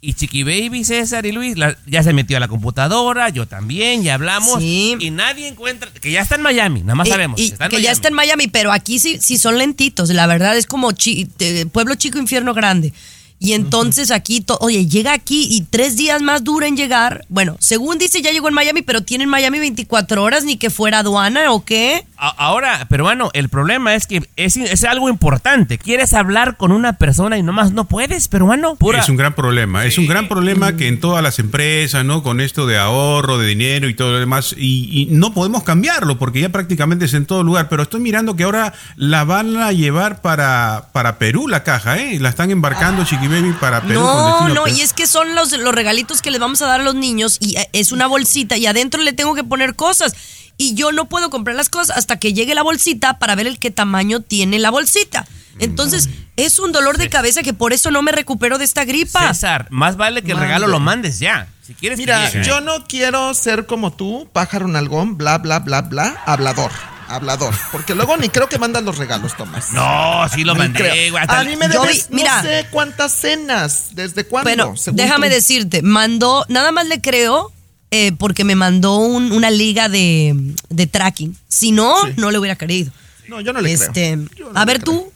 Y 0.00 0.14
Chiqui 0.14 0.42
Baby, 0.42 0.84
César 0.84 1.24
y 1.24 1.32
Luis, 1.32 1.56
la- 1.56 1.78
ya 1.86 2.02
se 2.02 2.12
metió 2.12 2.36
a 2.36 2.40
la 2.40 2.48
computadora, 2.48 3.28
yo 3.30 3.46
también, 3.46 4.02
ya 4.02 4.14
hablamos. 4.14 4.60
Sí. 4.60 4.96
Y 4.98 5.10
nadie 5.10 5.46
encuentra, 5.48 5.90
que 5.92 6.10
ya 6.10 6.20
está 6.20 6.34
en 6.34 6.42
Miami, 6.42 6.80
nada 6.82 6.96
más 6.96 7.06
Y- 7.06 7.10
sabemos. 7.10 7.40
y 7.40 7.44
está 7.46 7.66
en 7.66 7.70
que 7.70 7.80
ya 7.80 7.92
está 7.92 8.08
en 8.08 8.14
Miami, 8.14 8.48
pero 8.48 8.70
aquí 8.72 8.98
sí, 8.98 9.18
sí 9.20 9.38
son 9.38 9.56
lentitos. 9.56 10.10
La 10.10 10.26
verdad 10.26 10.56
es 10.58 10.66
como 10.66 10.90
chi- 10.92 11.30
eh, 11.38 11.64
pueblo 11.72 11.94
chico, 11.94 12.18
infierno 12.18 12.52
grande. 12.52 12.92
Y 13.38 13.52
entonces 13.52 14.10
aquí, 14.10 14.40
to- 14.40 14.56
oye, 14.62 14.86
llega 14.86 15.12
aquí 15.12 15.46
y 15.50 15.62
tres 15.68 15.96
días 15.96 16.22
más 16.22 16.44
dura 16.44 16.66
en 16.66 16.76
llegar. 16.76 17.26
Bueno, 17.28 17.56
según 17.60 17.98
dice, 17.98 18.22
ya 18.22 18.30
llegó 18.30 18.48
en 18.48 18.54
Miami, 18.54 18.80
pero 18.82 19.02
tiene 19.02 19.24
en 19.24 19.30
Miami 19.30 19.58
24 19.58 20.22
horas, 20.22 20.44
ni 20.44 20.56
que 20.56 20.70
fuera 20.70 21.00
aduana 21.00 21.52
o 21.52 21.64
qué. 21.64 22.06
A- 22.16 22.28
Ahora, 22.44 22.86
peruano, 22.88 23.28
el 23.34 23.50
problema 23.50 23.94
es 23.94 24.06
que 24.06 24.22
es, 24.36 24.56
es 24.56 24.84
algo 24.84 25.10
importante. 25.10 25.76
Quieres 25.76 26.14
hablar 26.14 26.56
con 26.56 26.72
una 26.72 26.94
persona 26.94 27.36
y 27.36 27.42
nomás 27.42 27.72
no 27.72 27.84
puedes, 27.84 28.28
peruano. 28.28 28.76
Pura- 28.76 29.00
Es 29.00 29.08
un 29.10 29.16
gran 29.16 29.34
problema, 29.34 29.84
es 29.84 29.98
un 29.98 30.06
gran 30.06 30.26
problema 30.28 30.76
que 30.76 30.88
en 30.88 31.00
todas 31.00 31.22
las 31.22 31.38
empresas, 31.38 32.02
¿no? 32.04 32.22
Con 32.22 32.40
esto 32.40 32.66
de 32.66 32.78
ahorro, 32.78 33.36
de 33.36 33.46
dinero 33.48 33.88
y 33.90 33.94
todo 33.94 34.12
lo 34.12 34.18
demás, 34.20 34.54
y, 34.56 34.88
y 35.02 35.06
no 35.14 35.34
podemos 35.34 35.64
cambiarlo 35.64 36.18
porque 36.18 36.40
ya 36.40 36.48
prácticamente 36.48 37.04
es 37.04 37.12
en 37.14 37.26
todo 37.26 37.42
lugar, 37.42 37.68
pero 37.68 37.82
estoy 37.82 38.00
mirando 38.00 38.36
que 38.36 38.44
ahora 38.44 38.72
la 38.96 39.24
van 39.24 39.56
a 39.58 39.72
llevar 39.72 40.22
para, 40.22 40.88
para 40.92 41.18
Perú 41.18 41.46
la 41.46 41.62
caja, 41.62 41.98
¿eh? 41.98 42.18
La 42.20 42.30
están 42.30 42.50
embarcando 42.50 43.04
Chiqui 43.24 43.34
Baby 43.34 43.52
para 43.60 43.80
Perú. 43.80 44.00
No, 44.00 44.48
no, 44.48 44.64
Perú. 44.64 44.76
y 44.76 44.80
es 44.80 44.92
que 44.92 45.06
son 45.06 45.34
los, 45.34 45.52
los 45.52 45.74
regalitos 45.74 46.22
que 46.22 46.30
les 46.30 46.40
vamos 46.40 46.60
a 46.62 46.66
dar 46.66 46.80
a 46.80 46.84
los 46.84 46.94
niños 46.94 47.38
y 47.40 47.56
eh, 47.56 47.68
es 47.72 47.92
una 47.92 48.06
bolsita 48.06 48.56
y 48.56 48.66
adentro 48.66 49.02
le 49.02 49.12
tengo 49.12 49.34
que 49.34 49.44
poner 49.44 49.74
cosas. 49.74 50.14
Y 50.56 50.74
yo 50.74 50.92
no 50.92 51.06
puedo 51.06 51.30
comprar 51.30 51.56
las 51.56 51.68
cosas 51.68 51.96
hasta 51.96 52.18
que 52.18 52.32
llegue 52.32 52.54
la 52.54 52.62
bolsita 52.62 53.18
para 53.18 53.34
ver 53.34 53.48
el 53.48 53.58
qué 53.58 53.72
tamaño 53.72 54.20
tiene 54.20 54.58
la 54.60 54.70
bolsita. 54.70 55.26
Entonces, 55.58 56.08
es 56.36 56.58
un 56.58 56.72
dolor 56.72 56.98
de 56.98 57.08
cabeza 57.08 57.42
que 57.42 57.52
por 57.52 57.72
eso 57.72 57.90
no 57.90 58.02
me 58.02 58.12
recupero 58.12 58.58
de 58.58 58.64
esta 58.64 58.84
gripa. 58.84 59.28
César, 59.28 59.66
más 59.70 59.96
vale 59.96 60.22
que 60.22 60.32
el 60.32 60.38
regalo 60.38 60.66
lo 60.66 60.80
mandes 60.80 61.18
ya. 61.18 61.48
Si 61.62 61.74
quieres 61.74 61.98
Mira, 61.98 62.30
yo 62.42 62.60
no 62.60 62.84
quiero 62.86 63.32
ser 63.34 63.66
como 63.66 63.92
tú, 63.92 64.28
pájaro 64.32 64.68
nalgón, 64.68 65.16
bla, 65.16 65.38
bla, 65.38 65.60
bla, 65.60 65.82
bla, 65.82 66.22
hablador. 66.26 66.70
Hablador. 67.08 67.54
Porque 67.72 67.94
luego 67.94 68.16
ni 68.16 68.28
creo 68.28 68.48
que 68.48 68.58
mandan 68.58 68.84
los 68.84 68.98
regalos, 68.98 69.36
Tomás. 69.36 69.72
No, 69.72 70.26
sí 70.34 70.44
lo 70.44 70.54
mandé, 70.54 71.10
güey. 71.10 71.24
A 71.28 71.44
mí 71.44 71.56
me 71.56 71.68
debes, 71.68 72.08
vi- 72.08 72.16
mira. 72.16 72.36
no 72.42 72.48
sé 72.48 72.66
cuántas 72.70 73.12
cenas, 73.12 73.88
desde 73.92 74.24
cuándo. 74.24 74.48
Bueno, 74.48 74.74
déjame 74.92 75.28
tú. 75.28 75.34
decirte, 75.34 75.82
mandó, 75.82 76.44
nada 76.48 76.72
más 76.72 76.86
le 76.86 77.00
creo 77.00 77.52
eh, 77.90 78.12
porque 78.18 78.42
me 78.44 78.56
mandó 78.56 78.96
un- 78.96 79.30
una 79.32 79.50
liga 79.50 79.88
de, 79.88 80.34
de 80.68 80.86
tracking. 80.88 81.36
Si 81.46 81.70
no, 81.70 81.94
Sí. 82.04 82.14
no 82.16 82.30
le 82.32 82.38
hubiera 82.38 82.56
querido. 82.56 82.90
No, 83.28 83.40
yo 83.40 83.52
no 83.52 83.60
le 83.60 83.72
este, 83.72 84.14
creo. 84.18 84.28
Yo 84.36 84.52
no 84.52 84.58
a 84.58 84.64
le 84.64 84.72
ver 84.72 84.82
creo. 84.82 84.96
tú, 84.96 85.12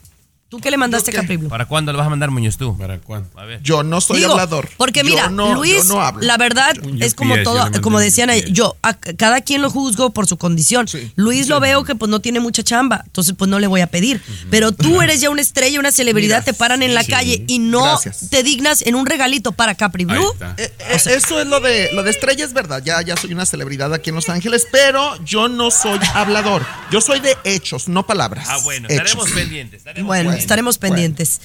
¿tú 0.49 0.59
qué 0.61 0.71
le 0.71 0.77
mandaste 0.77 1.11
a. 1.11 1.21
Capriblo? 1.21 1.49
¿Para 1.49 1.67
cuándo 1.67 1.93
lo 1.93 1.99
vas 1.99 2.07
a 2.07 2.11
mandar, 2.11 2.31
Muñoz, 2.31 2.57
tú? 2.57 2.77
¿Para 2.77 2.99
cuándo? 2.99 3.29
A 3.39 3.45
ver. 3.45 3.61
Yo 3.63 3.83
no 3.83 4.01
soy 4.01 4.19
Digo, 4.21 4.33
hablador. 4.33 4.69
Porque 4.77 5.01
Yo 5.01 5.05
mira, 5.07 5.29
no- 5.29 5.55
Luis, 5.55 5.87
yo 5.89 5.95
no 5.95 6.01
hablo. 6.03 6.23
la 6.23 6.37
verdad 6.37 6.75
es 7.01 7.15
como 7.15 7.35
UPS, 7.35 7.43
todo, 7.45 7.69
le 7.69 7.81
como 7.81 8.01
decían 8.01 8.31
ahí, 8.31 8.45
yo, 8.51 8.77
a 8.83 8.95
cada 8.95 9.41
quien 9.41 9.63
lo 9.63 9.71
juzgo 9.71 10.11
por 10.11 10.27
su 10.27 10.37
condición. 10.37 10.89
Sí. 10.89 11.13
Luis 11.17 11.49
lo 11.49 11.61
veo 11.61 11.85
que 11.85 11.95
pues 11.95 12.11
no 12.11 12.21
tiene 12.21 12.41
mucha 12.41 12.63
chamba, 12.63 13.03
entonces 13.07 13.35
pues 13.37 13.49
no 13.51 13.59
le 13.59 13.67
voy 13.67 13.81
a 13.81 13.87
pedir. 13.89 14.21
Pero 14.51 14.73
tú 14.73 15.03
eres 15.03 15.21
ya 15.21 15.31
una 15.31 15.43
estrella, 15.43 15.79
una 15.81 15.93
celebridad, 15.93 16.39
Mira, 16.39 16.45
te 16.45 16.55
paran 16.55 16.83
en 16.83 16.95
la 16.95 17.03
sí. 17.03 17.11
calle 17.13 17.45
y 17.47 17.59
no 17.59 17.83
Gracias. 17.83 18.29
te 18.31 18.43
dignas 18.43 18.83
en 18.83 18.95
un 18.95 19.07
regalito 19.07 19.53
para 19.53 19.75
Capri 19.75 20.05
Blue. 20.05 20.33
Eh, 20.57 20.73
eh, 20.79 20.99
eso 21.09 21.41
es 21.41 21.47
lo 21.47 21.61
de 21.61 21.91
lo 21.93 22.03
de 22.03 22.11
estrella 22.11 22.45
es 22.45 22.53
verdad. 22.53 22.83
Ya, 22.85 23.01
ya 23.03 23.17
soy 23.17 23.33
una 23.33 23.45
celebridad 23.47 23.93
aquí 23.93 24.11
en 24.11 24.17
Los 24.17 24.29
Ángeles, 24.29 24.67
pero 24.71 25.23
yo 25.25 25.49
no 25.49 25.71
soy 25.71 25.99
hablador. 26.15 26.65
Yo 26.91 27.01
soy 27.01 27.21
de 27.21 27.37
hechos, 27.45 27.89
no 27.89 28.07
palabras. 28.07 28.47
Ah, 28.49 28.59
bueno, 28.65 28.87
Hechos. 28.89 29.07
estaremos 29.07 29.31
pendientes. 29.33 29.79
estaremos 29.79 30.07
Bueno, 30.07 30.33
pendientes. 30.39 30.45
estaremos 30.45 30.79
bueno. 30.79 30.95
pendientes. 30.95 31.41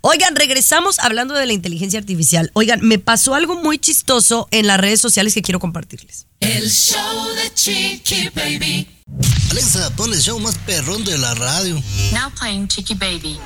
Oigan, 0.00 0.36
regresamos 0.36 1.00
hablando 1.00 1.34
de 1.34 1.46
la 1.46 1.52
inteligencia 1.52 1.98
artificial. 1.98 2.50
Oigan, 2.54 2.80
me 2.82 2.98
pasó 2.98 3.34
algo 3.34 3.60
muy 3.60 3.78
chistoso 3.78 4.46
en 4.52 4.66
las 4.66 4.78
redes 4.78 5.00
sociales 5.00 5.34
que 5.34 5.42
quiero 5.42 5.58
compartirles. 5.58 6.26
El 6.40 6.70
show 6.70 7.34
de 7.34 7.52
Chiqui 7.52 8.28
Baby. 8.34 8.86
Alexa, 9.50 9.90
pon 9.96 10.12
el 10.12 10.20
show 10.20 10.38
más 10.38 10.56
perrón 10.58 11.04
de 11.04 11.18
la 11.18 11.34
radio. 11.34 11.74
Now 12.12 12.30
playing 12.38 12.68
Chicky 12.68 12.94
Baby. 12.94 13.38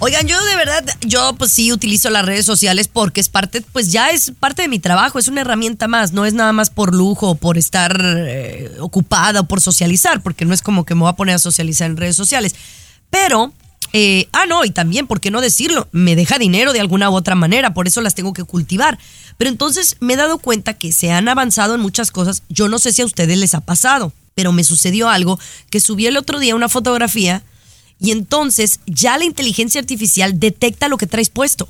Oigan, 0.00 0.26
yo 0.26 0.44
de 0.44 0.56
verdad, 0.56 0.84
yo 1.00 1.34
pues 1.38 1.52
sí 1.52 1.72
utilizo 1.72 2.10
las 2.10 2.26
redes 2.26 2.44
sociales 2.44 2.88
porque 2.88 3.20
es 3.20 3.30
parte, 3.30 3.62
pues 3.62 3.90
ya 3.92 4.10
es 4.10 4.32
parte 4.38 4.62
de 4.62 4.68
mi 4.68 4.78
trabajo, 4.78 5.18
es 5.18 5.28
una 5.28 5.40
herramienta 5.40 5.88
más, 5.88 6.12
no 6.12 6.26
es 6.26 6.34
nada 6.34 6.52
más 6.52 6.68
por 6.68 6.94
lujo 6.94 7.30
o 7.30 7.34
por 7.36 7.56
estar 7.56 7.98
eh, 8.04 8.72
ocupada 8.80 9.40
o 9.40 9.44
por 9.44 9.62
socializar, 9.62 10.22
porque 10.22 10.44
no 10.44 10.52
es 10.52 10.60
como 10.60 10.84
que 10.84 10.94
me 10.94 11.02
voy 11.02 11.10
a 11.10 11.14
poner 11.14 11.36
a 11.36 11.38
socializar 11.38 11.88
en 11.88 11.96
redes 11.96 12.16
sociales. 12.16 12.54
Pero, 13.08 13.54
eh, 13.96 14.28
ah, 14.32 14.44
no, 14.46 14.64
y 14.64 14.70
también, 14.70 15.06
¿por 15.06 15.20
qué 15.20 15.30
no 15.30 15.40
decirlo? 15.40 15.86
Me 15.92 16.16
deja 16.16 16.36
dinero 16.36 16.72
de 16.72 16.80
alguna 16.80 17.10
u 17.10 17.14
otra 17.14 17.36
manera, 17.36 17.74
por 17.74 17.86
eso 17.86 18.00
las 18.00 18.16
tengo 18.16 18.32
que 18.32 18.42
cultivar. 18.42 18.98
Pero 19.38 19.48
entonces 19.48 19.96
me 20.00 20.14
he 20.14 20.16
dado 20.16 20.38
cuenta 20.38 20.74
que 20.74 20.90
se 20.90 21.12
han 21.12 21.28
avanzado 21.28 21.76
en 21.76 21.80
muchas 21.80 22.10
cosas, 22.10 22.42
yo 22.48 22.68
no 22.68 22.80
sé 22.80 22.92
si 22.92 23.02
a 23.02 23.06
ustedes 23.06 23.38
les 23.38 23.54
ha 23.54 23.60
pasado, 23.60 24.12
pero 24.34 24.50
me 24.50 24.64
sucedió 24.64 25.08
algo 25.08 25.38
que 25.70 25.78
subí 25.78 26.06
el 26.08 26.16
otro 26.16 26.40
día 26.40 26.56
una 26.56 26.68
fotografía 26.68 27.44
y 28.00 28.10
entonces 28.10 28.80
ya 28.84 29.16
la 29.16 29.26
inteligencia 29.26 29.80
artificial 29.80 30.40
detecta 30.40 30.88
lo 30.88 30.98
que 30.98 31.06
traes 31.06 31.30
puesto. 31.30 31.68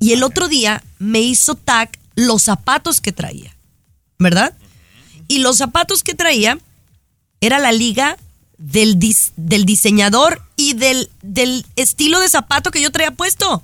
Y 0.00 0.12
el 0.12 0.24
otro 0.24 0.48
día 0.48 0.82
me 0.98 1.20
hizo 1.20 1.54
tag 1.54 1.96
los 2.16 2.42
zapatos 2.42 3.00
que 3.00 3.12
traía, 3.12 3.56
¿verdad? 4.18 4.54
Y 5.28 5.38
los 5.38 5.58
zapatos 5.58 6.02
que 6.02 6.16
traía 6.16 6.58
era 7.40 7.60
la 7.60 7.70
liga 7.70 8.18
del, 8.58 8.98
dis- 8.98 9.32
del 9.36 9.64
diseñador 9.64 10.42
y 10.56 10.74
del, 10.74 11.10
del 11.22 11.64
estilo 11.76 12.20
de 12.20 12.28
zapato 12.28 12.70
que 12.70 12.80
yo 12.80 12.90
traía 12.90 13.10
puesto. 13.10 13.62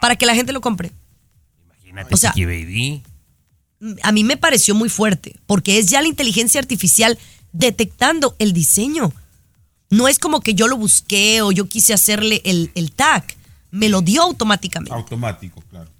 Para 0.00 0.16
que 0.16 0.26
la 0.26 0.34
gente 0.34 0.52
lo 0.52 0.60
compre. 0.60 0.92
Imagínate, 1.66 2.14
O 2.14 2.16
sea- 2.16 2.32
Chiqui 2.32 2.44
Baby. 2.46 3.02
A 4.02 4.12
mí 4.12 4.24
me 4.24 4.36
pareció 4.36 4.74
muy 4.74 4.88
fuerte, 4.90 5.36
porque 5.46 5.78
es 5.78 5.86
ya 5.86 6.02
la 6.02 6.08
inteligencia 6.08 6.60
artificial 6.60 7.18
detectando 7.52 8.36
el 8.38 8.52
diseño. 8.52 9.12
No 9.88 10.06
es 10.06 10.18
como 10.18 10.40
que 10.40 10.54
yo 10.54 10.68
lo 10.68 10.76
busqué 10.76 11.40
o 11.42 11.50
yo 11.50 11.66
quise 11.68 11.92
hacerle 11.94 12.42
el, 12.44 12.70
el 12.74 12.92
tag. 12.92 13.24
Me 13.70 13.88
lo 13.88 14.02
dio 14.02 14.22
automáticamente. 14.22 14.94
Automático, 14.94 15.62
claro. 15.70 15.90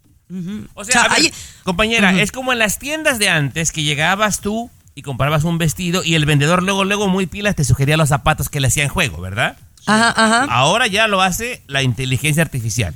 O 0.74 0.82
O 0.82 0.84
sea, 0.84 0.92
sea, 0.92 1.02
a 1.04 1.08
ver, 1.16 1.24
hay- 1.26 1.32
compañera, 1.64 2.20
es 2.22 2.30
como 2.32 2.52
en 2.52 2.58
las 2.60 2.78
tiendas 2.78 3.18
de 3.18 3.28
antes 3.28 3.72
que 3.72 3.82
llegabas 3.82 4.40
tú 4.40 4.70
y 5.00 5.02
comprabas 5.02 5.44
un 5.44 5.56
vestido 5.56 6.04
y 6.04 6.14
el 6.14 6.26
vendedor 6.26 6.62
luego, 6.62 6.84
luego 6.84 7.08
muy 7.08 7.24
pilas 7.24 7.56
te 7.56 7.64
sugería 7.64 7.96
los 7.96 8.10
zapatos 8.10 8.50
que 8.50 8.60
le 8.60 8.66
hacían 8.66 8.88
juego, 8.90 9.18
¿verdad? 9.22 9.56
Ajá, 9.86 10.10
ajá. 10.10 10.44
Ahora 10.50 10.88
ya 10.88 11.08
lo 11.08 11.22
hace 11.22 11.62
la 11.68 11.82
inteligencia 11.82 12.42
artificial. 12.42 12.94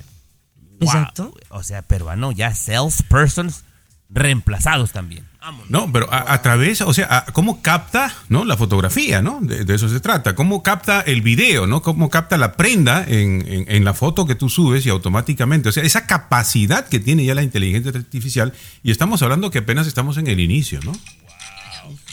Wow. 0.80 0.88
Exacto. 0.90 1.34
O 1.48 1.62
sea, 1.62 1.80
peruano, 1.80 2.30
ya 2.30 2.54
salespersons 2.54 3.64
reemplazados 4.10 4.92
también. 4.92 5.24
Vámonos. 5.40 5.70
No, 5.70 5.90
pero 5.92 6.12
a, 6.12 6.32
a 6.34 6.42
través, 6.42 6.82
o 6.82 6.92
sea, 6.92 7.06
a- 7.10 7.24
cómo 7.32 7.62
capta, 7.62 8.12
¿no? 8.28 8.44
La 8.44 8.56
fotografía, 8.56 9.22
¿no? 9.22 9.40
De, 9.40 9.64
de 9.64 9.74
eso 9.74 9.88
se 9.88 10.00
trata. 10.00 10.34
Cómo 10.34 10.62
capta 10.62 11.00
el 11.00 11.22
video, 11.22 11.66
¿no? 11.66 11.80
Cómo 11.82 12.10
capta 12.10 12.36
la 12.36 12.52
prenda 12.52 13.02
en, 13.06 13.44
en- 13.48 13.64
en 13.68 13.84
la 13.84 13.94
foto 13.94 14.26
que 14.26 14.34
tú 14.34 14.48
subes 14.50 14.84
y 14.86 14.90
automáticamente. 14.90 15.68
O 15.70 15.72
sea, 15.72 15.82
esa 15.82 16.06
capacidad 16.06 16.86
que 16.86 17.00
tiene 17.00 17.24
ya 17.24 17.34
la 17.34 17.42
inteligencia 17.42 17.92
artificial. 17.94 18.52
Y 18.82 18.90
estamos 18.90 19.22
hablando 19.22 19.50
que 19.50 19.58
apenas 19.58 19.86
estamos 19.86 20.16
en 20.18 20.26
el 20.28 20.38
inicio, 20.40 20.80
¿no? 20.84 20.92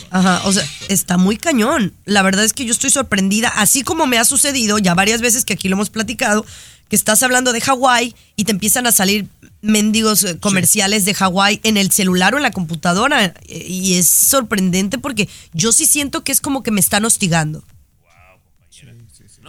Ajá, 0.09 0.41
o 0.45 0.51
sea, 0.51 0.67
está 0.89 1.17
muy 1.17 1.37
cañón. 1.37 1.93
La 2.05 2.21
verdad 2.21 2.43
es 2.43 2.53
que 2.53 2.65
yo 2.65 2.71
estoy 2.71 2.89
sorprendida, 2.89 3.49
así 3.49 3.83
como 3.83 4.07
me 4.07 4.17
ha 4.17 4.25
sucedido 4.25 4.77
ya 4.77 4.93
varias 4.93 5.21
veces 5.21 5.45
que 5.45 5.53
aquí 5.53 5.69
lo 5.69 5.75
hemos 5.75 5.89
platicado, 5.89 6.45
que 6.89 6.95
estás 6.95 7.23
hablando 7.23 7.53
de 7.53 7.61
Hawái 7.61 8.15
y 8.35 8.43
te 8.43 8.51
empiezan 8.51 8.85
a 8.85 8.91
salir 8.91 9.27
mendigos 9.61 10.23
eh, 10.23 10.37
comerciales 10.39 11.05
de 11.05 11.13
Hawái 11.13 11.61
en 11.63 11.77
el 11.77 11.91
celular 11.91 12.33
o 12.33 12.37
en 12.37 12.43
la 12.43 12.51
computadora. 12.51 13.33
Eh, 13.47 13.65
Y 13.67 13.93
es 13.93 14.09
sorprendente 14.09 14.97
porque 14.97 15.29
yo 15.53 15.71
sí 15.71 15.85
siento 15.85 16.23
que 16.23 16.31
es 16.31 16.41
como 16.41 16.63
que 16.63 16.71
me 16.71 16.81
están 16.81 17.05
hostigando. 17.05 17.63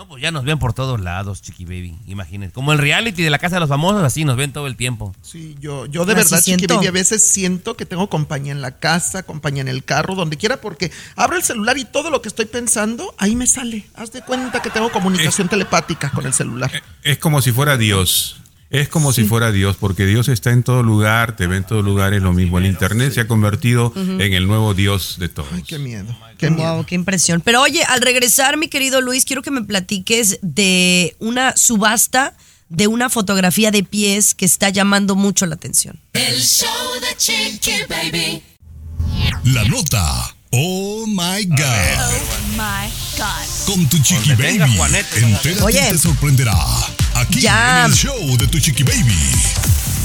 No, 0.03 0.09
pues 0.09 0.20
ya 0.20 0.32
nos 0.32 0.42
ven 0.42 0.59
por 0.59 0.72
todos 0.72 1.00
lados, 1.00 1.42
Chiqui 1.42 1.64
Baby. 1.64 1.96
Imagínense. 2.09 2.53
Como 2.53 2.72
el 2.72 2.78
reality 2.78 3.22
de 3.22 3.30
la 3.30 3.38
casa 3.38 3.55
de 3.55 3.61
los 3.61 3.68
famosos, 3.68 4.03
así 4.03 4.24
nos 4.24 4.36
ven 4.36 4.53
todo 4.53 4.66
el 4.66 4.74
tiempo. 4.74 5.14
Sí, 5.22 5.55
yo, 5.61 5.86
yo 5.86 6.05
de 6.05 6.14
Así 6.14 6.22
verdad, 6.22 6.38
Chiqui 6.38 6.59
siento. 6.59 6.74
Baby, 6.74 6.86
a 6.88 6.90
veces 6.90 7.24
siento 7.24 7.76
que 7.76 7.86
tengo 7.86 8.09
compañía 8.09 8.50
en 8.50 8.62
la 8.62 8.78
casa, 8.80 9.22
compañía 9.22 9.61
en 9.61 9.68
el 9.68 9.84
carro, 9.84 10.16
donde 10.16 10.36
quiera, 10.36 10.61
porque 10.61 10.90
abro 11.14 11.36
el 11.36 11.44
celular 11.44 11.78
y 11.78 11.84
todo 11.84 12.11
lo 12.11 12.20
que 12.20 12.28
estoy 12.28 12.46
pensando, 12.46 13.14
ahí 13.16 13.36
me 13.36 13.46
sale. 13.46 13.86
Haz 13.94 14.11
de 14.11 14.22
cuenta 14.22 14.61
que 14.61 14.70
tengo 14.70 14.90
comunicación 14.90 15.48
telepática 15.48 16.11
con 16.11 16.26
el 16.26 16.32
celular. 16.32 16.82
Es 17.05 17.18
como 17.18 17.40
si 17.40 17.53
fuera 17.53 17.76
Dios. 17.76 18.41
Es 18.73 18.89
como 18.89 19.12
si 19.12 19.25
fuera 19.25 19.53
Dios, 19.53 19.77
porque 19.79 20.07
Dios 20.07 20.29
está 20.29 20.51
en 20.51 20.62
todo 20.62 20.83
lugar, 20.83 21.37
te 21.37 21.47
ve 21.47 21.59
en 21.59 21.64
todo 21.64 21.83
lugar, 21.83 22.14
es 22.14 22.23
lo 22.23 22.33
mismo. 22.33 22.59
El 22.59 22.66
Internet 22.66 23.12
se 23.12 23.20
ha 23.20 23.29
convertido 23.29 23.93
en 23.95 24.33
el 24.33 24.47
nuevo 24.47 24.73
Dios 24.73 25.16
de 25.18 25.29
todos. 25.29 25.51
Ay, 25.53 25.62
qué 25.62 25.79
miedo, 25.79 26.16
qué 26.39 26.51
miedo. 26.51 26.75
Wow, 26.77 26.87
qué 26.87 26.95
impresión. 26.95 27.43
Pero 27.43 27.61
oye, 27.61 27.85
al 27.85 28.01
regresar, 28.01 28.57
mi 28.57 28.68
querido 28.68 29.03
Luis, 29.03 29.27
quiero 29.27 29.43
que 29.43 29.51
me 29.51 29.62
platiques 29.62 30.39
de 30.41 31.14
una 31.18 31.55
subasta 31.57 32.35
de 32.70 32.87
una 32.87 33.11
fotografía 33.11 33.70
de 33.70 33.85
pies 33.85 34.35
que 34.35 34.47
está 34.47 34.70
llamando 34.70 35.14
mucho 35.14 35.45
la 35.45 35.57
atención. 35.57 36.01
El 36.14 36.41
show 36.41 36.68
de 37.03 37.14
Chiqui 37.18 37.83
Baby. 37.87 38.43
La 39.45 39.64
nota. 39.64 40.35
Oh 40.51 41.05
my 41.07 41.45
God. 41.45 41.59
My 42.57 42.89
God. 43.18 43.66
Con 43.66 43.87
tu 43.89 43.99
chiqui 43.99 44.35
baby. 44.35 44.77
Juanete, 44.77 45.18
Entérate 45.18 45.62
Oye. 45.62 45.81
te 45.91 45.99
sorprenderá. 45.99 46.55
Aquí 47.14 47.40
Ya. 47.40 47.84
en 47.84 47.90
el 47.92 47.96
show 47.96 48.36
de 48.38 48.46
tu 48.48 48.58
chiqui 48.58 48.82
baby. 48.82 49.16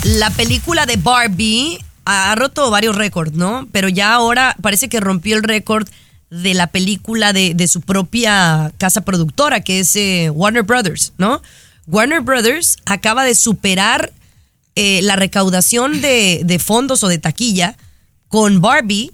La 0.04 0.30
película 0.32 0.86
de 0.86 0.98
Barbie 0.98 1.78
ha 2.06 2.36
roto 2.36 2.70
varios 2.70 2.96
récords, 2.96 3.34
¿no? 3.34 3.68
Pero 3.72 3.90
ya 3.90 4.14
ahora 4.14 4.56
parece 4.62 4.90
que 4.90 5.00
rompió 5.00 5.36
el 5.38 5.44
récord 5.44 5.88
de 6.30 6.54
la 6.54 6.68
película 6.68 7.34
de, 7.34 7.54
de 7.54 7.68
su 7.68 7.82
propia 7.82 8.72
casa 8.78 9.02
productora, 9.02 9.62
que 9.62 9.80
es 9.80 9.96
eh, 9.96 10.30
Warner 10.34 10.64
Brothers, 10.64 11.14
¿no? 11.18 11.42
Warner 11.88 12.22
Brothers 12.22 12.78
acaba 12.86 13.24
de 13.24 13.34
superar 13.36 14.12
eh, 14.76 15.02
la 15.04 15.16
recaudación 15.16 16.02
de, 16.02 16.42
de 16.44 16.60
fondos 16.60 17.04
o 17.04 17.08
de 17.08 17.18
taquilla 17.18 17.76
con 18.28 18.62
Barbie 18.62 19.12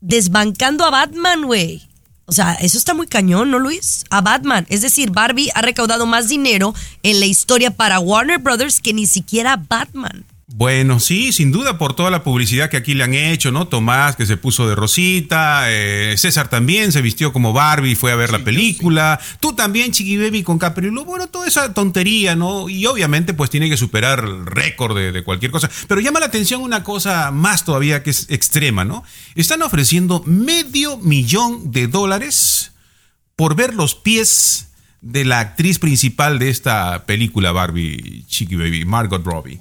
desbancando 0.00 0.84
a 0.84 0.90
Batman, 0.90 1.42
güey. 1.44 1.82
O 2.26 2.32
sea, 2.32 2.54
eso 2.54 2.78
está 2.78 2.94
muy 2.94 3.06
cañón, 3.06 3.50
¿no, 3.50 3.58
Luis? 3.58 4.04
A 4.10 4.20
Batman. 4.20 4.66
Es 4.70 4.80
decir, 4.80 5.10
Barbie 5.10 5.50
ha 5.54 5.62
recaudado 5.62 6.06
más 6.06 6.28
dinero 6.28 6.74
en 7.02 7.20
la 7.20 7.26
historia 7.26 7.70
para 7.70 8.00
Warner 8.00 8.38
Brothers 8.38 8.80
que 8.80 8.94
ni 8.94 9.06
siquiera 9.06 9.56
Batman. 9.68 10.24
Bueno, 10.46 11.00
sí, 11.00 11.32
sin 11.32 11.52
duda 11.52 11.78
por 11.78 11.96
toda 11.96 12.10
la 12.10 12.22
publicidad 12.22 12.68
que 12.68 12.76
aquí 12.76 12.92
le 12.92 13.04
han 13.04 13.14
hecho, 13.14 13.50
¿no? 13.50 13.66
Tomás 13.66 14.14
que 14.14 14.26
se 14.26 14.36
puso 14.36 14.68
de 14.68 14.74
rosita, 14.74 15.64
eh, 15.68 16.16
César 16.18 16.48
también 16.48 16.92
se 16.92 17.00
vistió 17.00 17.32
como 17.32 17.54
Barbie 17.54 17.92
y 17.92 17.94
fue 17.94 18.12
a 18.12 18.16
ver 18.16 18.30
la 18.30 18.44
película, 18.44 19.18
tú 19.40 19.54
también, 19.54 19.90
Chiqui 19.90 20.18
Baby 20.18 20.42
con 20.42 20.58
Capri 20.58 20.90
Blue, 20.90 21.06
bueno, 21.06 21.28
toda 21.28 21.48
esa 21.48 21.72
tontería, 21.72 22.36
¿no? 22.36 22.68
Y 22.68 22.84
obviamente 22.84 23.32
pues 23.32 23.48
tiene 23.48 23.70
que 23.70 23.78
superar 23.78 24.20
el 24.20 24.44
récord 24.44 24.94
de, 24.94 25.12
de 25.12 25.24
cualquier 25.24 25.50
cosa. 25.50 25.70
Pero 25.88 26.02
llama 26.02 26.20
la 26.20 26.26
atención 26.26 26.60
una 26.60 26.84
cosa 26.84 27.30
más 27.30 27.64
todavía 27.64 28.02
que 28.02 28.10
es 28.10 28.26
extrema, 28.28 28.84
¿no? 28.84 29.02
Están 29.34 29.62
ofreciendo 29.62 30.22
medio 30.26 30.98
millón 30.98 31.72
de 31.72 31.86
dólares 31.86 32.72
por 33.34 33.56
ver 33.56 33.74
los 33.74 33.94
pies 33.94 34.68
de 35.00 35.24
la 35.24 35.40
actriz 35.40 35.78
principal 35.78 36.38
de 36.38 36.50
esta 36.50 37.06
película 37.06 37.50
Barbie, 37.50 38.24
Chiqui 38.28 38.56
Baby, 38.56 38.84
Margot 38.84 39.24
Robbie. 39.24 39.58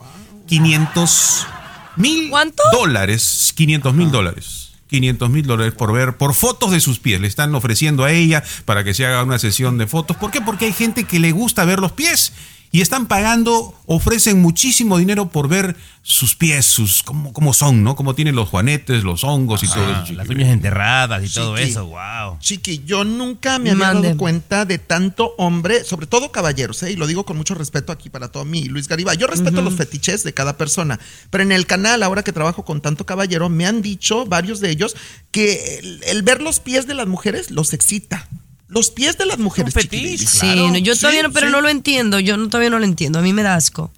500 0.48 1.48
mil 1.96 2.32
dólares. 2.72 3.54
500 3.56 3.94
mil 3.94 4.12
dólares. 4.12 4.72
500 4.88 5.30
mil 5.30 5.46
dólares 5.46 5.74
por 5.74 5.92
ver, 5.92 6.18
por 6.18 6.34
fotos 6.34 6.72
de 6.72 6.80
sus 6.80 7.00
pies. 7.00 7.20
Le 7.20 7.28
están 7.28 7.56
ofreciendo 7.56 8.04
a 8.04 8.12
ella 8.12 8.44
para 8.66 8.84
que 8.84 8.94
se 8.94 9.06
haga 9.06 9.24
una 9.24 9.40
sesión 9.40 9.78
de 9.78 9.88
fotos. 9.88 10.18
¿Por 10.18 10.30
qué? 10.30 10.42
Porque 10.42 10.66
hay 10.66 10.74
gente 10.74 11.06
que 11.06 11.20
le 11.20 11.32
gusta 11.32 11.66
ver 11.66 11.80
los 11.80 11.92
pies 11.92 12.34
y 12.74 12.82
están 12.82 13.06
pagando, 13.06 13.76
ofrecen 13.86 14.42
muchísimo 14.42 14.98
dinero 14.98 15.30
por 15.30 15.48
ver 15.48 15.76
sus 16.02 16.34
pies, 16.34 16.66
sus 16.66 17.04
cómo, 17.04 17.32
cómo 17.32 17.54
son, 17.54 17.84
¿no? 17.84 17.96
Cómo 17.96 18.16
tienen 18.16 18.36
los 18.36 18.50
juanetes, 18.50 19.04
los 19.04 19.24
hongos 19.24 19.62
y 19.62 19.68
todo 19.68 19.92
eso. 19.92 20.14
Las 20.14 20.28
uñas 20.28 20.50
enterradas 20.50 21.24
y 21.24 21.32
todo 21.32 21.56
Chiqui. 21.56 21.70
eso, 21.70 21.86
wow. 21.86 22.40
Chiqui, 22.40 22.82
yo 22.84 23.04
nunca 23.04 23.60
me 23.60 23.70
había 23.70 23.94
dado 23.94 24.18
cuenta 24.18 24.66
de 24.66 24.80
tanto 24.80 25.36
hombre, 25.38 25.84
sobre 25.84 26.08
todo 26.08 26.32
caballeros, 26.32 26.82
¿eh? 26.82 26.92
y 26.92 26.96
lo 26.96 27.06
digo 27.06 27.28
con 27.28 27.38
mucho 27.38 27.54
respeto 27.54 27.92
aquí 27.92 28.10
para 28.10 28.30
todo 28.30 28.44
mi 28.44 28.64
Luis 28.64 28.88
Garibay. 28.88 29.18
Yo 29.18 29.28
respeto 29.28 29.62
los 29.62 29.76
fetiches 29.76 30.24
de 30.24 30.34
cada 30.34 30.58
persona, 30.58 31.00
pero 31.30 31.44
en 31.44 31.52
el 31.52 31.68
canal, 31.68 32.02
ahora 32.02 32.24
que 32.24 32.34
trabajo 32.34 32.66
con 32.66 32.82
tanto 32.82 33.06
caballero, 33.06 33.50
me 33.50 33.68
han 33.68 33.84
dicho 33.84 34.26
varios 34.26 34.62
de 34.62 34.72
ellos 34.72 34.96
que 35.30 35.78
el, 35.78 36.02
el 36.08 36.24
ver 36.24 36.42
los 36.42 36.60
pies 36.60 36.88
de 36.88 36.96
las 36.96 37.06
mujeres 37.06 37.52
los 37.52 37.72
excita. 37.72 38.28
Los 38.74 38.92
pies 38.92 39.18
de 39.18 39.26
las 39.26 39.38
mujeres. 39.38 39.74
Fetiche. 39.74 40.26
Sí, 40.26 40.48
no, 40.56 40.78
yo 40.78 40.96
todavía 40.96 41.22
Sí, 41.22 41.28
no, 41.28 41.34
pero 41.34 41.48
sí. 41.48 41.52
no 41.52 41.62
lo 41.62 41.70
entiendo. 41.70 42.20
Yo 42.20 42.38
no, 42.38 42.48
todavía 42.48 42.70
no 42.70 42.80
lo 42.80 42.86
entiendo. 42.86 43.20
A 43.20 43.22
mí 43.22 43.34
me 43.34 43.44
da 43.44 43.56
asco. 43.56 43.92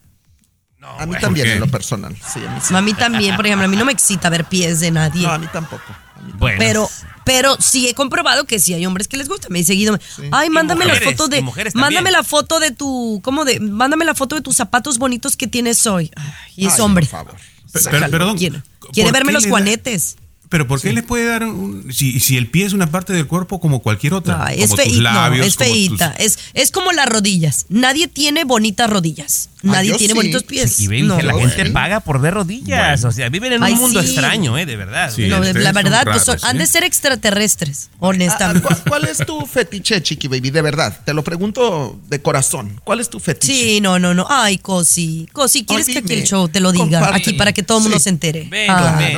A 0.99 1.05
mí 1.07 1.15
también, 1.19 1.47
en 1.47 1.59
lo 1.59 1.67
personal. 1.67 2.15
Sí, 2.15 2.39
a 2.47 2.51
mí 2.51 2.59
sí. 2.61 2.75
A 2.75 2.81
mí 2.81 2.93
también, 2.93 3.35
por 3.35 3.45
ejemplo, 3.47 3.65
a 3.65 3.67
mí 3.67 3.75
no 3.75 3.85
me 3.85 3.91
excita 3.91 4.29
ver 4.29 4.45
pies 4.45 4.79
de 4.79 4.91
nadie. 4.91 5.23
No, 5.23 5.31
a 5.31 5.39
mí 5.39 5.47
tampoco. 5.51 5.81
A 6.15 6.21
mí 6.21 6.31
Bueno, 6.37 6.57
Pero, 6.59 6.89
pero 7.23 7.57
sí 7.59 7.87
he 7.89 7.95
comprobado 7.95 8.45
que 8.45 8.59
sí 8.59 8.73
hay 8.75 8.85
hombres 8.85 9.07
que 9.07 9.17
les 9.17 9.27
gusta. 9.27 9.47
Me 9.49 9.61
he 9.61 9.63
seguido. 9.63 9.97
Ay, 10.31 10.51
mándame 10.51 10.85
la 10.85 10.95
foto 10.95 11.27
de. 11.27 11.43
Mándame 11.73 12.11
la 12.11 12.21
foto 12.23 12.59
de 12.59 12.69
tu. 12.71 13.19
¿Cómo 13.23 13.45
de? 13.45 13.59
Mándame 13.59 14.05
la 14.05 14.13
foto 14.13 14.35
de 14.35 14.41
tus 14.41 14.55
zapatos 14.57 14.99
bonitos 14.99 15.35
que 15.35 15.47
tienes 15.47 15.87
hoy. 15.87 16.11
Ay, 16.15 16.31
y 16.55 16.67
es 16.67 16.73
Ay, 16.75 16.81
hombre. 16.81 17.05
por 17.07 17.11
favor. 17.11 17.35
Sácalo, 17.73 18.01
per- 18.01 18.11
perdón, 18.11 18.37
Quiere, 18.37 18.61
¿por 18.79 18.91
quiere 18.91 19.11
verme 19.11 19.33
los 19.33 19.47
juanetes. 19.47 20.17
Pero 20.49 20.67
¿por 20.67 20.79
qué 20.79 20.93
le 20.93 21.03
puede 21.03 21.25
dar 21.25 21.43
un, 21.43 21.91
si, 21.93 22.19
si 22.19 22.37
el 22.37 22.47
pie 22.47 22.65
es 22.65 22.73
una 22.73 22.87
parte 22.91 23.13
del 23.13 23.25
cuerpo 23.27 23.59
como 23.59 23.79
cualquier 23.81 24.13
otra? 24.13 24.53
Es 24.53 24.69
como 24.69 24.83
tus. 24.83 24.97
No, 24.99 25.33
es 25.33 25.39
como 25.39 25.43
tus- 25.43 25.55
feíta. 25.55 26.15
Es, 26.17 26.39
es 26.53 26.71
como 26.71 26.91
las 26.91 27.07
rodillas. 27.09 27.65
Nadie 27.69 28.07
tiene 28.07 28.43
bonitas 28.43 28.89
rodillas. 28.89 29.49
Nadie 29.63 29.93
tiene 29.95 30.13
sí. 30.13 30.17
bonitos 30.17 30.43
pies. 30.43 30.79
Y 30.79 30.87
ven 30.87 31.07
No. 31.07 31.19
la 31.19 31.33
gente 31.33 31.55
bueno. 31.55 31.73
paga 31.73 31.99
por 31.99 32.21
ver 32.21 32.35
rodillas. 32.35 33.03
O 33.03 33.11
sea, 33.11 33.29
viven 33.29 33.53
en 33.53 33.63
un 33.63 33.73
mundo 33.73 34.01
sí. 34.01 34.07
extraño, 34.09 34.57
¿eh? 34.59 34.65
De 34.67 34.75
verdad. 34.75 35.11
Sí. 35.13 35.25
La 35.27 35.37
son 35.37 35.45
verdad, 35.53 35.73
pues 35.73 35.85
raros, 36.05 36.23
son- 36.23 36.39
han 36.43 36.57
¿eh? 36.57 36.59
de 36.59 36.67
ser 36.67 36.83
extraterrestres, 36.83 37.89
honestamente. 37.99 38.61
¿cuál, 38.67 38.83
cuál 38.87 39.05
es 39.05 39.17
tu 39.25 39.45
fetiche, 39.47 40.01
Chiqui 40.03 40.27
Baby? 40.27 40.51
De 40.51 40.61
verdad, 40.61 41.01
te 41.03 41.13
lo 41.13 41.23
pregunto 41.23 41.99
de 42.07 42.21
corazón. 42.21 42.79
¿Cuál 42.83 42.99
es 42.99 43.09
tu 43.09 43.19
fetiche? 43.19 43.53
Sí, 43.53 43.81
no, 43.81 43.97
no, 43.97 44.13
no. 44.13 44.27
Ay, 44.29 44.59
Cosi. 44.59 45.27
Cosi, 45.33 45.65
¿quieres 45.65 45.87
Ay, 45.87 45.93
que 45.93 45.99
aquí 46.01 46.13
el 46.13 46.23
show 46.27 46.47
te 46.47 46.59
lo 46.59 46.71
diga? 46.71 47.13
Aquí 47.15 47.33
para 47.33 47.51
que 47.51 47.63
todo 47.63 47.79
el 47.79 47.83
mundo 47.83 47.97
Sí. 47.97 48.03
se 48.03 48.09
entere. 48.09 48.47
Ven, 48.51 48.69
Ah. 48.69 48.95
ven. 48.99 49.17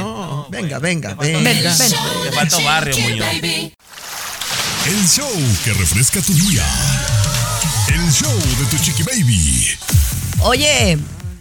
Venga, 0.50 0.80
venga, 0.80 1.14
Ven, 1.16 1.44
venga. 1.44 1.76
ven. 1.78 1.92
Te 2.24 2.32
falta 2.32 2.60
barrio, 2.60 2.98
Muñoz. 2.98 3.28
El 4.88 5.08
show 5.08 5.30
que 5.64 5.74
refresca 5.74 6.22
tu 6.22 6.34
día. 6.34 6.66
El 7.90 8.12
show 8.12 8.34
de 8.34 8.66
tu 8.70 8.78
chiqui 8.84 9.04
baby. 9.04 9.68
Oye, 10.42 10.98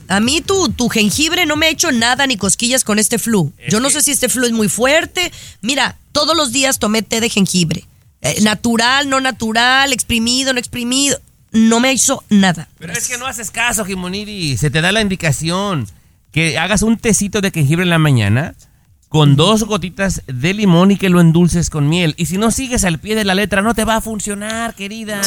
a 0.08 0.20
mí 0.20 0.40
tu, 0.40 0.70
tu 0.70 0.88
jengibre 0.88 1.46
no 1.46 1.56
me 1.56 1.66
ha 1.66 1.70
hecho 1.70 1.92
nada 1.92 2.26
ni 2.26 2.36
cosquillas 2.36 2.82
con 2.84 2.98
este 2.98 3.18
flu. 3.18 3.52
Yo 3.68 3.80
no 3.80 3.90
sé 3.90 4.02
si 4.02 4.10
este 4.10 4.28
flu 4.28 4.46
es 4.46 4.52
muy 4.52 4.68
fuerte. 4.68 5.30
Mira, 5.60 5.96
todos 6.12 6.36
los 6.36 6.52
días 6.52 6.78
tomé 6.78 7.02
té 7.02 7.20
de 7.20 7.30
jengibre. 7.30 7.84
Eh, 8.22 8.40
natural, 8.42 9.08
no 9.08 9.20
natural, 9.20 9.92
exprimido, 9.92 10.52
no 10.52 10.58
exprimido. 10.58 11.20
No 11.52 11.78
me 11.78 11.92
hizo 11.92 12.24
nada. 12.28 12.68
Pero 12.78 12.92
es 12.92 13.06
que 13.06 13.18
no 13.18 13.26
haces 13.26 13.50
caso, 13.50 13.84
Jimoniri. 13.84 14.56
Se 14.56 14.70
te 14.70 14.80
da 14.80 14.90
la 14.90 15.00
indicación 15.00 15.86
que 16.32 16.58
hagas 16.58 16.82
un 16.82 16.98
tecito 16.98 17.40
de 17.40 17.50
jengibre 17.50 17.84
en 17.84 17.90
la 17.90 17.98
mañana 17.98 18.54
con 19.08 19.36
dos 19.36 19.64
gotitas 19.64 20.22
de 20.26 20.52
limón 20.52 20.90
y 20.90 20.96
que 20.96 21.08
lo 21.08 21.20
endulces 21.20 21.70
con 21.70 21.88
miel. 21.88 22.14
Y 22.18 22.26
si 22.26 22.38
no 22.38 22.50
sigues 22.50 22.84
al 22.84 22.98
pie 22.98 23.14
de 23.14 23.24
la 23.24 23.34
letra, 23.34 23.62
no 23.62 23.74
te 23.74 23.84
va 23.84 23.96
a 23.96 24.00
funcionar, 24.00 24.74
querida. 24.74 25.22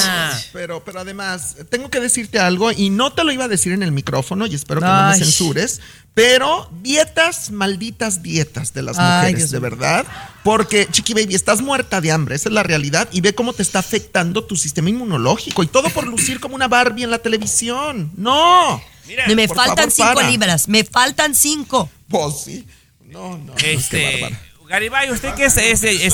Pero, 0.51 0.83
pero 0.83 0.99
además, 0.99 1.55
tengo 1.69 1.89
que 1.89 1.99
decirte 1.99 2.39
algo 2.39 2.71
y 2.71 2.89
no 2.89 3.13
te 3.13 3.23
lo 3.23 3.31
iba 3.31 3.45
a 3.45 3.47
decir 3.47 3.71
en 3.71 3.81
el 3.81 3.91
micrófono 3.91 4.45
y 4.45 4.55
espero 4.55 4.81
que 4.81 4.87
no 4.87 5.07
me 5.09 5.15
censures, 5.15 5.79
pero 6.13 6.69
dietas, 6.81 7.51
malditas 7.51 8.21
dietas 8.21 8.73
de 8.73 8.81
las 8.81 8.99
Ay, 8.99 9.05
mujeres, 9.05 9.37
Dios 9.37 9.51
de 9.51 9.59
verdad. 9.59 10.05
Porque, 10.43 10.87
Chiqui 10.91 11.13
Baby, 11.13 11.35
estás 11.35 11.61
muerta 11.61 12.01
de 12.01 12.11
hambre, 12.11 12.35
esa 12.35 12.49
es 12.49 12.53
la 12.53 12.63
realidad 12.63 13.07
y 13.11 13.21
ve 13.21 13.33
cómo 13.33 13.53
te 13.53 13.63
está 13.63 13.79
afectando 13.79 14.43
tu 14.43 14.57
sistema 14.57 14.89
inmunológico 14.89 15.63
y 15.63 15.67
todo 15.67 15.89
por 15.89 16.05
lucir 16.05 16.39
como 16.41 16.55
una 16.55 16.67
Barbie 16.67 17.03
en 17.03 17.11
la 17.11 17.19
televisión. 17.19 18.11
No. 18.17 18.81
Y 19.27 19.35
me 19.35 19.47
por 19.47 19.57
faltan 19.57 19.89
favor, 19.89 19.91
cinco 19.91 20.13
para. 20.15 20.29
libras. 20.29 20.67
Me 20.67 20.83
faltan 20.83 21.33
cinco. 21.33 21.89
Pues 22.09 22.41
sí. 22.43 22.67
No, 23.09 23.37
no. 23.37 23.53
Este. 23.63 24.29
Garibay, 24.67 25.09
usted 25.09 25.33
que 25.33 25.45
es, 25.45 25.57
es, 25.57 25.83
es, 25.83 26.13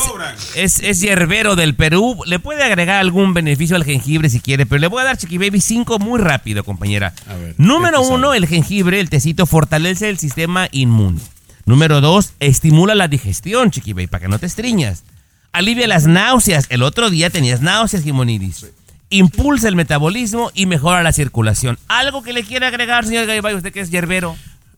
es, 0.55 0.79
es 0.79 1.01
hierbero 1.01 1.57
del 1.57 1.75
Perú, 1.75 2.17
le 2.25 2.39
puede 2.39 2.63
agregar 2.63 3.01
algún 3.01 3.33
beneficio 3.33 3.75
al 3.75 3.83
jengibre 3.83 4.29
si 4.29 4.39
quiere, 4.39 4.65
pero 4.65 4.79
le 4.79 4.87
voy 4.87 5.01
a 5.01 5.03
dar 5.03 5.17
Chiqui 5.17 5.37
Baby 5.37 5.59
5 5.59 5.99
muy 5.99 6.21
rápido, 6.21 6.63
compañera. 6.63 7.13
A 7.27 7.33
ver, 7.33 7.55
Número 7.57 7.99
¿qué 8.01 8.07
te 8.07 8.13
uno, 8.13 8.33
el 8.33 8.47
jengibre, 8.47 9.01
el 9.01 9.09
tecito, 9.09 9.45
fortalece 9.45 10.07
el 10.07 10.19
sistema 10.19 10.69
inmune. 10.71 11.19
Número 11.65 11.99
dos, 11.99 12.31
estimula 12.39 12.95
la 12.95 13.09
digestión, 13.09 13.71
Chiqui 13.71 13.91
Baby, 13.91 14.07
para 14.07 14.21
que 14.21 14.27
no 14.29 14.39
te 14.39 14.45
estriñas. 14.45 15.03
Alivia 15.51 15.87
las 15.87 16.07
náuseas. 16.07 16.67
El 16.69 16.81
otro 16.81 17.09
día 17.09 17.29
tenías 17.29 17.59
náuseas, 17.61 18.03
Gimoniris. 18.03 18.67
Impulsa 19.09 19.67
el 19.67 19.75
metabolismo 19.75 20.51
y 20.53 20.65
mejora 20.65 21.03
la 21.03 21.11
circulación. 21.11 21.77
¿Algo 21.89 22.23
que 22.23 22.31
le 22.31 22.43
quiera 22.43 22.69
agregar, 22.69 23.05
señor 23.05 23.25
Garibay, 23.25 23.53
usted 23.53 23.73
que 23.73 23.81
es 23.81 23.91
hierbero? 23.91 24.37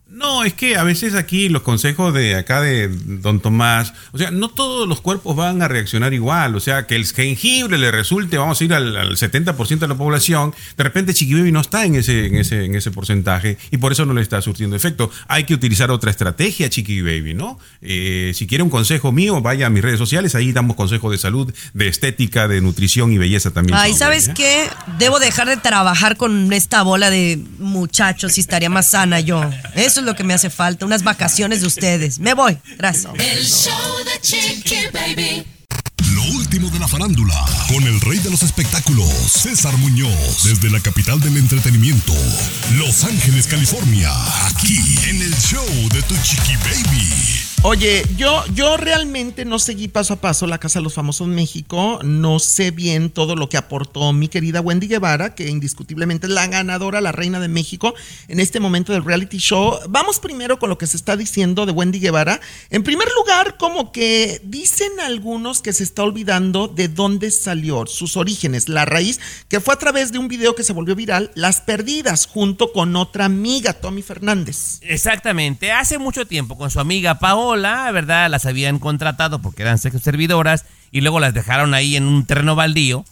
No, 0.09 0.45
es 0.45 0.53
que 0.53 0.77
a 0.77 0.83
veces 0.83 1.15
aquí 1.15 1.49
los 1.49 1.63
consejos 1.63 2.13
de 2.13 2.35
acá 2.35 2.61
de 2.61 2.87
Don 2.87 3.41
Tomás, 3.41 3.93
o 4.13 4.17
sea, 4.17 4.31
no 4.31 4.47
todos 4.47 4.87
los 4.87 5.01
cuerpos 5.01 5.35
van 5.35 5.61
a 5.61 5.67
reaccionar 5.67 6.13
igual, 6.13 6.55
o 6.55 6.61
sea, 6.61 6.87
que 6.87 6.95
el 6.95 7.05
jengibre 7.05 7.77
le 7.77 7.91
resulte, 7.91 8.37
vamos 8.37 8.61
a 8.61 8.63
ir 8.63 8.73
al, 8.73 8.95
al 8.95 9.17
70% 9.17 9.79
de 9.79 9.87
la 9.87 9.95
población, 9.95 10.55
de 10.77 10.83
repente 10.83 11.13
Chiqui 11.13 11.33
Baby 11.33 11.51
no 11.51 11.59
está 11.59 11.83
en 11.83 11.95
ese, 11.95 12.27
en, 12.27 12.35
ese, 12.35 12.63
en 12.63 12.75
ese 12.75 12.89
porcentaje 12.91 13.57
y 13.69 13.77
por 13.77 13.91
eso 13.91 14.05
no 14.05 14.13
le 14.13 14.21
está 14.21 14.41
surtiendo 14.41 14.77
efecto. 14.77 15.11
Hay 15.27 15.43
que 15.43 15.53
utilizar 15.53 15.91
otra 15.91 16.09
estrategia, 16.09 16.69
Chiqui 16.69 17.01
Baby, 17.01 17.33
¿no? 17.33 17.59
Eh, 17.81 18.31
si 18.33 18.47
quiere 18.47 18.63
un 18.63 18.69
consejo 18.69 19.11
mío, 19.11 19.41
vaya 19.41 19.67
a 19.67 19.69
mis 19.69 19.83
redes 19.83 19.99
sociales, 19.99 20.35
ahí 20.35 20.53
damos 20.53 20.77
consejos 20.77 21.11
de 21.11 21.17
salud, 21.17 21.53
de 21.73 21.87
estética, 21.89 22.47
de 22.47 22.61
nutrición 22.61 23.11
y 23.11 23.17
belleza 23.17 23.51
también. 23.51 23.77
Ay, 23.77 23.93
¿sabes 23.93 24.29
¿eh? 24.29 24.33
qué? 24.35 24.69
Debo 24.97 25.19
dejar 25.19 25.49
de 25.49 25.57
trabajar 25.57 26.15
con 26.15 26.53
esta 26.53 26.81
bola 26.83 27.09
de 27.09 27.43
muchachos 27.59 28.37
y 28.37 28.41
estaría 28.41 28.69
más 28.69 28.91
sana 28.91 29.19
yo. 29.19 29.43
Eso 29.75 29.96
es 29.99 30.05
lo 30.05 30.15
que 30.15 30.23
me 30.23 30.33
hace 30.33 30.49
falta, 30.49 30.85
unas 30.85 31.03
vacaciones 31.03 31.61
de 31.61 31.67
ustedes. 31.67 32.19
Me 32.19 32.33
voy, 32.33 32.57
gracias. 32.77 33.13
El 33.17 33.45
show 33.45 34.05
de 34.05 34.21
Chiqui 34.21 34.87
Baby. 34.93 35.45
Lo 36.13 36.23
último 36.37 36.69
de 36.69 36.79
la 36.79 36.87
farándula, 36.87 37.45
con 37.67 37.83
el 37.83 37.99
rey 38.01 38.19
de 38.19 38.29
los 38.29 38.43
espectáculos, 38.43 39.09
César 39.31 39.75
Muñoz, 39.77 40.43
desde 40.43 40.69
la 40.69 40.79
capital 40.79 41.19
del 41.19 41.37
entretenimiento, 41.37 42.13
Los 42.75 43.03
Ángeles, 43.03 43.47
California, 43.47 44.11
aquí 44.47 44.79
en 45.09 45.21
el 45.21 45.35
show 45.37 45.65
de 45.91 46.01
tu 46.03 46.15
chiqui 46.23 46.55
baby. 46.57 47.46
Oye, 47.63 48.03
yo, 48.15 48.43
yo 48.53 48.77
realmente 48.77 49.43
no 49.43 49.57
seguí 49.57 49.87
paso 49.87 50.13
a 50.13 50.21
paso 50.21 50.45
la 50.45 50.59
Casa 50.59 50.77
de 50.79 50.83
los 50.83 50.93
Famosos 50.93 51.27
México. 51.27 51.99
No 52.03 52.37
sé 52.37 52.69
bien 52.69 53.09
todo 53.09 53.35
lo 53.35 53.49
que 53.49 53.57
aportó 53.57 54.13
mi 54.13 54.27
querida 54.27 54.61
Wendy 54.61 54.87
Guevara, 54.87 55.33
que 55.33 55.49
indiscutiblemente 55.49 56.27
es 56.27 56.33
la 56.33 56.47
ganadora, 56.47 57.01
la 57.01 57.11
reina 57.11 57.39
de 57.39 57.47
México 57.47 57.95
en 58.27 58.39
este 58.39 58.59
momento 58.59 58.93
del 58.93 59.03
reality 59.03 59.39
show. 59.39 59.79
Vamos 59.89 60.19
primero 60.19 60.59
con 60.59 60.69
lo 60.69 60.77
que 60.77 60.85
se 60.85 60.95
está 60.95 61.17
diciendo 61.17 61.65
de 61.65 61.71
Wendy 61.71 61.99
Guevara. 61.99 62.39
En 62.69 62.83
primer 62.83 63.09
lugar, 63.17 63.57
como 63.57 63.91
que 63.91 64.39
dicen 64.43 64.91
algunos 65.03 65.61
que 65.61 65.73
se 65.73 65.83
está 65.83 66.03
olvidando 66.03 66.67
de 66.67 66.87
dónde 66.87 67.31
salió, 67.31 67.85
sus 67.87 68.17
orígenes, 68.17 68.69
la 68.69 68.85
raíz, 68.85 69.19
que 69.49 69.59
fue 69.59 69.73
a 69.73 69.79
través 69.79 70.11
de 70.11 70.19
un 70.19 70.27
video 70.27 70.55
que 70.55 70.63
se 70.63 70.73
volvió 70.73 70.95
viral, 70.95 71.31
Las 71.33 71.59
Perdidas, 71.59 72.27
junto 72.27 72.71
con 72.71 72.95
otra 72.95 73.25
amiga, 73.25 73.73
Tommy 73.73 74.03
Fernández. 74.03 74.79
Exactamente, 74.81 75.71
hace 75.71 75.97
mucho 75.97 76.25
tiempo 76.27 76.55
con 76.55 76.69
su 76.69 76.79
amiga 76.79 77.19
Paola, 77.19 77.56
¿verdad? 77.61 78.29
Las 78.29 78.45
habían 78.45 78.79
contratado 78.79 79.39
porque 79.39 79.63
eran 79.63 79.77
servidoras 79.77 80.65
y 80.91 81.01
luego 81.01 81.19
las 81.19 81.33
dejaron 81.33 81.73
ahí 81.73 81.95
en 81.95 82.03
un 82.03 82.25
terreno 82.25 82.55
baldío. 82.55 83.05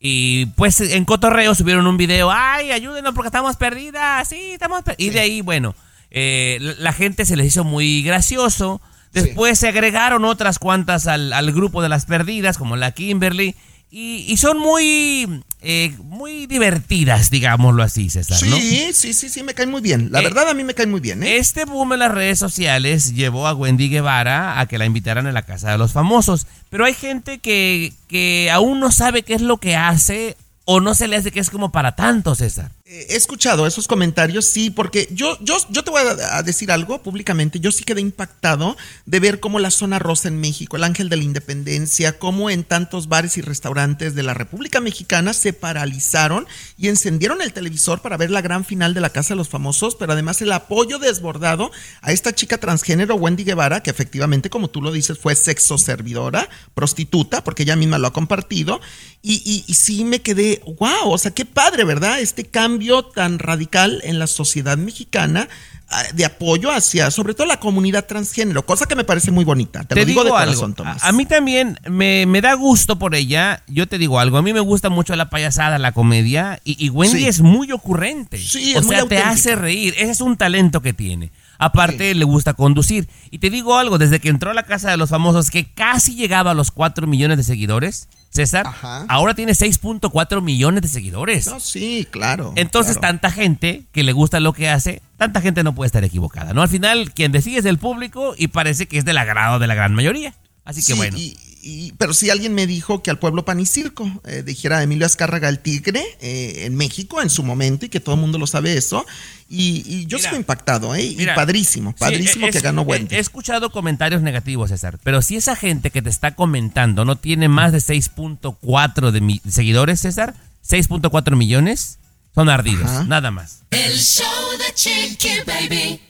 Y 0.00 0.46
pues 0.56 0.80
en 0.80 1.04
Cotorreo 1.04 1.54
subieron 1.54 1.86
un 1.86 1.96
video, 1.96 2.30
ay, 2.30 2.72
ayúdenos 2.72 3.14
porque 3.14 3.28
estamos 3.28 3.56
perdidas, 3.56 4.28
sí, 4.28 4.52
estamos 4.52 4.82
perdidas. 4.82 5.00
Y 5.00 5.10
de 5.10 5.20
ahí, 5.20 5.40
bueno, 5.40 5.74
eh, 6.10 6.58
la 6.60 6.74
la 6.78 6.92
gente 6.92 7.24
se 7.24 7.36
les 7.36 7.46
hizo 7.46 7.64
muy 7.64 8.02
gracioso. 8.02 8.80
Después 9.12 9.58
se 9.58 9.68
agregaron 9.68 10.24
otras 10.24 10.58
cuantas 10.58 11.06
al, 11.06 11.32
al 11.32 11.52
grupo 11.52 11.80
de 11.82 11.88
las 11.88 12.04
perdidas, 12.04 12.58
como 12.58 12.76
la 12.76 12.90
Kimberly. 12.90 13.54
Y, 13.96 14.24
y 14.26 14.36
son 14.38 14.58
muy, 14.58 15.40
eh, 15.62 15.94
muy 16.02 16.46
divertidas, 16.48 17.30
digámoslo 17.30 17.80
así, 17.84 18.10
César, 18.10 18.42
¿no? 18.48 18.56
Sí, 18.56 18.90
sí, 18.92 19.14
sí, 19.14 19.28
sí, 19.28 19.44
me 19.44 19.54
caen 19.54 19.70
muy 19.70 19.80
bien. 19.82 20.08
La 20.10 20.18
Eh, 20.18 20.24
verdad 20.24 20.48
a 20.48 20.54
mí 20.54 20.64
me 20.64 20.74
caen 20.74 20.90
muy 20.90 20.98
bien, 20.98 21.22
¿eh? 21.22 21.36
Este 21.36 21.64
boom 21.64 21.92
en 21.92 22.00
las 22.00 22.10
redes 22.10 22.40
sociales 22.40 23.14
llevó 23.14 23.46
a 23.46 23.54
Wendy 23.54 23.88
Guevara 23.88 24.58
a 24.58 24.66
que 24.66 24.78
la 24.78 24.84
invitaran 24.84 25.28
a 25.28 25.32
la 25.32 25.42
casa 25.42 25.70
de 25.70 25.78
los 25.78 25.92
famosos. 25.92 26.48
Pero 26.70 26.84
hay 26.84 26.94
gente 26.94 27.38
que, 27.38 27.92
que 28.08 28.50
aún 28.50 28.80
no 28.80 28.90
sabe 28.90 29.22
qué 29.22 29.34
es 29.34 29.42
lo 29.42 29.58
que 29.58 29.76
hace 29.76 30.36
o 30.64 30.80
no 30.80 30.96
se 30.96 31.06
le 31.06 31.14
hace 31.14 31.30
que 31.30 31.38
es 31.38 31.50
como 31.50 31.70
para 31.70 31.94
tanto, 31.94 32.34
César. 32.34 32.72
Eh, 32.86 33.06
He 33.08 33.16
escuchado 33.16 33.66
esos 33.66 33.88
comentarios, 33.88 34.44
sí, 34.44 34.68
porque 34.68 35.08
yo, 35.10 35.38
yo, 35.40 35.56
yo 35.70 35.84
te 35.84 35.90
voy 35.90 36.02
a, 36.02 36.42
decir 36.42 36.70
algo 36.70 37.02
públicamente. 37.02 37.58
Yo 37.58 37.72
sí 37.72 37.82
quedé 37.82 38.02
impactado 38.02 38.76
de 39.06 39.20
ver 39.20 39.40
cómo 39.40 39.58
la 39.58 39.70
zona 39.70 39.98
rosa 39.98 40.28
en 40.28 40.38
México, 40.38 40.76
el 40.76 40.84
ángel 40.84 41.08
de 41.08 41.16
la 41.16 41.22
independencia, 41.24 42.18
cómo 42.18 42.50
en 42.50 42.62
tantos 42.62 43.08
bares 43.08 43.38
y 43.38 43.40
restaurantes 43.40 44.14
de 44.14 44.22
la 44.22 44.34
República 44.34 44.82
Mexicana 44.82 45.32
se 45.32 45.54
paralizaron 45.54 46.46
y 46.76 46.88
encendieron 46.88 47.40
el 47.40 47.54
televisor 47.54 48.02
para 48.02 48.18
ver 48.18 48.30
la 48.30 48.42
gran 48.42 48.66
final 48.66 48.92
de 48.92 49.00
la 49.00 49.08
Casa 49.10 49.32
de 49.32 49.38
los 49.38 49.48
Famosos, 49.48 49.94
pero 49.94 50.12
además 50.12 50.42
el 50.42 50.52
apoyo 50.52 50.98
desbordado 50.98 51.70
a 52.02 52.12
esta 52.12 52.34
chica 52.34 52.58
transgénero, 52.58 53.14
Wendy 53.14 53.44
Guevara, 53.44 53.82
que 53.82 53.90
efectivamente, 53.90 54.50
como 54.50 54.68
tú 54.68 54.82
lo 54.82 54.92
dices, 54.92 55.18
fue 55.18 55.34
sexo 55.36 55.78
servidora, 55.78 56.50
prostituta, 56.74 57.42
porque 57.44 57.62
ella 57.62 57.76
misma 57.76 57.96
lo 57.96 58.08
ha 58.08 58.12
compartido. 58.12 58.82
Y, 59.22 59.36
y- 59.46 59.64
y 59.66 59.74
sí 59.74 60.04
me 60.04 60.20
quedé, 60.20 60.60
wow, 60.78 61.10
o 61.10 61.16
sea, 61.16 61.30
qué 61.30 61.46
padre, 61.46 61.84
¿verdad? 61.84 62.20
Este 62.20 62.44
cambio 62.44 62.73
tan 63.14 63.38
radical 63.38 64.00
en 64.04 64.18
la 64.18 64.26
sociedad 64.26 64.76
mexicana 64.76 65.48
ah, 65.88 66.02
de 66.14 66.24
apoyo 66.24 66.70
hacia, 66.70 67.10
sobre 67.10 67.34
todo 67.34 67.46
la 67.46 67.60
comunidad 67.60 68.06
transgénero, 68.06 68.64
cosa 68.66 68.86
que 68.86 68.94
me 68.96 69.04
parece 69.04 69.30
muy 69.30 69.44
bonita. 69.44 69.84
Te, 69.84 69.94
lo 69.94 70.04
digo, 70.04 70.24
de 70.24 70.30
corazón, 70.30 70.64
algo. 70.70 70.74
Tomás. 70.74 71.04
A, 71.04 71.08
a 71.08 71.12
mí 71.12 71.26
también 71.26 71.78
me, 71.88 72.26
me 72.26 72.40
da 72.40 72.54
gusto 72.54 72.98
por 72.98 73.14
ella. 73.14 73.62
Yo 73.66 73.86
te 73.86 73.98
digo 73.98 74.18
algo. 74.20 74.38
A 74.38 74.42
mí 74.42 74.52
me 74.52 74.60
gusta 74.60 74.88
mucho 74.88 75.14
la 75.16 75.30
payasada, 75.30 75.78
la 75.78 75.92
comedia. 75.92 76.60
Y, 76.64 76.84
y 76.84 76.90
Wendy 76.90 77.20
Sí. 77.20 77.26
es 77.26 77.40
muy 77.40 77.70
ocurrente. 77.72 78.38
Sí, 78.38 78.74
o 78.74 78.80
es 78.80 78.86
muy 78.86 78.96
sea, 78.96 79.06
te 79.06 79.18
hace 79.18 79.56
reír. 79.56 79.94
Ese 79.96 80.10
es 80.10 80.20
un 80.20 80.36
talento 80.36 80.82
que 80.82 80.92
tiene. 80.92 81.30
Aparte, 81.58 82.14
le 82.14 82.24
gusta 82.24 82.54
conducir. 82.54 83.08
Y 83.30 83.38
te 83.38 83.48
digo 83.48 83.76
algo, 83.78 83.96
desde 83.96 84.20
que 84.20 84.28
entró 84.28 84.50
a 84.50 84.54
la 84.54 84.64
Casa 84.64 84.90
de 84.90 84.96
los 84.96 85.10
Famosos, 85.10 85.50
que 85.50 85.72
casi 85.72 86.14
llegaba 86.16 86.50
a 86.50 86.54
los 86.54 86.70
4 86.72 87.06
millones 87.06 87.36
de 87.38 87.44
seguidores, 87.44 88.08
César, 88.34 88.66
Ajá. 88.66 89.06
ahora 89.08 89.34
tiene 89.34 89.52
6.4 89.52 90.42
millones 90.42 90.82
de 90.82 90.88
seguidores. 90.88 91.46
No, 91.46 91.60
sí, 91.60 92.06
claro. 92.10 92.52
Entonces, 92.56 92.98
claro. 92.98 93.12
tanta 93.12 93.30
gente 93.30 93.84
que 93.92 94.02
le 94.02 94.12
gusta 94.12 94.40
lo 94.40 94.52
que 94.52 94.68
hace, 94.68 95.02
tanta 95.16 95.40
gente 95.40 95.62
no 95.62 95.72
puede 95.74 95.86
estar 95.86 96.02
equivocada, 96.02 96.52
¿no? 96.52 96.62
Al 96.62 96.68
final, 96.68 97.12
quien 97.12 97.30
decide 97.30 97.58
es 97.60 97.64
el 97.64 97.78
público 97.78 98.34
y 98.36 98.48
parece 98.48 98.86
que 98.86 98.98
es 98.98 99.04
del 99.04 99.18
agrado 99.18 99.60
de 99.60 99.68
la 99.68 99.74
gran 99.76 99.94
mayoría. 99.94 100.34
Así 100.64 100.80
que 100.80 100.92
Sí, 100.94 100.98
bueno. 100.98 101.16
y- 101.16 101.36
y- 101.64 101.92
pero 101.98 102.12
sí 102.12 102.30
alguien 102.30 102.54
me 102.54 102.66
dijo 102.66 103.02
que 103.02 103.10
al 103.10 103.18
pueblo 103.18 103.44
pan 103.44 103.58
y 103.60 103.66
circo, 103.66 104.10
eh, 104.26 104.42
dijera 104.44 104.82
Emilio 104.82 105.06
Azcárraga 105.06 105.48
el 105.48 105.58
tigre 105.60 106.02
eh, 106.20 106.64
en 106.66 106.76
México 106.76 107.22
en 107.22 107.30
su 107.30 107.42
momento 107.42 107.86
y 107.86 107.88
que 107.88 108.00
todo 108.00 108.14
el 108.14 108.20
mundo 108.20 108.38
lo 108.38 108.46
sabe 108.46 108.76
eso. 108.76 109.04
Y, 109.48 109.82
y 109.86 110.06
yo 110.06 110.18
sigo 110.18 110.36
impactado, 110.36 110.94
¿eh? 110.94 111.14
Mira, 111.16 111.32
y 111.34 111.36
padrísimo, 111.36 111.94
padrísimo 111.94 112.46
he- 112.46 112.50
que 112.50 112.60
ganó 112.60 112.82
Wendy. 112.82 113.14
He 113.14 113.18
escuchado 113.18 113.70
comentarios 113.70 114.22
negativos, 114.22 114.70
César, 114.70 114.98
pero 115.02 115.22
si 115.22 115.36
esa 115.36 115.54
gente 115.56 115.90
que 115.90 116.02
te 116.02 116.10
está 116.10 116.34
comentando 116.34 117.04
no 117.04 117.16
tiene 117.16 117.48
más 117.48 117.72
de 117.72 117.78
6.4 117.80 119.10
de 119.10 119.20
mi- 119.20 119.40
seguidores, 119.48 120.00
César, 120.00 120.34
6.4 120.68 121.36
millones, 121.36 121.98
son 122.34 122.48
ardidos, 122.48 122.86
Ajá. 122.90 123.04
nada 123.04 123.30
más. 123.30 123.60
El 123.70 123.96
show 123.98 124.26
de 124.58 124.74
Chiqui 124.74 125.28
Baby. 125.46 126.00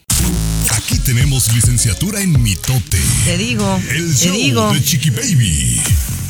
Aquí 0.85 0.99
tenemos 0.99 1.51
licenciatura 1.55 2.21
en 2.21 2.43
mitote. 2.43 3.01
Te 3.25 3.39
digo, 3.39 3.81
El 3.91 4.15
te 4.15 4.27
show 4.27 4.35
digo. 4.37 4.73
de 4.73 4.83
Chiqui 4.85 5.09
Baby. 5.11 5.81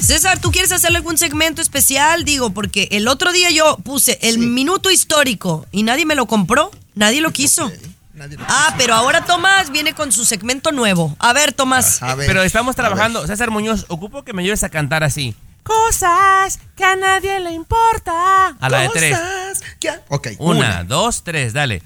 César, 0.00 0.38
¿tú 0.38 0.52
quieres 0.52 0.70
hacerle 0.70 0.98
algún 0.98 1.18
segmento 1.18 1.60
especial? 1.60 2.24
Digo, 2.24 2.50
porque 2.50 2.86
el 2.92 3.08
otro 3.08 3.32
día 3.32 3.50
yo 3.50 3.76
puse 3.78 4.18
el 4.22 4.38
minuto 4.38 4.90
histórico 4.92 5.66
y 5.72 5.82
nadie 5.82 6.06
me 6.06 6.14
lo 6.14 6.26
compró, 6.26 6.70
nadie 6.94 7.20
lo 7.20 7.32
quiso. 7.32 7.72
Nadie 8.14 8.36
lo 8.36 8.44
Ah, 8.48 8.74
pero 8.78 8.94
ahora 8.94 9.24
Tomás 9.24 9.70
viene 9.70 9.92
con 9.92 10.12
su 10.12 10.24
segmento 10.24 10.70
nuevo. 10.70 11.16
A 11.18 11.32
ver, 11.32 11.52
Tomás. 11.52 12.00
A 12.02 12.14
ver, 12.14 12.28
Pero 12.28 12.42
estamos 12.44 12.76
trabajando, 12.76 13.26
César 13.26 13.50
Muñoz, 13.50 13.86
ocupo 13.88 14.22
que 14.22 14.32
me 14.34 14.42
ayudes 14.42 14.62
a 14.62 14.68
cantar 14.68 15.02
así. 15.02 15.34
Cosas 15.64 16.60
que 16.76 16.84
a 16.84 16.94
nadie 16.94 17.40
le 17.40 17.52
importa. 17.52 18.48
A 18.60 18.68
la 18.68 18.80
de 18.82 18.88
tres. 18.90 19.18
Cosas 19.18 19.62
que 19.80 19.88
a- 19.88 20.02
ok, 20.10 20.28
Una, 20.38 20.84
dos, 20.84 21.24
tres, 21.24 21.52
dale. 21.54 21.82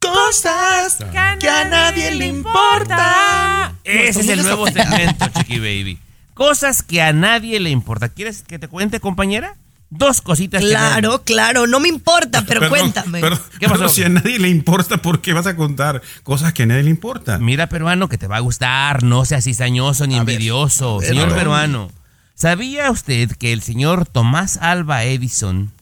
Cosas 0.00 0.96
que 1.40 1.48
a 1.48 1.64
nadie 1.68 2.14
le 2.14 2.26
importa. 2.26 3.74
Ese 3.84 4.20
es 4.20 4.28
el 4.30 4.42
nuevo 4.42 4.66
segmento, 4.66 5.26
Chiqui 5.28 5.58
Baby. 5.58 5.98
Cosas 6.32 6.82
que 6.82 7.02
a 7.02 7.12
nadie 7.12 7.60
le 7.60 7.68
importa. 7.68 8.08
¿Quieres 8.08 8.42
que 8.42 8.58
te 8.58 8.66
cuente, 8.66 8.98
compañera? 8.98 9.56
Dos 9.90 10.22
cositas. 10.22 10.62
que 10.62 10.68
Claro, 10.70 11.22
claro, 11.22 11.66
no 11.66 11.80
me 11.80 11.88
importa, 11.88 12.44
pero 12.46 12.60
Perdón, 12.60 12.78
cuéntame. 12.78 13.20
Perdón, 13.20 13.40
¿Qué 13.58 13.66
pasó? 13.66 13.78
pero 13.78 13.88
si 13.90 14.02
a 14.02 14.08
nadie 14.08 14.38
le 14.38 14.48
importa, 14.48 14.96
¿por 14.96 15.20
qué 15.20 15.34
vas 15.34 15.46
a 15.46 15.54
contar 15.54 16.00
cosas 16.22 16.54
que 16.54 16.62
a 16.62 16.66
nadie 16.66 16.84
le 16.84 16.90
importan? 16.90 17.44
Mira, 17.44 17.68
peruano, 17.68 18.08
que 18.08 18.16
te 18.16 18.26
va 18.26 18.36
a 18.38 18.40
gustar. 18.40 19.02
No 19.02 19.26
seas 19.26 19.44
cizañoso 19.44 20.06
ni 20.06 20.14
A 20.14 20.18
envidioso. 20.20 20.98
ver, 21.00 21.08
señor 21.08 21.34
peruano, 21.34 21.90
¿sabía 22.34 22.90
usted 22.90 23.32
que 23.32 23.52
el 23.52 23.60
señor 23.60 24.06
Tomás 24.06 24.56
Alba 24.62 25.04
Edison 25.04 25.72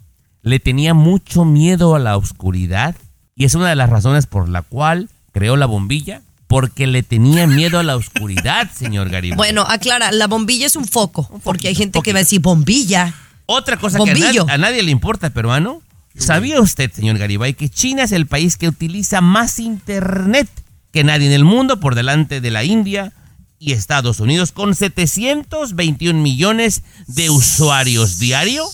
le 0.42 0.58
tenía 0.58 0.92
mucho 0.92 1.44
miedo 1.44 1.94
a 1.94 2.00
la 2.00 2.16
oscuridad? 2.16 2.96
Y 3.38 3.44
es 3.44 3.54
una 3.54 3.68
de 3.68 3.76
las 3.76 3.88
razones 3.88 4.26
por 4.26 4.48
la 4.48 4.62
cual 4.62 5.08
creó 5.32 5.56
la 5.56 5.66
bombilla. 5.66 6.22
Porque 6.48 6.86
le 6.86 7.02
tenía 7.02 7.46
miedo 7.46 7.78
a 7.78 7.82
la 7.82 7.94
oscuridad, 7.94 8.70
señor 8.74 9.10
Garibaldi. 9.10 9.36
Bueno, 9.36 9.66
aclara, 9.68 10.10
la 10.12 10.26
bombilla 10.26 10.66
es 10.66 10.76
un 10.76 10.86
foco, 10.86 11.28
porque 11.44 11.68
hay 11.68 11.74
gente 11.74 12.00
que 12.00 12.14
va 12.14 12.20
a 12.20 12.22
decir 12.22 12.40
bombilla. 12.40 13.14
Otra 13.44 13.76
cosa 13.76 13.98
que 14.02 14.10
a 14.10 14.14
nadie, 14.14 14.40
a 14.48 14.56
nadie 14.56 14.82
le 14.82 14.90
importa, 14.90 15.28
peruano. 15.28 15.82
¿Sabía 16.16 16.58
usted, 16.60 16.90
señor 16.90 17.18
Garibay, 17.18 17.52
que 17.52 17.68
China 17.68 18.02
es 18.02 18.12
el 18.12 18.26
país 18.26 18.56
que 18.56 18.66
utiliza 18.66 19.20
más 19.20 19.58
internet 19.58 20.48
que 20.90 21.04
nadie 21.04 21.26
en 21.26 21.32
el 21.32 21.44
mundo 21.44 21.80
por 21.80 21.94
delante 21.94 22.40
de 22.40 22.50
la 22.50 22.64
India 22.64 23.12
y 23.58 23.72
Estados 23.72 24.18
Unidos 24.18 24.50
con 24.50 24.74
721 24.74 26.18
millones 26.18 26.82
de 27.06 27.28
usuarios 27.28 28.18
diario? 28.18 28.64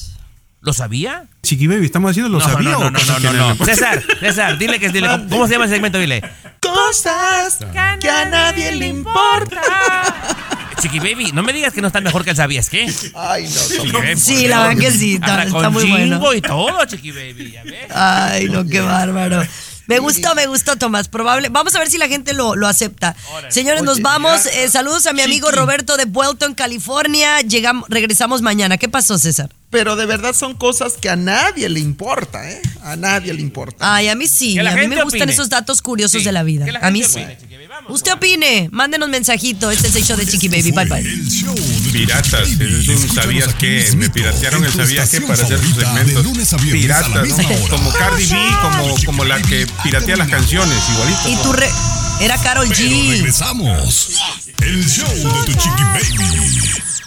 ¿Lo 0.65 0.73
sabía? 0.73 1.25
Chiqui 1.43 1.67
Baby, 1.67 1.85
¿estamos 1.85 2.11
haciendo 2.11 2.31
lo 2.31 2.39
No, 2.39 2.45
sabía 2.53 2.71
no, 2.71 2.79
o 2.79 2.85
no, 2.85 2.91
no, 2.93 2.99
cosas 2.99 3.23
no, 3.23 3.33
no, 3.33 3.39
no. 3.39 3.51
importan? 3.53 3.77
César, 3.77 4.03
César, 4.19 4.59
dile 4.59 4.81
que 4.81 4.89
dile, 4.89 5.09
¿cómo 5.29 5.47
se 5.47 5.53
llama 5.53 5.67
el 5.67 5.71
segmento? 5.71 5.99
Dile. 5.99 6.23
Cosas 6.61 7.59
que 8.01 8.09
a 8.09 8.25
nadie 8.25 8.73
le 8.73 8.89
importa. 8.89 9.61
Chiqui 10.81 10.99
Baby, 11.01 11.33
no 11.33 11.43
me 11.43 11.53
digas 11.53 11.73
que 11.73 11.81
no 11.83 11.87
está 11.89 12.01
mejor 12.01 12.25
que 12.25 12.31
el 12.31 12.37
sabías 12.37 12.69
qué. 12.71 12.93
Ay, 13.15 13.45
no, 13.45 13.51
Chiqui. 13.51 13.93
Baby, 13.93 14.17
Sí, 14.17 14.49
la 14.49 14.69
verdad 14.69 14.81
que 14.81 14.91
sí, 14.91 15.15
está- 15.15 15.27
Hasta 15.35 15.43
está 15.45 15.59
con 15.65 15.73
muy 15.75 15.91
bueno. 15.91 16.35
y 16.35 16.41
todo, 16.41 16.85
Chiqui 16.87 17.11
Baby, 17.13 17.53
ya 17.53 17.63
ves. 17.63 17.91
Ay, 17.95 18.47
no, 18.49 18.67
qué 18.67 18.81
bárbaro. 18.81 19.43
Me 19.87 19.99
gustó, 19.99 20.35
me 20.35 20.47
gustó, 20.47 20.77
Tomás. 20.77 21.09
Probable. 21.09 21.51
Vamos 21.51 21.75
a 21.75 21.79
ver 21.79 21.91
si 21.91 21.99
la 21.99 22.09
gente 22.09 22.33
lo, 22.33 22.57
lo 22.57 22.67
acepta. 22.67 23.15
Señores, 23.51 23.83
nos 23.83 24.01
vamos. 24.01 24.47
Eh, 24.47 24.69
saludos 24.71 25.05
a 25.07 25.13
mi 25.13 25.21
amigo 25.21 25.49
Chiqui. 25.49 25.61
Roberto 25.61 25.99
de 25.99 26.07
Buelton, 26.07 26.55
California. 26.55 27.43
Llegamos, 27.43 27.87
regresamos 27.91 28.41
mañana. 28.41 28.79
¿Qué 28.79 28.89
pasó, 28.89 29.19
César? 29.19 29.51
Pero 29.75 29.97
de 29.97 30.07
verdad 30.07 30.35
son 30.37 30.55
cosas 30.55 30.93
que 31.01 31.11
a 31.11 31.17
nadie 31.17 31.69
le 31.69 31.81
importa, 31.81 32.49
¿eh? 32.49 32.63
A 32.85 32.95
nadie 32.95 33.35
le 33.35 33.41
importa. 33.41 33.97
Ay, 33.97 34.07
a 34.09 34.15
mí 34.15 34.29
sí. 34.29 34.55
Que 34.55 34.63
la 34.63 34.71
A 34.71 34.75
mí 34.75 34.83
gente 34.83 34.97
me 34.97 35.03
gustan 35.03 35.23
opine. 35.23 35.33
esos 35.33 35.49
datos 35.49 35.83
curiosos 35.83 36.21
Sí, 36.21 36.25
de 36.25 36.31
la 36.31 36.45
vida. 36.45 36.65
la 36.71 36.79
a 36.79 36.91
mí 36.93 37.03
sí. 37.03 37.11
opine. 37.23 37.39
Vamos. 37.69 37.91
Usted 37.97 38.13
opine. 38.13 38.69
Mándenos 38.71 39.09
mensajito. 39.09 39.69
Este 39.73 39.89
es 39.89 39.97
el 39.97 40.05
show 40.05 40.17
de 40.17 40.27
Chiqui 40.27 40.47
Baby. 40.47 40.71
Bye, 40.71 40.85
bye. 40.85 40.99
El 41.01 41.29
show 41.29 41.53
de 41.57 41.91
Piratas, 41.91 42.49
es 42.51 42.89
un 42.89 43.09
sabías 43.13 43.53
que 43.55 43.91
me 43.97 44.09
piratearon 44.11 44.65
el 44.65 44.73
sabías 44.73 45.11
que 45.11 45.21
para 45.23 45.43
hacer 45.43 45.59
sus 45.59 45.75
segmentos. 45.75 46.25
Piratas, 46.71 47.11
hora. 47.11 47.69
como 47.69 47.93
Cardi 47.93 48.27
B, 48.27 48.37
como, 48.63 48.97
como 49.07 49.25
la 49.25 49.43
que 49.43 49.67
piratea 49.83 50.17
las 50.17 50.29
canciones, 50.29 50.79
igualito. 50.93 51.29
Y 51.31 51.37
tu, 51.43 51.53
re- 51.53 51.69
Era 52.21 52.39
Carol 52.39 52.69
Pero 52.69 52.81
G. 52.81 53.09
regresamos. 53.11 54.11
El 54.63 54.89
show 54.89 55.09
de 55.13 55.53
tu 55.53 55.53
chiqui 55.59 55.83
baby. 55.83 57.04